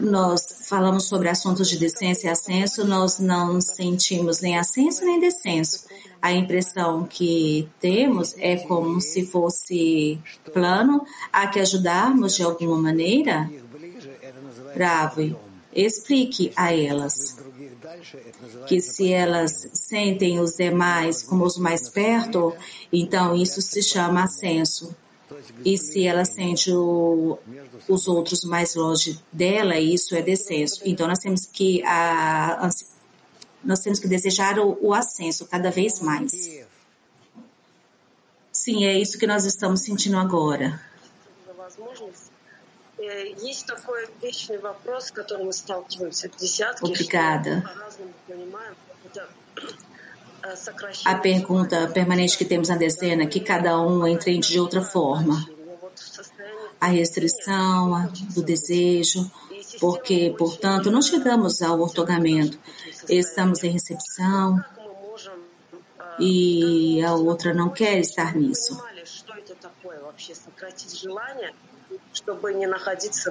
nós 0.02 0.68
falamos 0.68 1.04
sobre 1.04 1.30
assuntos 1.30 1.70
de 1.70 1.78
descenso 1.78 2.26
e 2.26 2.30
ascenso, 2.30 2.84
nós 2.86 3.20
não 3.20 3.62
sentimos 3.62 4.42
nem 4.42 4.58
ascenso 4.58 5.06
nem 5.06 5.20
descenso 5.20 5.86
a 6.26 6.32
impressão 6.32 7.06
que 7.06 7.70
temos 7.80 8.34
é 8.40 8.56
como 8.56 9.00
se 9.00 9.28
fosse 9.28 10.20
plano 10.52 11.06
a 11.32 11.46
que 11.46 11.60
ajudarmos 11.60 12.36
de 12.36 12.42
alguma 12.42 12.80
maneira? 12.82 13.48
Bravo, 14.74 15.40
explique 15.72 16.52
a 16.56 16.74
elas 16.74 17.38
que 18.68 18.82
se 18.82 19.14
elas 19.14 19.70
sentem 19.74 20.40
os 20.40 20.54
demais 20.54 21.22
como 21.22 21.46
os 21.46 21.60
mais 21.60 21.90
perto, 21.90 22.56
então 22.92 23.36
isso 23.36 23.62
se 23.62 23.84
chama 23.84 24.24
ascenso. 24.24 24.96
E 25.64 25.78
se 25.78 26.06
ela 26.06 26.24
sente 26.24 26.72
o, 26.72 27.40
os 27.88 28.08
outros 28.08 28.44
mais 28.44 28.76
longe 28.76 29.20
dela, 29.32 29.78
isso 29.78 30.16
é 30.16 30.22
descenso. 30.22 30.82
Então 30.86 31.08
nós 31.08 31.20
temos 31.20 31.46
que 31.46 31.84
a, 31.84 32.70
nós 33.64 33.80
temos 33.80 34.00
que 34.00 34.08
desejar 34.08 34.60
o, 34.60 34.78
o 34.80 34.94
ascenso 34.94 35.48
cada 35.48 35.72
vez 35.72 36.00
mais. 36.00 36.32
Sim, 38.52 38.86
é 38.86 38.98
isso 38.98 39.18
que 39.18 39.28
nós 39.28 39.46
estamos 39.46 39.82
sentindo 39.82 40.18
agora. 40.18 40.80
Obrigada. 46.86 47.64
A 51.06 51.16
pergunta 51.16 51.88
permanente 51.88 52.38
que 52.38 52.46
temos 52.46 52.70
na 52.70 52.76
dezena, 52.76 53.26
que 53.26 53.40
cada 53.40 53.80
um 53.80 54.08
entende 54.08 54.50
de 54.50 54.60
outra 54.60 54.82
forma. 54.82 55.48
A 56.80 56.88
restrição 56.88 58.12
do 58.34 58.44
desejo, 58.44 59.30
porque, 59.80 60.34
portanto, 60.38 60.92
não 60.92 61.02
chegamos 61.02 61.62
ao 61.62 61.80
ortogamento. 61.80 62.60
Estamos 63.10 63.64
em 63.64 63.72
recepção 63.72 64.64
e 66.20 67.02
a 67.04 67.14
outra 67.14 67.54
não 67.54 67.70
quer 67.70 68.00
estar 68.00 68.36
nisso. 68.36 68.82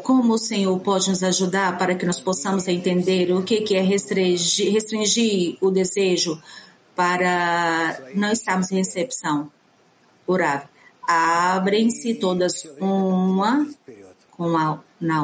Como 0.03 0.35
o 0.35 0.39
Senhor 0.39 0.79
pode 0.81 1.11
nos 1.11 1.23
ajudar 1.23 1.79
para 1.79 1.95
que 1.95 2.07
nós 2.07 2.21
possamos 2.21 2.69
entender 2.69 3.33
o 3.33 3.43
que 3.43 3.75
é 3.75 3.81
restringir, 3.81 4.73
restringir 4.73 5.57
o 5.61 5.71
desejo 5.71 6.41
para 6.95 7.99
não 8.15 8.31
estarmos 8.31 8.71
em 8.71 8.77
recepção? 8.77 9.51
Orar. 10.27 10.71
Abrem-se 11.07 12.15
todas 12.15 12.65
uma 12.81 13.67
com 14.31 14.57
a, 14.57 14.81
na, 15.01 15.23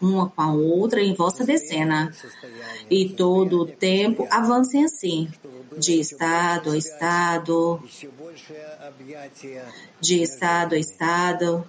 uma 0.00 0.28
com 0.28 0.42
a 0.42 0.52
outra 0.52 1.00
em 1.00 1.14
vossa 1.14 1.44
decena. 1.44 2.12
E 2.90 3.08
todo 3.08 3.60
o 3.60 3.66
tempo 3.66 4.26
avancem 4.30 4.84
assim, 4.84 5.30
de 5.78 5.98
estado 5.98 6.70
a 6.70 6.76
estado, 6.76 7.82
de 10.00 10.22
estado 10.22 10.74
a 10.74 10.78
estado, 10.78 11.64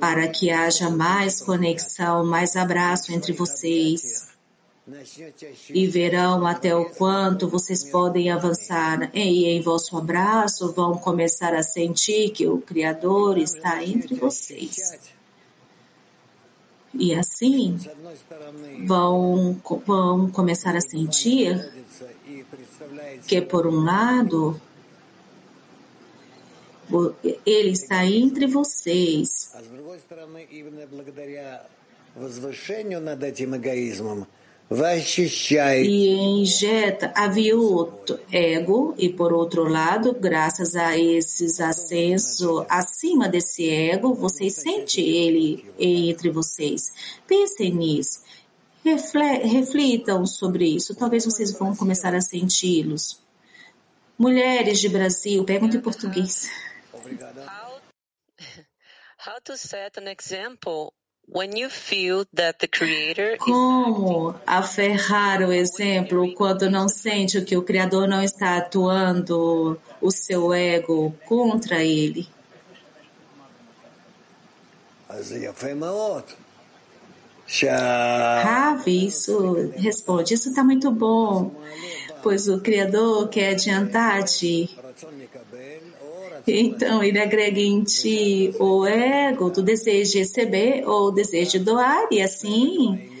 para 0.00 0.28
que 0.28 0.50
haja 0.50 0.90
mais 0.90 1.40
conexão, 1.40 2.24
mais 2.26 2.56
abraço 2.56 3.12
entre 3.12 3.32
vocês. 3.32 4.27
E 5.70 5.86
verão 5.86 6.46
até 6.46 6.74
o 6.74 6.86
quanto 6.90 7.48
vocês 7.48 7.84
podem 7.84 8.30
avançar. 8.30 9.10
E 9.14 9.46
em 9.46 9.60
vosso 9.60 9.96
abraço 9.96 10.72
vão 10.72 10.96
começar 10.96 11.54
a 11.54 11.62
sentir 11.62 12.30
que 12.30 12.46
o 12.46 12.58
Criador 12.58 13.38
está 13.38 13.84
entre 13.84 14.14
vocês. 14.14 14.76
E 16.94 17.14
assim 17.14 17.78
vão, 18.86 19.60
vão 19.86 20.30
começar 20.30 20.74
a 20.74 20.80
sentir 20.80 21.70
que, 23.26 23.42
por 23.42 23.66
um 23.66 23.84
lado, 23.84 24.58
ele 27.44 27.70
está 27.70 28.06
entre 28.06 28.46
vocês. 28.46 29.52
E 35.82 36.12
injeta 36.12 37.10
aviuto 37.14 38.20
ego, 38.30 38.94
e 38.98 39.08
por 39.08 39.32
outro 39.32 39.64
lado, 39.66 40.12
graças 40.12 40.76
a 40.76 40.94
esses 40.98 41.58
ascensos 41.58 42.66
acima 42.68 43.30
desse 43.30 43.66
ego, 43.70 44.12
vocês 44.12 44.56
sentem 44.56 45.06
ele 45.08 45.64
entre 45.78 46.28
vocês. 46.28 46.92
Pensem 47.26 47.72
nisso. 47.72 48.22
Reflitam 48.84 50.26
sobre 50.26 50.66
isso. 50.66 50.94
Talvez 50.94 51.24
vocês 51.24 51.50
vão 51.58 51.74
começar 51.74 52.14
a 52.14 52.20
senti-los. 52.20 53.22
Mulheres 54.18 54.80
de 54.80 54.90
Brasil, 54.90 55.44
pergunta 55.44 55.78
em 55.78 55.80
português. 55.80 56.50
How 59.26 59.40
to 59.44 59.56
set 59.56 59.98
an 59.98 60.08
example 60.10 60.92
como 63.38 64.34
aferrar 64.46 65.42
o 65.42 65.52
exemplo 65.52 66.32
quando 66.34 66.70
não 66.70 66.88
sente 66.88 67.40
que 67.42 67.56
o 67.56 67.62
Criador 67.62 68.08
não 68.08 68.22
está 68.22 68.56
atuando 68.56 69.78
o 70.00 70.10
seu 70.10 70.52
ego 70.54 71.14
contra 71.26 71.84
ele? 71.84 72.26
Ravi, 78.42 79.06
isso 79.06 79.72
responde, 79.76 80.34
isso 80.34 80.50
está 80.50 80.62
muito 80.62 80.90
bom, 80.90 81.50
pois 82.22 82.46
o 82.46 82.60
Criador 82.60 83.28
quer 83.28 83.52
adiantar-te 83.52 84.78
Então, 86.46 87.02
ele 87.02 87.18
agrega 87.18 87.60
em 87.60 87.82
ti 87.82 88.54
o 88.58 88.86
ego, 88.86 89.50
do 89.50 89.62
desejo 89.62 90.12
de 90.12 90.18
receber 90.18 90.84
ou 90.86 91.08
o 91.08 91.10
desejo 91.10 91.52
de 91.52 91.58
doar, 91.60 92.06
e 92.10 92.20
assim 92.20 93.16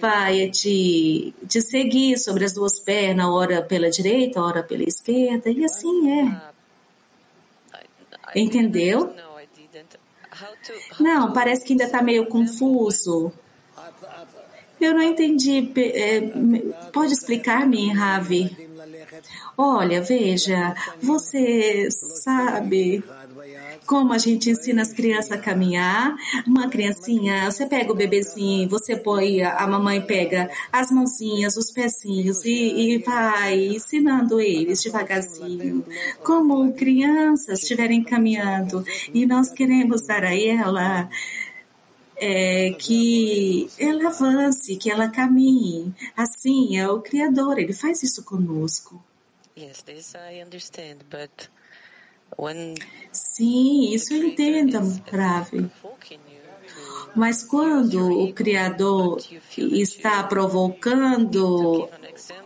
vai 0.00 0.48
te, 0.50 1.34
te 1.46 1.60
seguir 1.60 2.18
sobre 2.18 2.44
as 2.44 2.54
duas 2.54 2.80
pernas, 2.80 3.26
ora 3.26 3.62
pela 3.62 3.90
direita, 3.90 4.40
ora 4.40 4.62
pela 4.62 4.82
esquerda, 4.82 5.50
e 5.50 5.64
assim 5.64 6.10
é. 6.20 6.48
Entendeu? 8.34 9.14
Não, 11.00 11.32
parece 11.32 11.64
que 11.64 11.72
ainda 11.72 11.84
está 11.84 12.02
meio 12.02 12.26
confuso. 12.26 13.32
Eu 14.80 14.94
não 14.94 15.02
entendi. 15.02 15.72
É, 15.76 16.20
pode 16.92 17.12
explicar-me, 17.12 17.92
Ravi? 17.92 18.67
Olha, 19.56 20.02
veja, 20.02 20.74
você 21.02 21.88
sabe 21.90 23.02
como 23.86 24.12
a 24.12 24.18
gente 24.18 24.50
ensina 24.50 24.82
as 24.82 24.92
crianças 24.92 25.32
a 25.32 25.38
caminhar. 25.38 26.14
Uma 26.46 26.68
criancinha, 26.68 27.50
você 27.50 27.66
pega 27.66 27.92
o 27.92 27.96
bebezinho, 27.96 28.68
você 28.68 28.96
põe, 28.96 29.42
a 29.42 29.66
mamãe 29.66 30.00
pega 30.00 30.50
as 30.72 30.90
mãozinhas, 30.90 31.56
os 31.56 31.70
pezinhos 31.70 32.44
e, 32.44 32.50
e 32.50 32.98
vai 32.98 33.68
ensinando 33.68 34.40
eles 34.40 34.82
devagarzinho, 34.82 35.84
como 36.22 36.72
crianças 36.74 37.62
estiverem 37.62 38.02
caminhando. 38.02 38.84
E 39.12 39.26
nós 39.26 39.50
queremos 39.50 40.02
dar 40.02 40.24
a 40.24 40.34
ela 40.34 41.08
é, 42.20 42.72
que 42.72 43.70
ela 43.78 44.08
avance, 44.08 44.76
que 44.76 44.90
ela 44.90 45.08
caminhe. 45.08 45.94
Assim 46.16 46.76
é 46.76 46.88
o 46.88 47.00
Criador, 47.00 47.58
ele 47.58 47.72
faz 47.72 48.02
isso 48.02 48.22
conosco. 48.24 49.02
Yes, 49.56 49.82
this 49.82 50.14
I 50.14 50.42
understand, 50.42 50.98
but 51.10 51.48
when 52.36 52.74
Sim, 53.12 53.92
isso 53.92 54.14
eu 54.14 54.24
entendo, 54.24 54.78
Ravi. 55.10 55.70
Mas 57.16 57.42
quando 57.42 58.22
o 58.22 58.32
Criador 58.32 59.18
está 59.56 60.22
provocando 60.22 61.88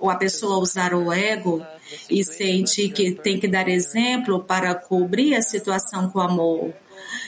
a 0.02 0.14
pessoa 0.14 0.54
a 0.54 0.58
usar 0.58 0.94
o 0.94 1.12
ego 1.12 1.64
e 2.08 2.24
sente 2.24 2.88
que 2.88 3.12
tem 3.12 3.38
que 3.38 3.48
dar 3.48 3.68
exemplo 3.68 4.42
para 4.42 4.74
cobrir 4.74 5.34
a 5.34 5.42
situação 5.42 6.08
com 6.10 6.20
amor 6.20 6.72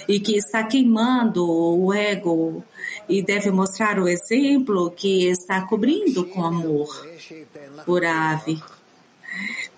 e 0.09 0.21
que 0.21 0.37
está 0.37 0.63
queimando 0.65 1.45
o 1.47 1.93
ego 1.93 2.63
e 3.09 3.23
deve 3.23 3.51
mostrar 3.51 3.99
o 3.99 4.09
exemplo 4.09 4.91
que 4.91 5.27
está 5.27 5.63
cobrindo 5.63 6.25
com 6.25 6.45
amor 6.45 7.07
por 7.85 8.05
ave. 8.05 8.63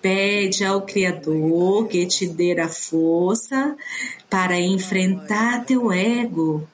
Pede 0.02 0.64
ao 0.64 0.82
Criador 0.82 1.88
que 1.88 2.06
te 2.06 2.26
dê 2.26 2.58
a 2.60 2.68
força 2.68 3.76
para 4.28 4.60
enfrentar 4.60 5.64
teu 5.64 5.90
ego, 5.92 6.68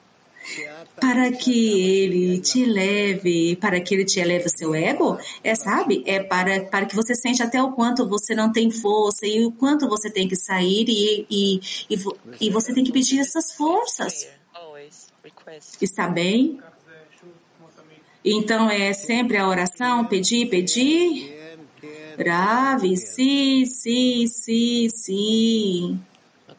para 1.03 1.33
que 1.33 1.81
ele 1.81 2.39
te 2.39 2.63
leve, 2.63 3.57
para 3.57 3.81
que 3.81 3.93
ele 3.93 4.05
te 4.05 4.21
eleve 4.21 4.45
o 4.45 4.49
seu 4.49 4.73
ego, 4.73 5.19
é 5.43 5.53
sabe? 5.53 6.01
É 6.05 6.23
para, 6.23 6.63
para 6.63 6.85
que 6.85 6.95
você 6.95 7.13
sente 7.13 7.43
até 7.43 7.61
o 7.61 7.73
quanto 7.73 8.07
você 8.07 8.33
não 8.33 8.49
tem 8.53 8.71
força 8.71 9.27
e 9.27 9.45
o 9.45 9.51
quanto 9.51 9.85
você 9.89 10.09
tem 10.09 10.29
que 10.29 10.37
sair 10.37 10.85
e, 10.87 11.27
e, 11.29 11.59
e, 11.89 11.97
e 12.39 12.49
você 12.49 12.73
tem 12.73 12.85
que 12.85 12.91
pedir 12.93 13.19
essas 13.19 13.51
forças. 13.51 14.29
Está 15.81 16.07
bem? 16.07 16.61
Então 18.23 18.69
é 18.69 18.93
sempre 18.93 19.35
a 19.35 19.45
oração, 19.45 20.05
pedir, 20.05 20.47
pedir. 20.47 21.37
Grave, 22.17 22.95
sim, 22.95 23.65
sim, 23.65 24.25
sim, 24.27 24.87
sim. 24.87 25.99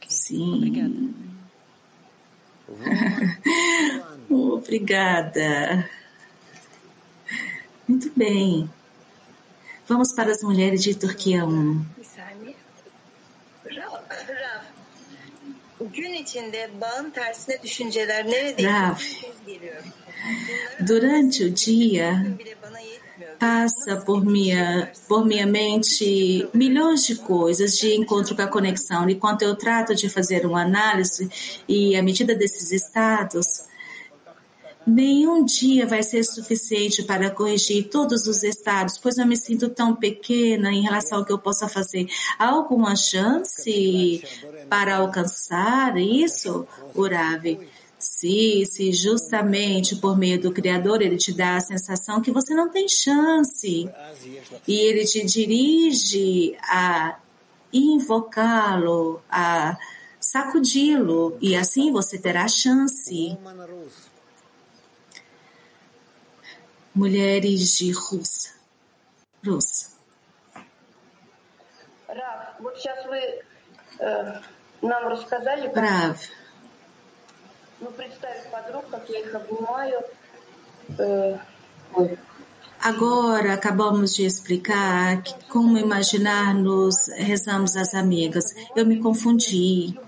Sim. 0.07 0.55
Obrigada. 0.57 1.15
Muito 7.87 8.11
bem. 8.17 8.69
Vamos 9.87 10.13
para 10.13 10.33
as 10.33 10.43
mulheres 10.43 10.83
de 10.83 10.95
Turquia 10.95 11.45
1. 11.45 11.85
Rav, 18.63 19.01
durante 20.81 21.45
o 21.45 21.51
dia, 21.51 22.37
passa 23.39 23.97
por 23.97 24.25
minha, 24.25 24.91
por 25.07 25.25
minha 25.27 25.47
mente 25.47 26.49
milhões 26.55 27.05
de 27.05 27.17
coisas 27.17 27.77
de 27.77 27.95
encontro 27.95 28.35
com 28.35 28.43
a 28.43 28.47
conexão. 28.47 29.09
Enquanto 29.09 29.43
eu 29.43 29.55
trato 29.55 29.95
de 29.95 30.09
fazer 30.09 30.47
uma 30.47 30.63
análise 30.63 31.29
e 31.69 31.95
à 31.97 32.03
medida 32.03 32.35
desses 32.35 32.73
estados, 32.73 33.64
nenhum 34.87 35.45
dia 35.45 35.87
vai 35.87 36.03
ser 36.03 36.25
suficiente 36.25 37.03
para 37.03 37.31
corrigir 37.31 37.89
todos 37.89 38.27
os 38.27 38.43
estados, 38.43 38.99
pois 38.99 39.19
eu 39.19 39.27
me 39.27 39.37
sinto 39.37 39.69
tão 39.69 39.95
pequena 39.95 40.71
em 40.73 40.83
relação 40.83 41.19
ao 41.19 41.25
que 41.25 41.33
eu 41.33 41.39
possa 41.39 41.69
fazer. 41.69 42.07
Há 42.39 42.49
alguma 42.49 42.95
chance 42.97 44.23
para 44.69 44.97
alcançar 44.97 45.97
isso, 45.97 46.67
Urave? 46.95 47.61
Se, 47.99 48.67
se 48.67 48.93
justamente 48.93 49.97
por 49.97 50.19
meio 50.19 50.39
do 50.39 50.53
Criador 50.53 51.01
ele 51.01 51.17
te 51.17 51.33
dá 51.33 51.57
a 51.57 51.61
sensação 51.61 52.21
que 52.21 52.31
você 52.31 52.55
não 52.55 52.69
tem 52.69 52.87
chance 52.87 53.89
e 54.69 54.75
ele 54.81 55.07
te 55.07 55.25
dirige 55.25 56.55
a 56.65 57.17
invocá-lo, 57.73 59.23
a 59.31 59.79
sacudi-lo 60.21 61.37
e 61.41 61.57
assim 61.57 61.93
você 61.93 62.19
terá 62.19 62.47
chance. 62.47 63.39
Mulheres 66.95 67.77
de 67.79 67.93
Rússia. 67.93 68.53
Rússia. 69.45 69.89
Rav, 75.75 76.19
Agora 82.81 83.55
acabamos 83.55 84.15
de 84.15 84.27
explicar 84.27 85.23
como 85.49 85.79
imaginar 85.79 86.55
nos 86.55 87.09
rezamos 87.17 87.77
as 87.77 87.95
amigas. 87.95 88.55
Eu 88.77 88.87
me 88.87 89.01
confundi. 89.01 89.99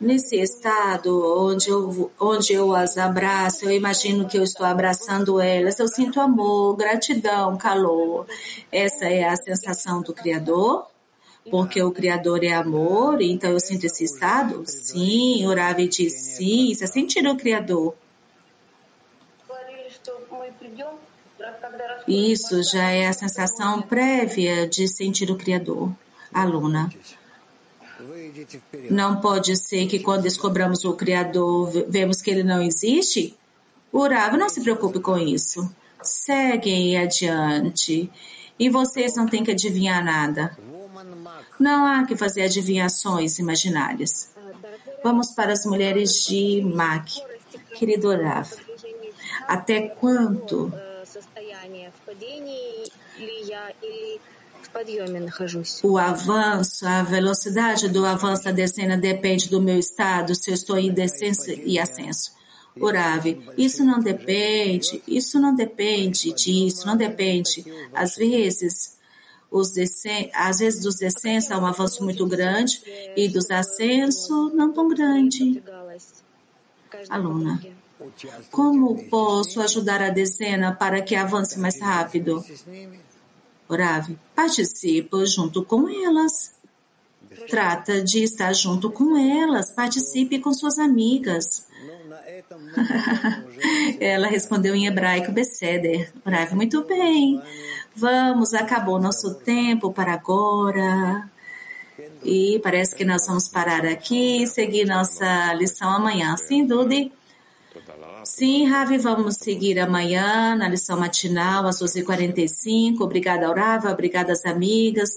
Nesse 0.00 0.40
estado 0.40 1.10
onde 1.46 1.68
eu, 1.68 2.10
onde 2.18 2.54
eu 2.54 2.74
as 2.74 2.96
abraço, 2.96 3.66
eu 3.66 3.70
imagino 3.70 4.26
que 4.26 4.38
eu 4.38 4.42
estou 4.42 4.64
abraçando 4.64 5.38
elas, 5.38 5.78
eu 5.78 5.88
sinto 5.88 6.20
amor, 6.20 6.74
gratidão, 6.76 7.56
calor. 7.58 8.26
Essa 8.72 9.06
é 9.06 9.28
a 9.28 9.36
sensação 9.36 10.00
do 10.00 10.14
Criador? 10.14 10.90
porque 11.48 11.82
o 11.82 11.90
Criador 11.90 12.44
é 12.44 12.52
amor, 12.52 13.20
então 13.22 13.50
eu 13.50 13.60
sinto 13.60 13.84
esse 13.84 14.04
estado? 14.04 14.62
Sim, 14.66 15.46
orava 15.46 15.80
e 15.80 15.88
diz 15.88 16.12
sim, 16.36 16.72
é 16.72 16.86
sentir 16.86 17.26
o 17.26 17.36
Criador. 17.36 17.94
Isso 22.06 22.62
já 22.62 22.90
é 22.90 23.06
a 23.06 23.12
sensação 23.12 23.82
prévia 23.82 24.66
de 24.66 24.88
sentir 24.88 25.30
o 25.30 25.36
Criador, 25.36 25.90
aluna. 26.32 26.90
Não 28.90 29.20
pode 29.20 29.56
ser 29.56 29.86
que 29.86 29.98
quando 29.98 30.22
descobramos 30.22 30.84
o 30.84 30.94
Criador, 30.94 31.70
vemos 31.88 32.20
que 32.20 32.30
ele 32.30 32.42
não 32.42 32.62
existe? 32.62 33.36
Urava, 33.92 34.36
não 34.36 34.48
se 34.48 34.60
preocupe 34.60 35.00
com 35.00 35.18
isso. 35.18 35.68
Seguem 36.02 36.96
adiante. 36.96 38.10
E 38.58 38.68
vocês 38.68 39.16
não 39.16 39.26
têm 39.26 39.42
que 39.42 39.50
adivinhar 39.50 40.04
nada. 40.04 40.56
Não 41.58 41.84
há 41.84 42.04
que 42.04 42.16
fazer 42.16 42.42
adivinhações 42.42 43.38
imaginárias. 43.38 44.30
Vamos 45.02 45.30
para 45.32 45.52
as 45.52 45.64
mulheres 45.64 46.26
de 46.26 46.62
Mac. 46.62 47.08
Querido 47.74 48.10
Rav, 48.10 48.48
até 49.48 49.88
quanto 49.88 50.72
o 55.82 55.98
avanço, 55.98 56.86
a 56.86 57.02
velocidade 57.02 57.88
do 57.88 58.04
avanço 58.04 58.44
da 58.44 58.52
decena 58.52 58.96
depende 58.96 59.48
do 59.48 59.60
meu 59.60 59.78
estado, 59.78 60.34
se 60.34 60.50
eu 60.50 60.54
estou 60.54 60.78
em 60.78 60.92
descenso 60.92 61.50
e 61.50 61.78
ascenso. 61.78 62.32
Urave, 62.76 63.42
isso 63.58 63.84
não 63.84 63.98
depende, 63.98 65.02
isso 65.06 65.40
não 65.40 65.54
depende 65.54 66.32
disso, 66.32 66.86
não 66.86 66.96
depende. 66.96 67.64
Às 67.92 68.16
vezes, 68.16 68.96
os 69.50 69.72
descen 69.72 70.30
às 70.32 70.60
vezes 70.60 70.82
dos 70.82 70.96
descensos 70.96 71.50
há 71.50 71.58
um 71.58 71.66
avanço 71.66 72.04
muito 72.04 72.24
grande 72.26 72.80
e 73.16 73.28
dos 73.28 73.50
ascensos 73.50 74.54
não 74.54 74.72
tão 74.72 74.88
grande. 74.88 75.62
Aluna, 77.08 77.60
como 78.50 79.04
posso 79.08 79.60
ajudar 79.60 80.00
a 80.00 80.10
dezena 80.10 80.72
para 80.72 81.02
que 81.02 81.16
avance 81.16 81.58
mais 81.58 81.80
rápido? 81.80 82.44
Orave, 83.72 84.18
participa 84.34 85.24
junto 85.24 85.64
com 85.64 85.88
elas. 85.88 86.52
trata 87.48 88.02
de 88.02 88.24
estar 88.24 88.52
junto 88.52 88.90
com 88.90 89.16
elas, 89.16 89.70
participe 89.70 90.38
com 90.38 90.52
suas 90.52 90.78
amigas. 90.78 91.66
Ela 94.00 94.26
respondeu 94.26 94.74
em 94.74 94.86
hebraico, 94.86 95.32
Beseder. 95.32 96.12
Bravo, 96.24 96.56
muito 96.56 96.82
bem. 96.84 97.40
Vamos, 97.94 98.54
acabou 98.54 99.00
nosso 99.00 99.34
tempo 99.34 99.92
para 99.92 100.14
agora. 100.14 101.28
E 102.24 102.60
parece 102.62 102.94
que 102.94 103.04
nós 103.04 103.26
vamos 103.26 103.48
parar 103.48 103.84
aqui 103.86 104.42
e 104.42 104.46
seguir 104.46 104.84
nossa 104.84 105.54
lição 105.54 105.90
amanhã. 105.90 106.36
Sim, 106.36 106.66
Dudy? 106.66 107.12
Sim, 108.24 108.66
Ravi, 108.66 108.98
vamos 108.98 109.36
seguir 109.36 109.78
amanhã 109.78 110.54
na 110.54 110.68
lição 110.68 110.98
matinal 110.98 111.66
às 111.66 111.80
12h45. 111.80 113.00
Obrigada, 113.00 113.46
Aurava, 113.46 113.90
obrigada 113.90 114.32
às 114.32 114.44
amigas. 114.44 115.10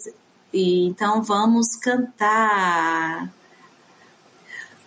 E 0.54 0.86
então 0.86 1.22
vamos 1.24 1.76
cantar. 1.76 3.34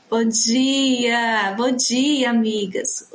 Bom 0.09 0.25
dia, 0.25 1.55
bom 1.57 1.73
dia, 1.73 2.31
amigas. 2.31 3.09